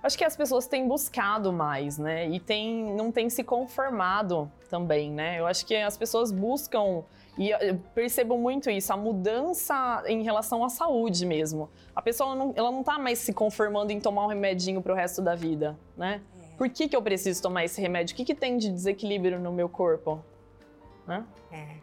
Acho 0.04 0.16
que 0.16 0.24
as 0.24 0.38
pessoas 0.38 0.68
têm 0.68 0.88
buscado 0.88 1.52
mais, 1.52 1.98
né? 1.98 2.30
E 2.30 2.40
tem, 2.40 2.94
não 2.94 3.12
têm 3.12 3.28
se 3.28 3.44
conformado 3.44 4.52
também, 4.70 5.12
né? 5.12 5.40
Eu 5.40 5.48
acho 5.48 5.66
que 5.66 5.76
as 5.76 5.98
pessoas 5.98 6.32
buscam 6.32 7.04
e 7.40 7.52
percebo 7.96 8.38
muito 8.38 8.70
isso, 8.70 8.94
a 8.94 8.98
mudança 8.98 10.04
em 10.06 10.22
relação 10.22 10.64
à 10.64 10.70
saúde 10.70 11.26
mesmo. 11.26 11.72
A 11.96 12.04
pessoa 12.04 12.36
não, 12.36 12.54
ela 12.56 12.70
não 12.70 12.84
tá 12.84 13.00
mais 13.00 13.18
se 13.18 13.34
conformando 13.34 13.92
em 13.92 14.00
tomar 14.00 14.26
um 14.26 14.28
remedinho 14.28 14.80
pro 14.80 14.94
resto 14.94 15.24
da 15.24 15.34
vida, 15.34 15.76
né? 15.98 16.22
É. 16.60 16.60
Por 16.60 16.70
que, 16.70 16.90
que 16.90 16.96
eu 16.96 17.02
preciso 17.02 17.42
tomar 17.42 17.64
esse 17.64 17.80
remédio? 17.82 18.14
O 18.14 18.18
que, 18.18 18.26
que 18.26 18.36
tem 18.36 18.58
de 18.58 18.70
desequilíbrio 18.70 19.40
no 19.40 19.52
meu 19.52 19.70
corpo? 19.70 20.24
Né? 21.08 21.26
É. 21.52 21.78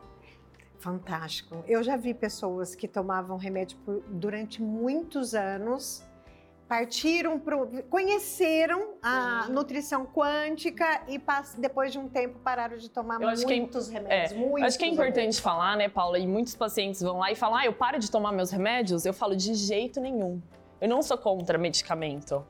Fantástico. 0.78 1.64
Eu 1.66 1.82
já 1.82 1.96
vi 1.96 2.12
pessoas 2.12 2.74
que 2.74 2.86
tomavam 2.86 3.36
remédio 3.38 3.78
por, 3.78 4.02
durante 4.08 4.62
muitos 4.62 5.34
anos 5.34 6.04
partiram 6.68 7.38
pro, 7.38 7.68
conheceram 7.88 8.94
a 9.02 9.48
nutrição 9.48 10.04
quântica 10.04 11.02
e 11.08 11.20
depois 11.58 11.92
de 11.92 11.98
um 11.98 12.08
tempo 12.08 12.38
pararam 12.40 12.76
de 12.76 12.90
tomar 12.90 13.20
eu 13.20 13.28
muitos 13.28 13.88
que, 13.88 13.94
remédios. 13.94 14.32
É, 14.32 14.34
muitos 14.34 14.62
acho 14.62 14.78
que 14.78 14.84
é 14.84 14.88
importante 14.88 15.16
remédios. 15.16 15.38
falar, 15.38 15.76
né, 15.76 15.88
Paula? 15.88 16.18
E 16.18 16.26
muitos 16.26 16.54
pacientes 16.54 17.00
vão 17.00 17.18
lá 17.18 17.30
e 17.30 17.34
falam: 17.34 17.56
ah, 17.56 17.64
eu 17.64 17.72
paro 17.72 17.98
de 17.98 18.10
tomar 18.10 18.32
meus 18.32 18.50
remédios. 18.50 19.06
Eu 19.06 19.14
falo 19.14 19.34
de 19.34 19.54
jeito 19.54 20.00
nenhum. 20.00 20.40
Eu 20.80 20.88
não 20.88 21.02
sou 21.02 21.16
contra 21.16 21.56
medicamento, 21.56 22.44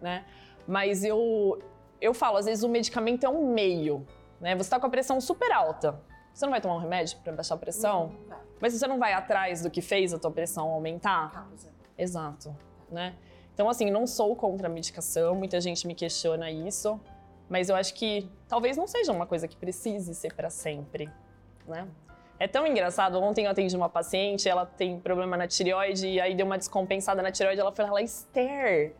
né? 0.00 0.24
Mas 0.66 1.02
eu 1.02 1.60
eu 2.02 2.12
falo, 2.12 2.36
às 2.36 2.46
vezes 2.46 2.64
o 2.64 2.68
medicamento 2.68 3.24
é 3.24 3.28
um 3.28 3.52
meio, 3.52 4.04
né? 4.40 4.54
Você 4.56 4.62
está 4.62 4.80
com 4.80 4.86
a 4.86 4.90
pressão 4.90 5.20
super 5.20 5.52
alta. 5.52 6.00
Você 6.34 6.44
não 6.44 6.50
vai 6.50 6.60
tomar 6.60 6.74
um 6.74 6.78
remédio 6.78 7.18
para 7.22 7.32
baixar 7.32 7.54
a 7.54 7.58
pressão? 7.58 8.12
Não, 8.28 8.36
não 8.36 8.42
mas 8.60 8.72
você 8.72 8.86
não 8.86 8.98
vai 8.98 9.12
atrás 9.12 9.62
do 9.62 9.70
que 9.70 9.80
fez 9.80 10.12
a 10.12 10.18
tua 10.18 10.30
pressão 10.30 10.68
aumentar? 10.68 11.30
Causa. 11.32 11.68
Exato, 11.96 12.56
né? 12.90 13.14
Então, 13.54 13.68
assim, 13.68 13.90
não 13.90 14.06
sou 14.06 14.34
contra 14.34 14.66
a 14.66 14.70
medicação, 14.70 15.34
muita 15.34 15.60
gente 15.60 15.86
me 15.86 15.94
questiona 15.94 16.50
isso, 16.50 17.00
mas 17.48 17.68
eu 17.68 17.76
acho 17.76 17.94
que 17.94 18.30
talvez 18.48 18.76
não 18.76 18.86
seja 18.86 19.12
uma 19.12 19.26
coisa 19.26 19.46
que 19.46 19.56
precise 19.56 20.14
ser 20.14 20.32
para 20.34 20.48
sempre, 20.48 21.10
né? 21.66 21.86
É 22.38 22.48
tão 22.48 22.66
engraçado, 22.66 23.20
ontem 23.20 23.44
eu 23.44 23.50
atendi 23.50 23.76
uma 23.76 23.88
paciente, 23.88 24.48
ela 24.48 24.64
tem 24.64 24.98
problema 24.98 25.36
na 25.36 25.46
tireoide, 25.46 26.08
e 26.08 26.20
aí 26.20 26.34
deu 26.34 26.46
uma 26.46 26.58
descompensada 26.58 27.22
na 27.22 27.30
tireoide, 27.30 27.60
ela 27.60 27.70
falou, 27.70 27.90
ela, 27.90 28.02
Esther, 28.02 28.94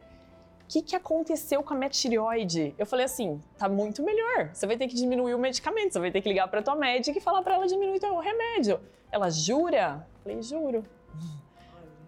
que, 0.72 0.82
que 0.82 0.96
aconteceu 0.96 1.62
com 1.62 1.74
a 1.74 1.76
minha 1.76 1.90
tireoide? 1.90 2.74
Eu 2.78 2.86
falei 2.86 3.04
assim, 3.04 3.40
tá 3.58 3.68
muito 3.68 4.02
melhor, 4.02 4.50
você 4.52 4.66
vai 4.66 4.76
ter 4.76 4.88
que 4.88 4.94
diminuir 4.94 5.34
o 5.34 5.38
medicamento, 5.38 5.92
você 5.92 6.00
vai 6.00 6.10
ter 6.10 6.22
que 6.22 6.28
ligar 6.28 6.48
pra 6.48 6.62
tua 6.62 6.74
médica 6.74 7.18
e 7.18 7.20
falar 7.20 7.42
para 7.42 7.54
ela 7.54 7.66
diminuir 7.66 8.00
o 8.04 8.18
remédio. 8.20 8.80
Ela, 9.10 9.28
jura? 9.30 10.06
Eu 10.14 10.22
falei, 10.22 10.42
juro 10.42 10.84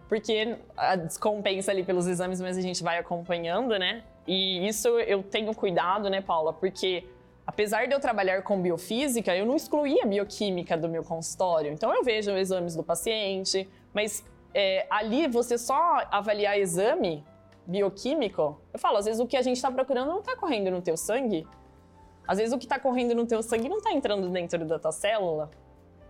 porque 0.07 0.57
a 0.77 0.95
descompensa 0.95 1.71
ali 1.71 1.83
pelos 1.83 2.07
exames, 2.07 2.39
mas 2.39 2.57
a 2.57 2.61
gente 2.61 2.83
vai 2.83 2.99
acompanhando, 2.99 3.77
né? 3.77 4.03
E 4.27 4.67
isso 4.67 4.87
eu 4.99 5.23
tenho 5.23 5.53
cuidado, 5.53 6.09
né, 6.09 6.21
Paula? 6.21 6.53
Porque 6.53 7.03
apesar 7.45 7.87
de 7.87 7.93
eu 7.93 7.99
trabalhar 7.99 8.41
com 8.43 8.61
biofísica, 8.61 9.35
eu 9.35 9.45
não 9.45 9.55
excluí 9.55 9.99
a 10.01 10.05
bioquímica 10.05 10.77
do 10.77 10.87
meu 10.87 11.03
consultório. 11.03 11.71
Então 11.71 11.93
eu 11.93 12.03
vejo 12.03 12.31
exames 12.31 12.75
do 12.75 12.83
paciente, 12.83 13.67
mas 13.93 14.23
é, 14.53 14.85
ali 14.89 15.27
você 15.27 15.57
só 15.57 16.03
avaliar 16.11 16.57
exame 16.59 17.23
bioquímico, 17.67 18.59
eu 18.73 18.79
falo, 18.79 18.97
às 18.97 19.05
vezes 19.05 19.19
o 19.19 19.25
que 19.25 19.35
a 19.35 19.41
gente 19.41 19.57
está 19.57 19.71
procurando 19.71 20.09
não 20.09 20.19
está 20.19 20.35
correndo 20.35 20.69
no 20.71 20.81
teu 20.81 20.95
sangue. 20.95 21.47
Às 22.27 22.37
vezes 22.37 22.53
o 22.53 22.57
que 22.57 22.65
está 22.65 22.79
correndo 22.79 23.13
no 23.15 23.25
teu 23.25 23.41
sangue 23.43 23.69
não 23.69 23.77
está 23.77 23.91
entrando 23.91 24.29
dentro 24.29 24.65
da 24.65 24.79
tua 24.79 24.91
célula. 24.91 25.51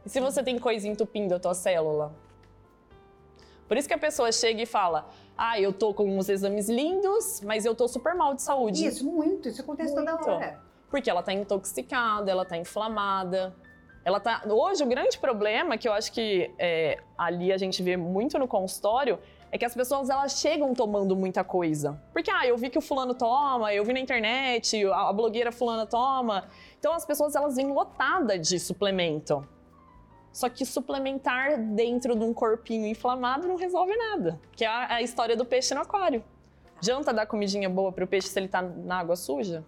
E 0.06 0.10
se 0.10 0.20
você 0.20 0.44
tem 0.44 0.58
coisa 0.60 0.88
entupindo 0.88 1.34
a 1.36 1.40
tua 1.40 1.54
célula? 1.54 2.14
Por 3.68 3.78
isso 3.78 3.88
que 3.88 3.94
a 3.94 3.98
pessoa 3.98 4.32
chega 4.32 4.62
e 4.62 4.66
fala: 4.66 5.10
Ah, 5.38 5.60
eu 5.60 5.74
tô 5.74 5.94
com 5.94 6.18
uns 6.18 6.30
exames 6.30 6.70
lindos, 6.70 7.42
mas 7.42 7.66
eu 7.66 7.74
tô 7.74 7.88
super 7.88 8.14
mal 8.14 8.34
de 8.34 8.42
saúde. 8.42 8.86
Isso, 8.86 9.06
muito. 9.06 9.50
Isso 9.50 9.62
acontece 9.62 9.94
muito. 9.94 10.06
toda 10.06 10.32
hora. 10.32 10.62
Porque 10.90 11.10
ela 11.10 11.24
tá 11.24 11.34
intoxicada, 11.34 12.30
ela 12.30 12.46
tá 12.46 12.56
inflamada. 12.56 13.56
Ela 14.04 14.20
tá. 14.20 14.44
Hoje, 14.48 14.84
o 14.84 14.88
grande 14.88 15.18
problema 15.18 15.78
que 15.78 15.88
eu 15.88 15.94
acho 15.94 16.12
que 16.12 16.54
é, 16.60 17.00
ali 17.18 17.52
a 17.52 17.58
gente 17.58 17.82
vê 17.82 17.98
muito 17.98 18.38
no 18.38 18.48
consultório 18.48 19.18
é 19.52 19.58
que 19.58 19.66
as 19.66 19.74
pessoas 19.74 20.10
elas 20.10 20.40
chegam 20.40 20.74
tomando 20.74 21.16
muita 21.16 21.44
coisa. 21.44 22.02
Porque, 22.12 22.32
ah, 22.32 22.46
eu 22.46 22.58
vi 22.58 22.70
que 22.70 22.78
o 22.78 22.82
fulano 22.82 23.14
toma, 23.14 23.74
eu 23.74 23.84
vi 23.84 23.94
na 23.94 24.00
internet, 24.00 24.86
a 24.86 25.12
blogueira 25.14 25.52
fulana 25.52 25.86
toma. 25.86 26.48
Então 26.80 26.94
as 26.94 27.06
pessoas 27.06 27.36
elas 27.36 27.56
vêm 27.56 27.72
lotadas 27.72 28.48
de 28.48 28.60
suplemento. 28.60 29.48
Só 30.32 30.50
que 30.50 30.66
suplementar 30.66 31.58
dentro 31.58 32.16
de 32.16 32.26
um 32.26 32.34
corpinho 32.34 32.86
inflamado 32.88 33.48
não 33.48 33.56
resolve 33.56 33.96
nada. 33.96 34.40
Que 34.52 34.66
é 34.66 34.68
a, 34.68 34.96
a 34.96 35.02
história 35.02 35.36
do 35.36 35.46
peixe 35.46 35.74
no 35.74 35.82
aquário. 35.82 36.24
Janta 36.82 37.14
dar 37.14 37.26
comidinha 37.26 37.70
boa 37.70 37.92
para 37.92 38.04
o 38.04 38.08
peixe 38.08 38.28
se 38.28 38.38
ele 38.38 38.48
está 38.48 38.62
na 38.62 39.00
água 39.00 39.16
suja? 39.16 39.64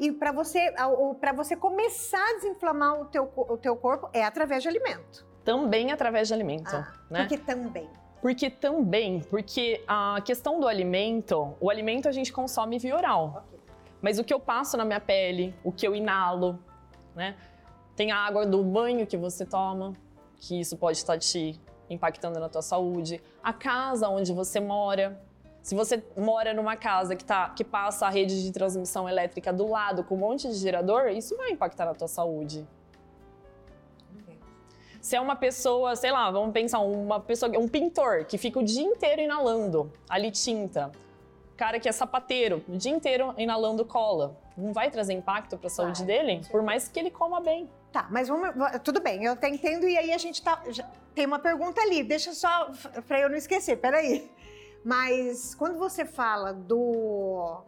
E 0.00 0.10
para 0.10 0.32
você, 0.32 0.72
para 1.20 1.32
você 1.32 1.54
começar 1.54 2.18
a 2.18 2.34
desinflamar 2.34 3.00
o 3.00 3.04
teu, 3.04 3.30
o 3.36 3.56
teu 3.56 3.76
corpo 3.76 4.08
é 4.12 4.24
através 4.24 4.62
de 4.62 4.68
alimento. 4.68 5.26
Também 5.44 5.92
através 5.92 6.26
de 6.28 6.34
alimento, 6.34 6.74
ah, 6.74 6.92
né? 7.10 7.20
Porque 7.20 7.36
também. 7.36 7.88
Porque 8.20 8.50
também, 8.50 9.20
porque 9.20 9.82
a 9.88 10.20
questão 10.24 10.60
do 10.60 10.68
alimento, 10.68 11.54
o 11.58 11.70
alimento 11.70 12.08
a 12.08 12.12
gente 12.12 12.32
consome 12.32 12.78
via 12.78 12.94
oral. 12.94 13.44
Okay. 13.48 13.60
Mas 14.02 14.18
o 14.18 14.24
que 14.24 14.32
eu 14.32 14.38
passo 14.38 14.76
na 14.76 14.84
minha 14.84 15.00
pele, 15.00 15.54
o 15.64 15.72
que 15.72 15.86
eu 15.86 15.94
inalo, 15.94 16.58
né? 17.14 17.36
Tem 17.96 18.12
a 18.12 18.16
água 18.16 18.46
do 18.46 18.62
banho 18.62 19.06
que 19.06 19.16
você 19.16 19.44
toma, 19.44 19.94
que 20.36 20.60
isso 20.60 20.76
pode 20.76 20.98
estar 20.98 21.18
te 21.18 21.60
impactando 21.88 22.38
na 22.38 22.48
tua 22.48 22.62
saúde. 22.62 23.22
A 23.42 23.52
casa 23.52 24.08
onde 24.08 24.32
você 24.32 24.60
mora. 24.60 25.20
Se 25.62 25.74
você 25.74 26.02
mora 26.16 26.54
numa 26.54 26.76
casa 26.76 27.14
que, 27.14 27.24
tá, 27.24 27.50
que 27.50 27.62
passa 27.62 28.06
a 28.06 28.10
rede 28.10 28.42
de 28.42 28.52
transmissão 28.52 29.06
elétrica 29.06 29.52
do 29.52 29.68
lado 29.68 30.02
com 30.04 30.14
um 30.14 30.18
monte 30.18 30.48
de 30.48 30.54
gerador, 30.54 31.08
isso 31.08 31.36
vai 31.36 31.50
impactar 31.50 31.84
na 31.84 31.94
tua 31.94 32.08
saúde. 32.08 32.66
Se 35.00 35.16
é 35.16 35.20
uma 35.20 35.34
pessoa, 35.34 35.96
sei 35.96 36.12
lá, 36.12 36.30
vamos 36.30 36.52
pensar, 36.52 36.80
uma 36.80 37.18
pessoa, 37.20 37.50
um 37.58 37.66
pintor 37.66 38.24
que 38.26 38.36
fica 38.36 38.58
o 38.58 38.62
dia 38.62 38.82
inteiro 38.82 39.22
inalando 39.22 39.90
ali 40.08 40.30
tinta. 40.30 40.92
Cara 41.56 41.80
que 41.80 41.88
é 41.88 41.92
sapateiro, 41.92 42.62
o 42.68 42.76
dia 42.76 42.92
inteiro 42.92 43.34
inalando 43.38 43.84
cola. 43.84 44.36
Não 44.56 44.72
vai 44.72 44.90
trazer 44.90 45.14
impacto 45.14 45.56
para 45.56 45.68
a 45.68 45.70
saúde 45.70 46.04
dele, 46.04 46.42
por 46.50 46.62
mais 46.62 46.88
que 46.88 47.00
ele 47.00 47.10
coma 47.10 47.40
bem. 47.40 47.68
Tá, 47.90 48.06
mas 48.10 48.28
vamos, 48.28 48.50
tudo 48.84 49.00
bem, 49.00 49.24
eu 49.24 49.32
até 49.32 49.48
entendo 49.48 49.88
e 49.88 49.98
aí 49.98 50.12
a 50.12 50.18
gente 50.18 50.40
tá, 50.40 50.62
já, 50.68 50.88
tem 51.12 51.26
uma 51.26 51.40
pergunta 51.40 51.80
ali, 51.80 52.04
deixa 52.04 52.32
só 52.32 52.70
para 53.08 53.20
eu 53.20 53.28
não 53.28 53.36
esquecer, 53.36 53.76
peraí. 53.78 54.30
Mas 54.84 55.54
quando 55.56 55.76
você 55.76 56.04
fala 56.04 56.52
do, 56.52 57.62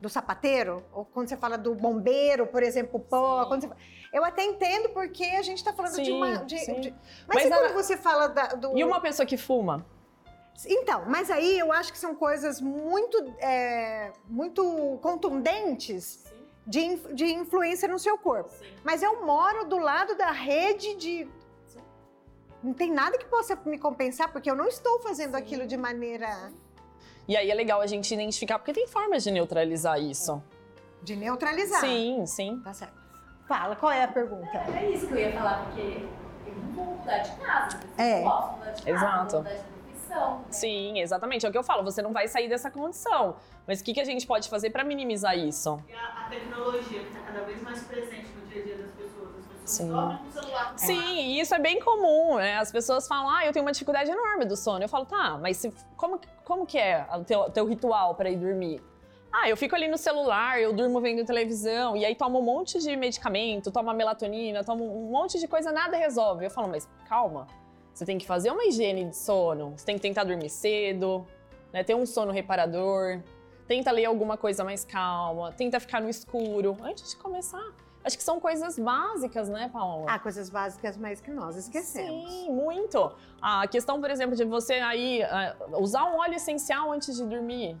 do 0.00 0.08
sapateiro, 0.08 0.82
ou 0.92 1.04
quando 1.04 1.28
você 1.28 1.36
fala 1.36 1.58
do 1.58 1.74
bombeiro, 1.74 2.46
por 2.46 2.62
exemplo, 2.62 3.00
pó, 3.00 3.44
você, 3.46 3.68
eu 4.14 4.24
até 4.24 4.44
entendo 4.44 4.90
porque 4.90 5.24
a 5.24 5.42
gente 5.42 5.58
está 5.58 5.72
falando 5.72 5.96
sim, 5.96 6.04
de 6.04 6.12
uma. 6.12 6.36
De, 6.38 6.54
de, 6.80 6.94
mas, 7.26 7.48
mas 7.48 7.48
quando 7.48 7.74
você 7.74 7.96
fala 7.96 8.28
da, 8.28 8.46
do. 8.46 8.78
E 8.78 8.84
uma 8.84 9.00
pessoa 9.00 9.26
que 9.26 9.36
fuma? 9.36 9.84
Então, 10.64 11.04
mas 11.08 11.32
aí 11.32 11.58
eu 11.58 11.72
acho 11.72 11.92
que 11.92 11.98
são 11.98 12.14
coisas 12.14 12.60
muito, 12.60 13.18
é, 13.40 14.12
muito 14.28 15.00
contundentes 15.02 16.24
de, 16.64 16.94
de 17.12 17.24
influência 17.24 17.88
no 17.88 17.98
seu 17.98 18.16
corpo. 18.16 18.50
Sim. 18.50 18.66
Mas 18.84 19.02
eu 19.02 19.26
moro 19.26 19.64
do 19.64 19.78
lado 19.78 20.16
da 20.16 20.30
rede 20.30 20.94
de. 20.94 21.28
Sim. 21.66 21.80
Não 22.62 22.72
tem 22.72 22.92
nada 22.92 23.18
que 23.18 23.24
possa 23.24 23.58
me 23.66 23.78
compensar, 23.78 24.30
porque 24.30 24.48
eu 24.48 24.54
não 24.54 24.68
estou 24.68 25.00
fazendo 25.00 25.32
Sim. 25.32 25.38
aquilo 25.38 25.66
de 25.66 25.76
maneira. 25.76 26.52
E 27.26 27.36
aí 27.36 27.50
é 27.50 27.54
legal 27.54 27.80
a 27.80 27.86
gente 27.88 28.14
identificar, 28.14 28.60
porque 28.60 28.72
tem 28.72 28.86
formas 28.86 29.24
de 29.24 29.32
neutralizar 29.32 30.00
isso. 30.00 30.40
De 31.02 31.16
neutralizar? 31.16 31.80
Sim, 31.80 32.24
sim. 32.26 32.60
Tá 32.62 32.72
certo. 32.72 33.03
Fala, 33.46 33.76
qual 33.76 33.92
é 33.92 34.04
a 34.04 34.08
pergunta? 34.08 34.56
É, 34.56 34.84
é 34.84 34.90
isso 34.90 35.06
que 35.06 35.12
eu 35.14 35.18
ia 35.18 35.32
falar, 35.32 35.64
porque 35.64 36.06
eu 36.46 36.54
não 36.54 36.72
vou 36.72 36.84
mudar 36.96 37.18
de 37.18 37.30
casa. 37.36 37.80
É. 37.98 38.20
Eu 38.20 38.24
posso 38.24 38.52
mudar 38.52 38.70
de 38.70 38.82
casa, 38.82 38.90
Exato. 38.90 39.36
mudar 39.36 39.52
de 39.52 39.62
profissão. 39.84 40.38
Né? 40.38 40.44
Sim, 40.50 41.00
exatamente. 41.00 41.44
É 41.44 41.48
o 41.48 41.52
que 41.52 41.58
eu 41.58 41.62
falo, 41.62 41.82
você 41.82 42.00
não 42.00 42.12
vai 42.12 42.26
sair 42.26 42.48
dessa 42.48 42.70
condição. 42.70 43.36
Mas 43.66 43.80
o 43.80 43.84
que, 43.84 43.92
que 43.92 44.00
a 44.00 44.04
gente 44.04 44.26
pode 44.26 44.48
fazer 44.48 44.70
para 44.70 44.82
minimizar 44.82 45.36
isso? 45.36 45.78
E 45.88 45.92
a, 45.94 46.24
a 46.26 46.28
tecnologia 46.30 47.00
que 47.00 47.06
está 47.08 47.20
cada 47.20 47.44
vez 47.44 47.62
mais 47.62 47.82
presente 47.84 48.28
no 48.34 48.46
dia 48.46 48.62
a 48.62 48.64
dia 48.64 48.76
das 48.76 48.90
pessoas. 48.92 49.28
As 49.38 49.46
pessoas 49.46 49.70
Sim. 49.70 49.88
dormem 49.88 50.18
com 50.18 50.28
o 50.28 50.32
celular. 50.32 50.72
Sim, 50.76 51.14
e 51.16 51.40
isso 51.40 51.54
é 51.54 51.58
bem 51.58 51.80
comum. 51.80 52.36
Né? 52.36 52.56
As 52.58 52.72
pessoas 52.72 53.06
falam, 53.06 53.30
ah, 53.30 53.44
eu 53.44 53.52
tenho 53.52 53.64
uma 53.64 53.72
dificuldade 53.72 54.10
enorme 54.10 54.46
do 54.46 54.56
sono. 54.56 54.82
Eu 54.82 54.88
falo, 54.88 55.04
tá, 55.04 55.38
mas 55.38 55.58
se, 55.58 55.70
como, 55.96 56.18
como 56.44 56.66
que 56.66 56.78
é 56.78 57.06
o 57.12 57.24
teu, 57.24 57.50
teu 57.50 57.66
ritual 57.66 58.14
para 58.14 58.30
ir 58.30 58.36
dormir? 58.36 58.82
Ah, 59.36 59.48
eu 59.48 59.56
fico 59.56 59.74
ali 59.74 59.88
no 59.88 59.98
celular, 59.98 60.60
eu 60.60 60.72
durmo 60.72 61.00
vendo 61.00 61.24
televisão, 61.24 61.96
e 61.96 62.04
aí 62.04 62.14
tomo 62.14 62.38
um 62.38 62.42
monte 62.42 62.78
de 62.78 62.94
medicamento, 62.94 63.68
tomo 63.72 63.92
melatonina, 63.92 64.62
tomo 64.62 64.84
um 64.84 65.10
monte 65.10 65.40
de 65.40 65.48
coisa, 65.48 65.72
nada 65.72 65.96
resolve. 65.96 66.44
Eu 66.44 66.50
falo, 66.52 66.68
mas 66.68 66.88
calma, 67.08 67.48
você 67.92 68.06
tem 68.06 68.16
que 68.16 68.28
fazer 68.28 68.52
uma 68.52 68.64
higiene 68.64 69.06
de 69.06 69.16
sono, 69.16 69.74
você 69.76 69.84
tem 69.84 69.96
que 69.96 70.02
tentar 70.02 70.22
dormir 70.22 70.48
cedo, 70.48 71.26
né, 71.72 71.82
ter 71.82 71.96
um 71.96 72.06
sono 72.06 72.30
reparador, 72.30 73.20
tenta 73.66 73.90
ler 73.90 74.04
alguma 74.04 74.36
coisa 74.36 74.62
mais 74.62 74.84
calma, 74.84 75.50
tenta 75.50 75.80
ficar 75.80 76.00
no 76.00 76.08
escuro 76.08 76.76
antes 76.80 77.10
de 77.10 77.16
começar. 77.16 77.72
Acho 78.04 78.16
que 78.16 78.22
são 78.22 78.38
coisas 78.38 78.78
básicas, 78.78 79.48
né, 79.48 79.68
Paula? 79.72 80.06
Ah, 80.08 80.18
coisas 80.20 80.48
básicas 80.48 80.96
mais 80.96 81.20
que 81.20 81.32
nós 81.32 81.56
esquecemos. 81.56 82.30
Sim, 82.30 82.52
muito. 82.52 83.10
A 83.42 83.66
questão, 83.66 84.00
por 84.00 84.10
exemplo, 84.12 84.36
de 84.36 84.44
você 84.44 84.74
aí 84.74 85.22
uh, 85.24 85.82
usar 85.82 86.04
um 86.04 86.18
óleo 86.18 86.34
essencial 86.34 86.92
antes 86.92 87.16
de 87.16 87.24
dormir. 87.24 87.76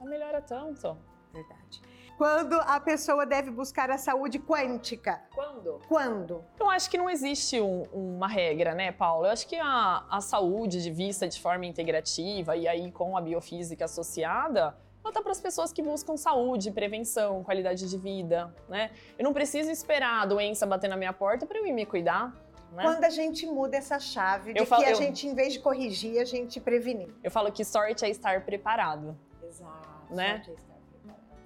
Já 0.00 0.06
melhora 0.06 0.40
tanto. 0.40 0.96
Verdade. 1.32 1.82
Quando 2.16 2.54
a 2.54 2.78
pessoa 2.78 3.24
deve 3.24 3.50
buscar 3.50 3.90
a 3.90 3.96
saúde 3.96 4.38
quântica? 4.38 5.22
Quando? 5.34 5.80
Quando? 5.88 6.44
Eu 6.58 6.68
acho 6.68 6.90
que 6.90 6.98
não 6.98 7.08
existe 7.08 7.58
um, 7.60 7.84
uma 7.92 8.28
regra, 8.28 8.74
né, 8.74 8.92
Paulo? 8.92 9.24
Eu 9.24 9.30
acho 9.30 9.46
que 9.46 9.56
a, 9.56 10.04
a 10.10 10.20
saúde 10.20 10.82
de 10.82 10.90
vista 10.90 11.26
de 11.26 11.40
forma 11.40 11.64
integrativa 11.64 12.56
e 12.56 12.68
aí 12.68 12.92
com 12.92 13.16
a 13.16 13.22
biofísica 13.22 13.86
associada, 13.86 14.76
ela 15.02 15.14
tá 15.14 15.22
para 15.22 15.32
as 15.32 15.40
pessoas 15.40 15.72
que 15.72 15.82
buscam 15.82 16.16
saúde, 16.16 16.70
prevenção, 16.70 17.42
qualidade 17.42 17.88
de 17.88 17.96
vida, 17.96 18.54
né? 18.68 18.90
Eu 19.18 19.24
não 19.24 19.32
preciso 19.32 19.70
esperar 19.70 20.22
a 20.22 20.26
doença 20.26 20.66
bater 20.66 20.88
na 20.88 20.98
minha 20.98 21.14
porta 21.14 21.46
para 21.46 21.58
eu 21.58 21.66
ir 21.66 21.72
me 21.72 21.86
cuidar. 21.86 22.34
Né? 22.72 22.82
Quando 22.82 23.02
a 23.02 23.10
gente 23.10 23.46
muda 23.46 23.78
essa 23.78 23.98
chave 23.98 24.52
de 24.52 24.66
falo, 24.66 24.82
que 24.82 24.88
a 24.88 24.92
eu... 24.92 24.96
gente, 24.96 25.26
em 25.26 25.34
vez 25.34 25.54
de 25.54 25.58
corrigir, 25.58 26.20
a 26.20 26.24
gente 26.24 26.60
prevenir. 26.60 27.08
Eu 27.24 27.30
falo 27.30 27.50
que 27.50 27.64
sorte 27.64 28.04
é 28.04 28.10
estar 28.10 28.44
preparado. 28.44 29.16
Exato. 29.42 29.89
Né? 30.10 30.42
É 30.46 30.70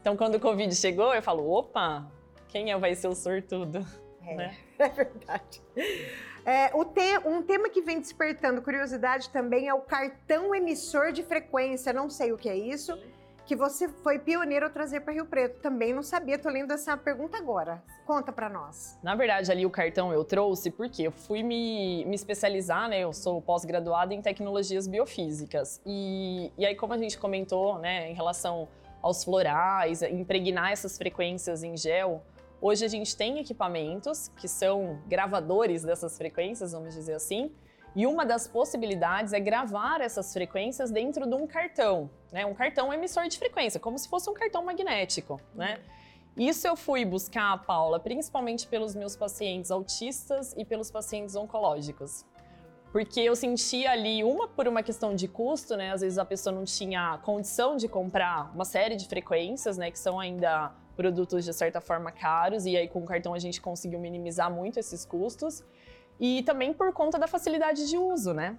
então, 0.01 0.17
quando 0.17 0.35
o 0.35 0.41
Covid 0.41 0.75
chegou, 0.75 1.15
eu 1.15 1.23
falo, 1.23 1.51
opa, 1.51 2.07
quem 2.49 2.71
é, 2.71 2.79
vai 2.79 2.95
ser 2.95 3.09
o 3.09 3.15
sortudo? 3.15 3.87
É, 4.23 4.35
né? 4.35 4.57
é 4.79 4.89
verdade. 4.89 5.63
É, 6.45 6.69
te, 6.69 7.19
um 7.27 7.43
tema 7.43 7.71
que 7.71 7.81
vem 7.81 7.99
despertando 7.99 8.61
curiosidade 8.61 9.31
também 9.31 9.67
é 9.67 9.73
o 9.73 9.81
cartão 9.81 10.55
emissor 10.55 11.11
de 11.11 11.23
frequência. 11.23 11.93
Não 11.93 12.11
sei 12.11 12.33
o 12.33 12.37
que 12.37 12.51
é 12.51 12.57
isso. 12.57 12.99
Que 13.47 13.55
você 13.55 13.89
foi 13.89 14.19
pioneiro 14.19 14.65
a 14.65 14.71
trazer 14.71 15.01
para 15.01 15.13
Rio 15.13 15.27
Preto. 15.27 15.61
Também 15.61 15.93
não 15.93 16.03
sabia, 16.03 16.39
tô 16.39 16.49
lendo 16.49 16.73
essa 16.73 16.97
pergunta 16.97 17.37
agora. 17.37 17.83
Conta 18.07 18.33
para 18.33 18.49
nós. 18.49 18.99
Na 19.03 19.15
verdade, 19.15 19.53
ali 19.53 19.67
o 19.67 19.71
cartão 19.71 20.13
eu 20.13 20.25
trouxe 20.25 20.71
porque 20.71 21.03
eu 21.03 21.13
fui 21.13 21.43
me, 21.43 22.05
me 22.07 22.15
especializar, 22.15 22.89
né? 22.89 23.01
Eu 23.01 23.13
sou 23.13 23.43
pós-graduada 23.43 24.15
em 24.15 24.23
tecnologias 24.23 24.87
biofísicas. 24.87 25.81
E, 25.85 26.51
e 26.57 26.65
aí, 26.65 26.75
como 26.75 26.95
a 26.95 26.99
gente 26.99 27.19
comentou, 27.19 27.79
né, 27.79 28.11
em 28.11 28.15
relação 28.15 28.67
aos 29.03 29.23
florais, 29.23 30.01
impregnar 30.01 30.73
essas 30.73 30.97
frequências 30.97 31.63
em 31.63 31.77
gel. 31.77 32.23
Hoje 32.59 32.87
a 32.87 32.89
gente 32.89 33.15
tem 33.15 33.39
equipamentos 33.39 34.29
que 34.37 34.49
são 34.49 34.99
gravadores 35.07 35.83
dessas 35.83 36.17
frequências, 36.17 36.73
vamos 36.73 36.95
dizer 36.95 37.13
assim, 37.13 37.53
e 37.95 38.07
uma 38.07 38.25
das 38.27 38.47
possibilidades 38.49 39.33
é 39.33 39.41
gravar 39.41 40.01
essas 40.01 40.33
frequências 40.33 40.91
dentro 40.91 41.27
de 41.27 41.35
um 41.35 41.47
cartão, 41.47 42.11
né? 42.33 42.45
Um 42.45 42.55
cartão 42.55 42.93
emissor 42.93 43.29
de 43.29 43.39
frequência, 43.39 43.79
como 43.79 43.99
se 43.99 44.09
fosse 44.09 44.29
um 44.29 44.35
cartão 44.35 44.65
magnético, 44.65 45.41
né? 45.55 45.81
Isso 46.37 46.67
eu 46.67 46.75
fui 46.75 47.05
buscar, 47.05 47.65
Paula, 47.65 48.01
principalmente 48.01 48.67
pelos 48.67 48.95
meus 48.95 49.15
pacientes 49.15 49.71
autistas 49.71 50.53
e 50.57 50.65
pelos 50.65 50.91
pacientes 50.91 51.37
oncológicos 51.37 52.25
porque 52.95 53.19
eu 53.19 53.35
sentia 53.35 53.91
ali, 53.91 54.23
uma 54.23 54.47
por 54.47 54.69
uma 54.69 54.81
questão 54.81 55.17
de 55.17 55.27
custo, 55.27 55.77
né? 55.77 55.91
Às 55.91 56.01
vezes 56.01 56.17
a 56.17 56.25
pessoa 56.25 56.55
não 56.55 56.63
tinha 56.63 57.19
condição 57.25 57.77
de 57.77 57.89
comprar 57.89 58.55
uma 58.55 58.65
série 58.65 58.95
de 58.95 59.09
frequências, 59.09 59.77
né? 59.77 59.91
Que 59.91 59.99
são 59.99 60.21
ainda 60.21 60.71
produtos 60.95 61.45
de 61.45 61.53
certa 61.53 61.81
forma 61.81 62.13
caros, 62.13 62.67
e 62.67 62.77
aí 62.77 62.87
com 62.87 63.01
o 63.01 63.05
cartão 63.05 63.35
a 63.35 63.39
gente 63.41 63.61
conseguiu 63.61 63.99
minimizar 63.99 64.49
muito 64.49 64.79
esses 64.79 65.05
custos. 65.05 65.65
E 66.19 66.43
também 66.43 66.73
por 66.73 66.93
conta 66.93 67.19
da 67.19 67.27
facilidade 67.27 67.89
de 67.89 67.97
uso, 67.97 68.33
né? 68.33 68.59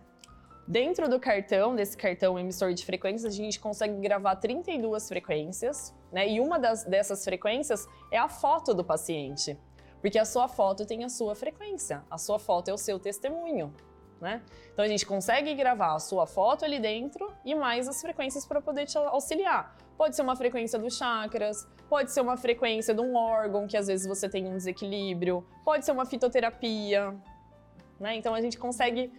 Dentro 0.68 1.08
do 1.08 1.20
cartão, 1.20 1.76
desse 1.76 1.96
cartão 1.96 2.40
emissor 2.40 2.74
de 2.74 2.84
frequências, 2.86 3.34
a 3.34 3.36
gente 3.36 3.60
consegue 3.60 4.00
gravar 4.00 4.36
32 4.38 5.08
frequências, 5.08 5.94
né? 6.12 6.28
E 6.28 6.40
uma 6.40 6.58
das, 6.60 6.84
dessas 6.84 7.24
frequências 7.24 7.88
é 8.12 8.18
a 8.18 8.28
foto 8.28 8.74
do 8.74 8.84
paciente. 8.84 9.58
Porque 10.02 10.20
a 10.20 10.26
sua 10.26 10.48
foto 10.48 10.86
tem 10.86 11.04
a 11.04 11.10
sua 11.10 11.36
frequência, 11.36 12.04
a 12.10 12.18
sua 12.18 12.40
foto 12.40 12.70
é 12.70 12.74
o 12.74 12.78
seu 12.78 13.00
testemunho 13.00 13.74
né? 14.20 14.42
Então 14.74 14.84
a 14.84 14.88
gente 14.88 15.06
consegue 15.06 15.54
gravar 15.54 15.94
a 15.94 16.00
sua 16.00 16.26
foto 16.26 16.66
ali 16.66 16.80
dentro 16.80 17.32
e 17.44 17.54
mais 17.54 17.88
as 17.88 18.02
frequências 18.02 18.46
para 18.46 18.62
poder 18.62 18.86
te 18.86 18.98
auxiliar. 18.98 19.76
Pode 19.98 20.16
ser 20.16 20.22
uma 20.22 20.36
frequência 20.36 20.78
dos 20.78 20.98
chakras, 20.98 21.68
pode 21.90 22.12
ser 22.12 22.22
uma 22.22 22.36
frequência 22.36 22.94
de 22.94 23.02
um 23.02 23.16
órgão 23.16 23.68
que 23.68 23.78
às 23.78 23.88
vezes 23.88 24.06
você 24.08 24.28
tem 24.28 24.48
um 24.48 24.58
desequilíbrio, 24.58 25.46
pode 25.64 25.86
ser 25.86 25.92
uma 25.92 26.06
fitoterapia, 26.06 27.16
né? 28.00 28.16
Então 28.16 28.34
a 28.34 28.42
gente 28.42 28.58
consegue 28.58 29.12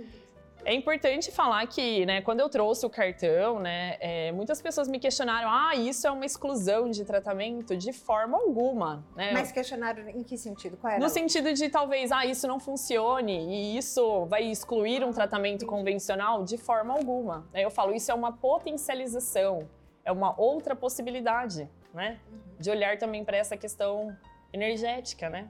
é 0.67 0.75
importante 0.75 1.31
falar 1.31 1.65
que, 1.69 2.05
né, 2.05 2.21
quando 2.21 2.41
eu 2.41 2.49
trouxe 2.49 2.85
o 2.85 2.91
cartão, 2.91 3.61
né, 3.61 3.97
é, 4.01 4.33
muitas 4.33 4.61
pessoas 4.61 4.89
me 4.89 4.99
questionaram: 4.99 5.49
ah, 5.49 5.77
isso 5.77 6.09
é 6.09 6.11
uma 6.11 6.27
exclusão 6.27 6.91
de 6.91 7.05
tratamento? 7.05 7.77
De 7.77 7.93
forma 7.93 8.37
alguma. 8.37 9.05
Né? 9.15 9.31
Mas 9.33 9.53
questionaram 9.53 10.09
em 10.09 10.25
que 10.25 10.37
sentido? 10.37 10.77
Qual 10.77 10.93
era? 10.93 11.01
No 11.01 11.09
sentido 11.09 11.53
de 11.53 11.69
talvez, 11.69 12.11
ah, 12.11 12.27
isso 12.27 12.49
não 12.49 12.59
funcione 12.59 13.47
e 13.49 13.79
isso 13.79 14.27
vai 14.27 14.43
excluir 14.43 15.05
um 15.05 15.13
tratamento 15.13 15.65
convencional? 15.65 16.43
De 16.43 16.59
forma 16.59 16.93
alguma. 16.93 17.47
Eu 17.55 17.71
falo, 17.71 17.95
isso 17.95 18.11
é 18.11 18.15
uma 18.15 18.33
potencialização, 18.33 19.69
é 20.05 20.11
uma 20.11 20.39
outra 20.39 20.75
possibilidade, 20.75 21.71
né? 21.95 22.19
Uhum. 22.29 22.39
de 22.59 22.71
olhar 22.71 22.99
também 22.99 23.25
para 23.25 23.37
essa 23.37 23.57
questão 23.57 24.17
energética, 24.53 25.31
né? 25.31 25.49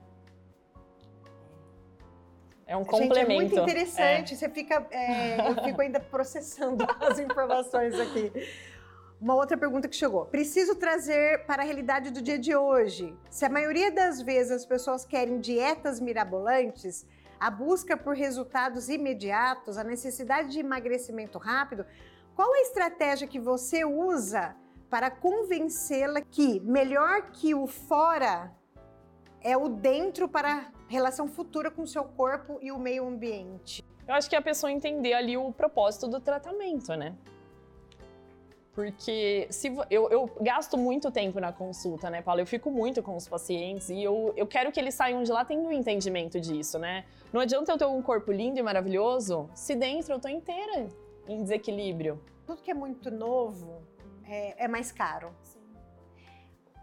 É 2.66 2.76
um 2.76 2.84
complemento. 2.84 3.14
Gente, 3.14 3.30
é 3.30 3.34
muito 3.34 3.58
interessante. 3.58 4.34
É. 4.34 4.36
Você 4.36 4.48
fica, 4.48 4.86
é, 4.90 5.50
eu 5.50 5.62
fico 5.62 5.80
ainda 5.80 6.00
processando 6.10 6.84
as 7.00 7.18
informações 7.18 7.98
aqui. 7.98 8.32
Uma 9.20 9.34
outra 9.34 9.56
pergunta 9.56 9.88
que 9.88 9.96
chegou. 9.96 10.26
Preciso 10.26 10.74
trazer 10.74 11.46
para 11.46 11.62
a 11.62 11.64
realidade 11.64 12.10
do 12.10 12.20
dia 12.20 12.38
de 12.38 12.54
hoje. 12.54 13.16
Se 13.30 13.44
a 13.44 13.48
maioria 13.48 13.90
das 13.90 14.20
vezes 14.20 14.52
as 14.52 14.66
pessoas 14.66 15.06
querem 15.06 15.40
dietas 15.40 16.00
mirabolantes, 16.00 17.06
a 17.38 17.50
busca 17.50 17.96
por 17.96 18.14
resultados 18.14 18.88
imediatos, 18.88 19.78
a 19.78 19.84
necessidade 19.84 20.50
de 20.50 20.58
emagrecimento 20.58 21.38
rápido, 21.38 21.86
qual 22.34 22.52
a 22.52 22.60
estratégia 22.60 23.26
que 23.26 23.38
você 23.38 23.84
usa 23.84 24.54
para 24.90 25.10
convencê-la 25.10 26.20
que 26.20 26.60
melhor 26.60 27.30
que 27.30 27.54
o 27.54 27.66
fora 27.66 28.52
é 29.40 29.56
o 29.56 29.68
dentro 29.68 30.28
para 30.28 30.70
relação 30.88 31.28
futura 31.28 31.70
com 31.70 31.82
o 31.82 31.86
seu 31.86 32.04
corpo 32.04 32.58
e 32.62 32.70
o 32.70 32.78
meio 32.78 33.06
ambiente? 33.06 33.84
Eu 34.06 34.14
acho 34.14 34.28
que 34.28 34.36
é 34.36 34.38
a 34.38 34.42
pessoa 34.42 34.70
entender 34.70 35.14
ali 35.14 35.36
o 35.36 35.52
propósito 35.52 36.06
do 36.06 36.20
tratamento, 36.20 36.94
né? 36.94 37.14
Porque 38.72 39.48
se 39.50 39.74
eu, 39.90 40.10
eu, 40.10 40.30
gasto 40.38 40.76
muito 40.76 41.10
tempo 41.10 41.40
na 41.40 41.50
consulta, 41.50 42.10
né, 42.10 42.20
Paulo? 42.20 42.42
Eu 42.42 42.46
fico 42.46 42.70
muito 42.70 43.02
com 43.02 43.16
os 43.16 43.26
pacientes 43.26 43.88
e 43.88 44.02
eu, 44.02 44.34
eu 44.36 44.46
quero 44.46 44.70
que 44.70 44.78
eles 44.78 44.94
saiam 44.94 45.22
de 45.22 45.32
lá 45.32 45.46
tendo 45.46 45.62
um 45.62 45.72
entendimento 45.72 46.38
disso, 46.38 46.78
né? 46.78 47.06
Não 47.32 47.40
adianta 47.40 47.72
eu 47.72 47.78
ter 47.78 47.86
um 47.86 48.02
corpo 48.02 48.30
lindo 48.30 48.58
e 48.58 48.62
maravilhoso 48.62 49.48
se 49.54 49.74
dentro 49.74 50.12
eu 50.12 50.20
tô 50.20 50.28
inteira 50.28 50.88
em 51.26 51.42
desequilíbrio. 51.42 52.22
Tudo 52.46 52.60
que 52.60 52.70
é 52.70 52.74
muito 52.74 53.10
novo 53.10 53.82
é, 54.24 54.64
é 54.64 54.68
mais 54.68 54.92
caro. 54.92 55.34
Sim. 55.42 55.60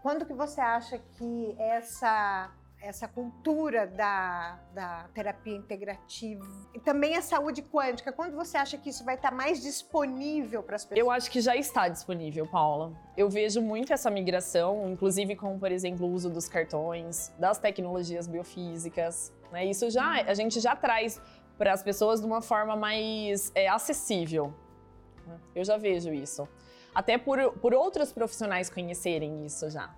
Quando 0.02 0.26
que 0.26 0.34
você 0.34 0.60
acha 0.60 0.98
que 0.98 1.54
essa 1.56 2.52
essa 2.84 3.08
cultura 3.08 3.86
da, 3.86 4.58
da 4.74 5.08
terapia 5.14 5.56
integrativa 5.56 6.44
e 6.74 6.78
também 6.78 7.16
a 7.16 7.22
saúde 7.22 7.62
quântica, 7.62 8.12
quando 8.12 8.34
você 8.34 8.58
acha 8.58 8.76
que 8.76 8.90
isso 8.90 9.04
vai 9.04 9.14
estar 9.14 9.30
mais 9.30 9.62
disponível 9.62 10.62
para 10.62 10.76
as 10.76 10.84
pessoas? 10.84 10.98
Eu 10.98 11.10
acho 11.10 11.30
que 11.30 11.40
já 11.40 11.56
está 11.56 11.88
disponível, 11.88 12.46
Paula. 12.46 12.92
Eu 13.16 13.30
vejo 13.30 13.62
muito 13.62 13.92
essa 13.92 14.10
migração, 14.10 14.90
inclusive 14.90 15.34
com, 15.34 15.58
por 15.58 15.72
exemplo, 15.72 16.06
o 16.06 16.12
uso 16.12 16.28
dos 16.28 16.46
cartões, 16.46 17.32
das 17.38 17.58
tecnologias 17.58 18.26
biofísicas. 18.26 19.32
Né? 19.50 19.64
Isso 19.66 19.88
já 19.90 20.06
uhum. 20.06 20.28
a 20.28 20.34
gente 20.34 20.60
já 20.60 20.76
traz 20.76 21.20
para 21.56 21.72
as 21.72 21.82
pessoas 21.82 22.20
de 22.20 22.26
uma 22.26 22.42
forma 22.42 22.76
mais 22.76 23.50
é, 23.54 23.66
acessível. 23.66 24.52
Né? 25.26 25.38
Eu 25.54 25.64
já 25.64 25.78
vejo 25.78 26.12
isso. 26.12 26.46
Até 26.94 27.16
por, 27.16 27.52
por 27.54 27.72
outros 27.74 28.12
profissionais 28.12 28.68
conhecerem 28.68 29.44
isso 29.46 29.70
já. 29.70 29.92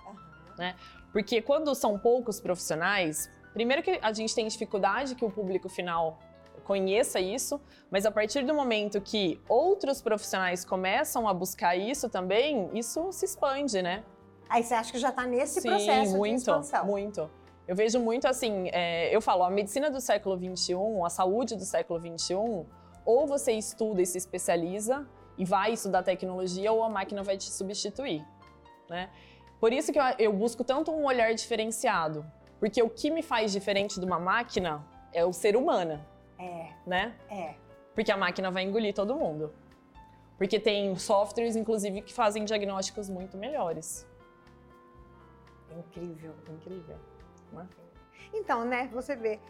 Né? 0.56 0.74
Porque 1.16 1.40
quando 1.40 1.74
são 1.74 1.98
poucos 1.98 2.38
profissionais, 2.42 3.30
primeiro 3.54 3.82
que 3.82 3.98
a 4.02 4.12
gente 4.12 4.34
tem 4.34 4.46
dificuldade 4.46 5.14
que 5.14 5.24
o 5.24 5.30
público 5.30 5.66
final 5.66 6.18
conheça 6.62 7.18
isso, 7.18 7.58
mas 7.90 8.04
a 8.04 8.10
partir 8.10 8.44
do 8.44 8.52
momento 8.52 9.00
que 9.00 9.40
outros 9.48 10.02
profissionais 10.02 10.62
começam 10.62 11.26
a 11.26 11.32
buscar 11.32 11.74
isso 11.74 12.10
também, 12.10 12.68
isso 12.74 13.10
se 13.12 13.24
expande, 13.24 13.80
né? 13.80 14.04
Aí 14.46 14.62
você 14.62 14.74
acha 14.74 14.92
que 14.92 14.98
já 14.98 15.08
está 15.08 15.26
nesse 15.26 15.62
Sim, 15.62 15.70
processo 15.70 16.18
muito, 16.18 16.34
de 16.34 16.40
expansão? 16.42 16.84
muito. 16.84 17.30
Eu 17.66 17.74
vejo 17.74 17.98
muito 17.98 18.28
assim, 18.28 18.68
é, 18.70 19.08
eu 19.10 19.22
falo, 19.22 19.42
a 19.42 19.48
medicina 19.48 19.90
do 19.90 20.02
século 20.02 20.36
XXI, 20.36 20.74
a 21.02 21.08
saúde 21.08 21.56
do 21.56 21.64
século 21.64 21.98
XXI, 21.98 22.34
ou 23.06 23.26
você 23.26 23.52
estuda 23.52 24.02
e 24.02 24.06
se 24.06 24.18
especializa 24.18 25.08
e 25.38 25.46
vai 25.46 25.72
estudar 25.72 26.02
tecnologia, 26.02 26.70
ou 26.70 26.84
a 26.84 26.90
máquina 26.90 27.22
vai 27.22 27.38
te 27.38 27.50
substituir, 27.50 28.22
né? 28.90 29.08
Por 29.60 29.72
isso 29.72 29.92
que 29.92 29.98
eu, 29.98 30.04
eu 30.18 30.32
busco 30.32 30.62
tanto 30.62 30.90
um 30.92 31.04
olhar 31.04 31.34
diferenciado. 31.34 32.24
Porque 32.58 32.82
o 32.82 32.88
que 32.88 33.10
me 33.10 33.22
faz 33.22 33.52
diferente 33.52 34.00
de 34.00 34.06
uma 34.06 34.18
máquina 34.18 34.84
é 35.12 35.24
o 35.24 35.32
ser 35.32 35.56
humano. 35.56 36.04
É. 36.38 36.72
Né? 36.86 37.14
É. 37.30 37.54
Porque 37.94 38.12
a 38.12 38.16
máquina 38.16 38.50
vai 38.50 38.62
engolir 38.62 38.94
todo 38.94 39.14
mundo. 39.14 39.52
Porque 40.36 40.60
tem 40.60 40.94
softwares, 40.96 41.56
inclusive, 41.56 42.02
que 42.02 42.12
fazem 42.12 42.44
diagnósticos 42.44 43.08
muito 43.08 43.36
melhores. 43.38 44.06
Incrível. 45.70 46.34
Incrível. 46.48 46.96
Né? 47.52 47.66
Então, 48.34 48.64
né, 48.64 48.88
você 48.92 49.16
vê, 49.16 49.40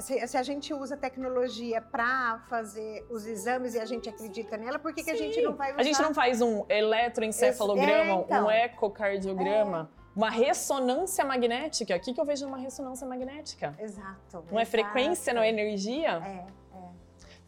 se, 0.00 0.26
se, 0.26 0.36
a 0.36 0.42
gente 0.42 0.72
usa 0.74 0.96
tecnologia 0.96 1.80
para 1.80 2.40
fazer 2.48 3.06
os 3.10 3.26
exames 3.26 3.74
e 3.74 3.80
a 3.80 3.84
gente 3.84 4.08
acredita 4.08 4.56
nela, 4.56 4.78
por 4.78 4.92
que, 4.92 5.02
que 5.02 5.10
a 5.10 5.16
gente 5.16 5.40
não 5.42 5.54
vai 5.54 5.72
usar? 5.72 5.80
A 5.80 5.82
gente 5.82 6.02
não 6.02 6.14
faz 6.14 6.40
um 6.40 6.64
eletroencefalograma, 6.68 8.12
é, 8.12 8.14
então. 8.14 8.46
um 8.46 8.50
ecocardiograma? 8.50 9.90
É. 9.94 9.98
Uma 10.16 10.30
ressonância 10.30 11.24
magnética. 11.24 11.94
O 11.96 12.00
que, 12.00 12.12
que 12.12 12.20
eu 12.20 12.24
vejo 12.24 12.44
numa 12.44 12.58
ressonância 12.58 13.06
magnética? 13.06 13.76
Exato. 13.78 14.44
Não 14.50 14.58
é 14.58 14.64
frequência, 14.64 15.32
não 15.32 15.42
é 15.42 15.48
energia? 15.48 16.20
É, 16.24 16.46
é. 16.76 16.88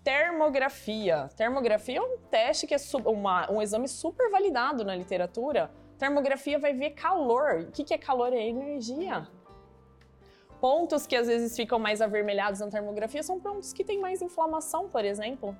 Termografia. 0.04 1.28
Termografia 1.36 1.98
é 1.98 2.00
um 2.00 2.16
teste 2.30 2.66
que 2.66 2.74
é 2.74 2.78
uma, 3.04 3.50
um 3.50 3.60
exame 3.60 3.88
super 3.88 4.30
validado 4.30 4.84
na 4.84 4.94
literatura. 4.94 5.70
Termografia 5.98 6.58
vai 6.58 6.72
ver 6.72 6.90
calor. 6.90 7.66
O 7.68 7.72
que, 7.72 7.84
que 7.84 7.92
é 7.92 7.98
calor? 7.98 8.32
É 8.32 8.40
energia. 8.40 9.28
Pontos 10.60 11.06
que 11.06 11.16
às 11.16 11.26
vezes 11.26 11.56
ficam 11.56 11.78
mais 11.78 12.02
avermelhados 12.02 12.60
na 12.60 12.68
termografia 12.68 13.22
são 13.22 13.40
pontos 13.40 13.72
que 13.72 13.82
têm 13.82 13.98
mais 13.98 14.20
inflamação, 14.20 14.88
por 14.88 15.04
exemplo. 15.04 15.56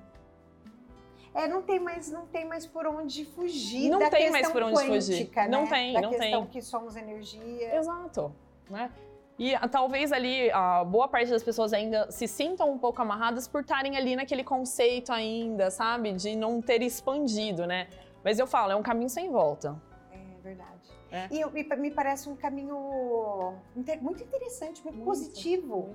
É, 1.33 1.47
não 1.47 1.61
tem 1.61 1.79
mais, 1.79 2.11
não 2.11 2.25
tem 2.27 2.45
mais 2.45 2.67
por 2.67 2.85
onde 2.85 3.25
fugir. 3.25 3.89
Não 3.89 4.09
tem 4.09 4.29
mais 4.29 4.51
por 4.51 4.61
onde 4.63 4.75
quântica, 4.75 4.93
fugir. 4.93 5.31
Né? 5.35 5.47
Não 5.47 5.65
tem, 5.65 5.93
da 5.93 6.01
não 6.01 6.09
questão 6.09 6.41
tem. 6.41 6.51
que 6.51 6.61
somos 6.61 6.95
energia. 6.95 7.75
Exato, 7.75 8.35
né? 8.69 8.91
E 9.39 9.55
a, 9.55 9.67
talvez 9.67 10.11
ali 10.11 10.51
a 10.51 10.83
boa 10.83 11.07
parte 11.07 11.31
das 11.31 11.41
pessoas 11.41 11.73
ainda 11.73 12.11
se 12.11 12.27
sintam 12.27 12.69
um 12.69 12.77
pouco 12.77 13.01
amarradas 13.01 13.47
por 13.47 13.61
estarem 13.61 13.97
ali 13.97 14.15
naquele 14.15 14.43
conceito 14.43 15.11
ainda, 15.11 15.71
sabe? 15.71 16.11
De 16.11 16.35
não 16.35 16.61
ter 16.61 16.83
expandido, 16.83 17.65
né? 17.65 17.87
Mas 18.23 18.37
eu 18.37 18.45
falo, 18.45 18.73
é 18.73 18.75
um 18.75 18.83
caminho 18.83 19.09
sem 19.09 19.31
volta. 19.31 19.81
É 20.11 20.41
verdade. 20.43 20.80
É. 21.11 21.27
E 21.29 21.41
eu, 21.41 21.51
me 21.51 21.91
parece 21.91 22.29
um 22.29 22.35
caminho 22.35 23.53
muito 24.01 24.23
interessante, 24.23 24.81
muito, 24.83 24.95
muito 24.95 25.05
positivo. 25.05 25.93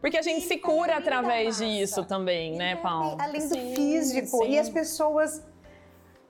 Porque 0.00 0.18
a 0.18 0.22
gente 0.22 0.44
e 0.44 0.48
se 0.48 0.58
cura 0.58 0.96
através 0.96 1.58
disso 1.58 2.04
também, 2.04 2.56
né, 2.56 2.76
Paulo? 2.76 3.16
Além 3.18 3.40
do 3.40 3.54
sim, 3.54 3.74
físico. 3.74 4.44
Sim. 4.44 4.50
E 4.50 4.58
as 4.58 4.68
pessoas, 4.68 5.46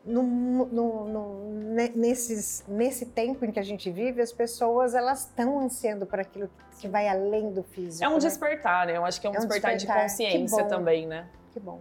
no, 0.04 0.22
no, 0.22 1.08
no, 1.08 1.50
nesses, 1.94 2.64
nesse 2.66 3.06
tempo 3.06 3.44
em 3.44 3.50
que 3.50 3.58
a 3.58 3.64
gente 3.64 3.90
vive, 3.90 4.20
as 4.22 4.32
pessoas 4.32 4.94
elas 4.94 5.26
estão 5.26 5.60
ansiando 5.60 6.06
por 6.06 6.20
aquilo 6.20 6.48
que 6.80 6.88
vai 6.88 7.08
além 7.08 7.52
do 7.52 7.62
físico. 7.62 8.04
É 8.04 8.08
um 8.08 8.14
né? 8.14 8.18
despertar, 8.20 8.86
né? 8.86 8.96
Eu 8.96 9.04
acho 9.04 9.20
que 9.20 9.26
é 9.26 9.30
um, 9.30 9.34
é 9.34 9.38
um 9.38 9.40
despertar, 9.40 9.74
despertar, 9.74 10.06
de 10.06 10.08
consciência 10.08 10.64
também, 10.64 11.06
né? 11.06 11.28
Que 11.52 11.60
bom 11.60 11.80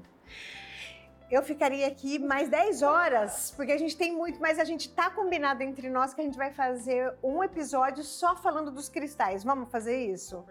eu 1.32 1.44
ficaria 1.44 1.88
aqui 1.88 2.18
mais 2.18 2.50
10 2.50 2.82
horas, 2.82 3.54
porque 3.56 3.72
a 3.72 3.78
gente 3.78 3.96
tem 3.96 4.12
muito, 4.12 4.42
mas 4.42 4.58
a 4.58 4.64
gente 4.64 4.90
tá 4.90 5.10
combinado 5.10 5.62
entre 5.62 5.90
nós 5.90 6.14
que 6.14 6.22
a 6.22 6.24
gente 6.24 6.38
vai 6.38 6.52
fazer 6.52 7.14
um 7.24 7.44
episódio 7.44 8.04
só 8.04 8.36
falando 8.36 8.72
dos 8.72 8.90
cristais. 8.90 9.44
Vamos 9.44 9.70
fazer 9.72 9.98
isso? 10.06 10.44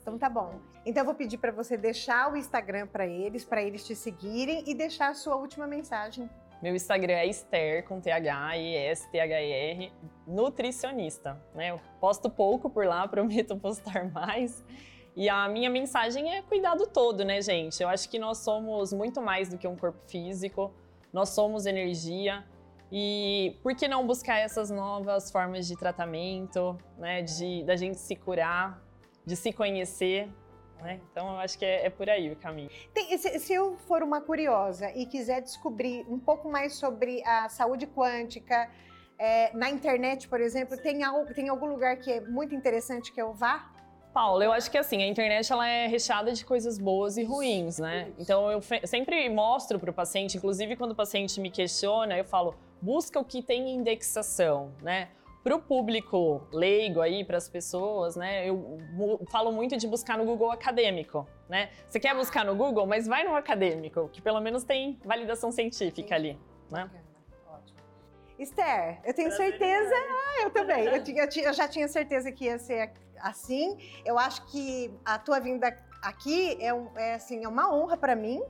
Então 0.00 0.18
tá 0.18 0.28
bom. 0.28 0.60
Então 0.84 1.02
eu 1.02 1.06
vou 1.06 1.14
pedir 1.14 1.38
para 1.38 1.52
você 1.52 1.76
deixar 1.76 2.32
o 2.32 2.36
Instagram 2.36 2.86
para 2.86 3.06
eles, 3.06 3.44
para 3.44 3.62
eles 3.62 3.86
te 3.86 3.94
seguirem 3.94 4.64
e 4.66 4.74
deixar 4.74 5.08
a 5.08 5.14
sua 5.14 5.36
última 5.36 5.66
mensagem. 5.66 6.28
Meu 6.60 6.74
Instagram 6.74 7.12
é 7.12 7.26
Esther, 7.26 7.84
com 7.84 8.00
T-H-I-S-T-H-E-R, 8.00 9.92
nutricionista. 10.26 11.40
Né? 11.54 11.70
Eu 11.70 11.80
posto 12.00 12.28
pouco 12.28 12.68
por 12.68 12.84
lá, 12.84 13.06
prometo 13.08 13.56
postar 13.56 14.10
mais. 14.10 14.64
E 15.18 15.28
a 15.28 15.48
minha 15.48 15.68
mensagem 15.68 16.32
é 16.32 16.42
cuidado 16.42 16.86
todo, 16.86 17.24
né, 17.24 17.42
gente? 17.42 17.82
Eu 17.82 17.88
acho 17.88 18.08
que 18.08 18.20
nós 18.20 18.38
somos 18.38 18.92
muito 18.92 19.20
mais 19.20 19.48
do 19.48 19.58
que 19.58 19.66
um 19.66 19.74
corpo 19.74 19.98
físico, 20.06 20.72
nós 21.12 21.30
somos 21.30 21.66
energia. 21.66 22.44
E 22.92 23.58
por 23.60 23.74
que 23.74 23.88
não 23.88 24.06
buscar 24.06 24.38
essas 24.38 24.70
novas 24.70 25.28
formas 25.32 25.66
de 25.66 25.76
tratamento, 25.76 26.78
né? 26.96 27.20
De 27.22 27.64
da 27.64 27.74
gente 27.74 27.98
se 27.98 28.14
curar, 28.14 28.80
de 29.26 29.34
se 29.34 29.52
conhecer, 29.52 30.28
né? 30.80 31.00
Então 31.10 31.32
eu 31.32 31.40
acho 31.40 31.58
que 31.58 31.64
é, 31.64 31.86
é 31.86 31.90
por 31.90 32.08
aí 32.08 32.30
o 32.30 32.36
caminho. 32.36 32.70
Tem, 32.94 33.18
se, 33.18 33.40
se, 33.40 33.52
eu 33.52 33.76
for 33.88 34.04
uma 34.04 34.20
curiosa 34.20 34.88
e 34.92 35.04
quiser 35.04 35.42
descobrir 35.42 36.06
um 36.08 36.20
pouco 36.20 36.48
mais 36.48 36.76
sobre 36.76 37.26
a 37.26 37.48
saúde 37.48 37.88
quântica, 37.88 38.70
é, 39.18 39.52
na 39.52 39.68
internet, 39.68 40.28
por 40.28 40.40
exemplo, 40.40 40.80
tem, 40.80 41.02
algo, 41.02 41.34
tem 41.34 41.48
algum 41.48 41.66
lugar 41.66 41.96
que 41.96 42.12
é 42.12 42.20
muito 42.20 42.54
interessante 42.54 43.12
que 43.12 43.20
eu 43.20 43.34
vá? 43.34 43.77
Paula, 44.18 44.44
eu 44.44 44.50
acho 44.50 44.68
que 44.68 44.76
assim, 44.76 45.00
a 45.00 45.06
internet 45.06 45.52
ela 45.52 45.68
é 45.68 45.86
recheada 45.86 46.32
de 46.32 46.44
coisas 46.44 46.76
boas 46.76 47.16
e 47.16 47.22
ruins, 47.22 47.78
né? 47.78 48.10
Então 48.18 48.50
eu 48.50 48.60
sempre 48.84 49.28
mostro 49.28 49.78
para 49.78 49.92
o 49.92 49.94
paciente, 49.94 50.36
inclusive 50.36 50.74
quando 50.74 50.90
o 50.90 50.94
paciente 50.96 51.40
me 51.40 51.52
questiona, 51.52 52.18
eu 52.18 52.24
falo, 52.24 52.56
busca 52.82 53.20
o 53.20 53.24
que 53.24 53.40
tem 53.40 53.70
indexação, 53.76 54.72
né? 54.82 55.10
Para 55.44 55.54
o 55.54 55.60
público 55.60 56.44
leigo 56.52 57.00
aí, 57.00 57.24
para 57.24 57.36
as 57.36 57.48
pessoas, 57.48 58.16
né? 58.16 58.44
Eu 58.44 58.80
falo 59.30 59.52
muito 59.52 59.76
de 59.76 59.86
buscar 59.86 60.18
no 60.18 60.24
Google 60.24 60.50
acadêmico, 60.50 61.24
né? 61.48 61.70
Você 61.88 62.00
quer 62.00 62.12
buscar 62.12 62.44
no 62.44 62.56
Google, 62.56 62.88
mas 62.88 63.06
vai 63.06 63.22
no 63.22 63.36
acadêmico, 63.36 64.08
que 64.08 64.20
pelo 64.20 64.40
menos 64.40 64.64
tem 64.64 64.98
validação 65.04 65.52
científica 65.52 66.16
ali, 66.16 66.36
né? 66.72 66.90
Esther, 68.36 69.00
eu 69.04 69.12
tenho 69.14 69.32
certeza. 69.32 69.94
Ah, 69.94 70.42
eu 70.42 70.50
também. 70.50 70.84
Eu, 70.84 70.96
eu 70.96 71.44
eu 71.44 71.52
já 71.52 71.66
tinha 71.66 71.88
certeza 71.88 72.30
que 72.30 72.44
ia 72.44 72.58
ser 72.58 72.92
assim. 73.22 73.76
Eu 74.04 74.18
acho 74.18 74.44
que 74.46 74.92
a 75.04 75.18
tua 75.18 75.38
vinda 75.40 75.76
aqui 76.02 76.56
é, 76.60 76.72
um- 76.72 76.96
é, 76.96 77.14
assim, 77.14 77.44
é 77.44 77.48
uma 77.48 77.74
honra 77.74 77.96
para 77.96 78.14
mim, 78.14 78.42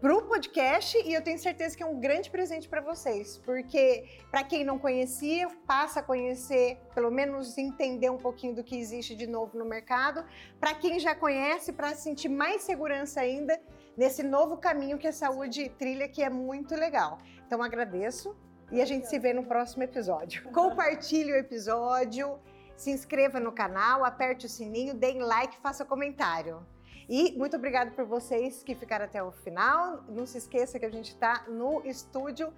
para 0.00 0.16
o 0.16 0.22
podcast, 0.22 0.98
e 0.98 1.14
eu 1.14 1.22
tenho 1.22 1.38
certeza 1.38 1.76
que 1.76 1.82
é 1.82 1.86
um 1.86 2.00
grande 2.00 2.28
presente 2.28 2.68
para 2.68 2.80
vocês, 2.80 3.38
porque 3.44 4.04
para 4.32 4.42
quem 4.42 4.64
não 4.64 4.76
conhecia, 4.76 5.46
passa 5.64 6.00
a 6.00 6.02
conhecer, 6.02 6.76
pelo 6.92 7.08
menos 7.08 7.56
entender 7.56 8.10
um 8.10 8.18
pouquinho 8.18 8.52
do 8.52 8.64
que 8.64 8.76
existe 8.76 9.14
de 9.14 9.28
novo 9.28 9.56
no 9.56 9.64
mercado. 9.64 10.24
Para 10.58 10.74
quem 10.74 10.98
já 10.98 11.14
conhece, 11.14 11.72
para 11.72 11.94
sentir 11.94 12.28
mais 12.28 12.62
segurança 12.62 13.20
ainda 13.20 13.60
nesse 13.96 14.24
novo 14.24 14.56
caminho 14.56 14.98
que 14.98 15.06
a 15.06 15.12
saúde 15.12 15.68
trilha, 15.78 16.08
que 16.08 16.20
é 16.20 16.28
muito 16.28 16.74
legal. 16.74 17.18
Então 17.46 17.62
agradeço 17.62 18.36
e 18.72 18.82
a 18.82 18.84
gente 18.84 19.06
se 19.06 19.20
vê 19.20 19.32
no 19.32 19.44
próximo 19.44 19.84
episódio. 19.84 20.50
Compartilhe 20.50 21.30
o 21.32 21.36
episódio, 21.36 22.40
se 22.82 22.90
inscreva 22.90 23.38
no 23.38 23.52
canal, 23.52 24.04
aperte 24.04 24.46
o 24.46 24.48
sininho, 24.48 24.92
deem 24.94 25.20
like, 25.20 25.56
faça 25.58 25.84
comentário. 25.84 26.66
E 27.08 27.32
muito 27.38 27.56
obrigada 27.56 27.92
por 27.92 28.04
vocês 28.04 28.62
que 28.62 28.74
ficaram 28.74 29.04
até 29.04 29.22
o 29.22 29.30
final. 29.30 30.02
Não 30.08 30.26
se 30.26 30.38
esqueça 30.38 30.78
que 30.80 30.86
a 30.86 30.90
gente 30.90 31.10
está 31.12 31.44
no 31.48 31.80
estúdio 31.84 32.52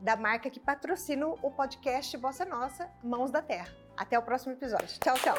da 0.00 0.16
marca 0.16 0.50
que 0.50 0.58
patrocina 0.58 1.26
o 1.26 1.50
podcast 1.50 2.16
Bossa 2.16 2.44
Nossa, 2.44 2.90
Mãos 3.02 3.30
da 3.30 3.40
Terra. 3.40 3.68
Até 3.96 4.18
o 4.18 4.22
próximo 4.22 4.52
episódio. 4.52 4.98
Tchau, 4.98 5.16
tchau. 5.16 5.36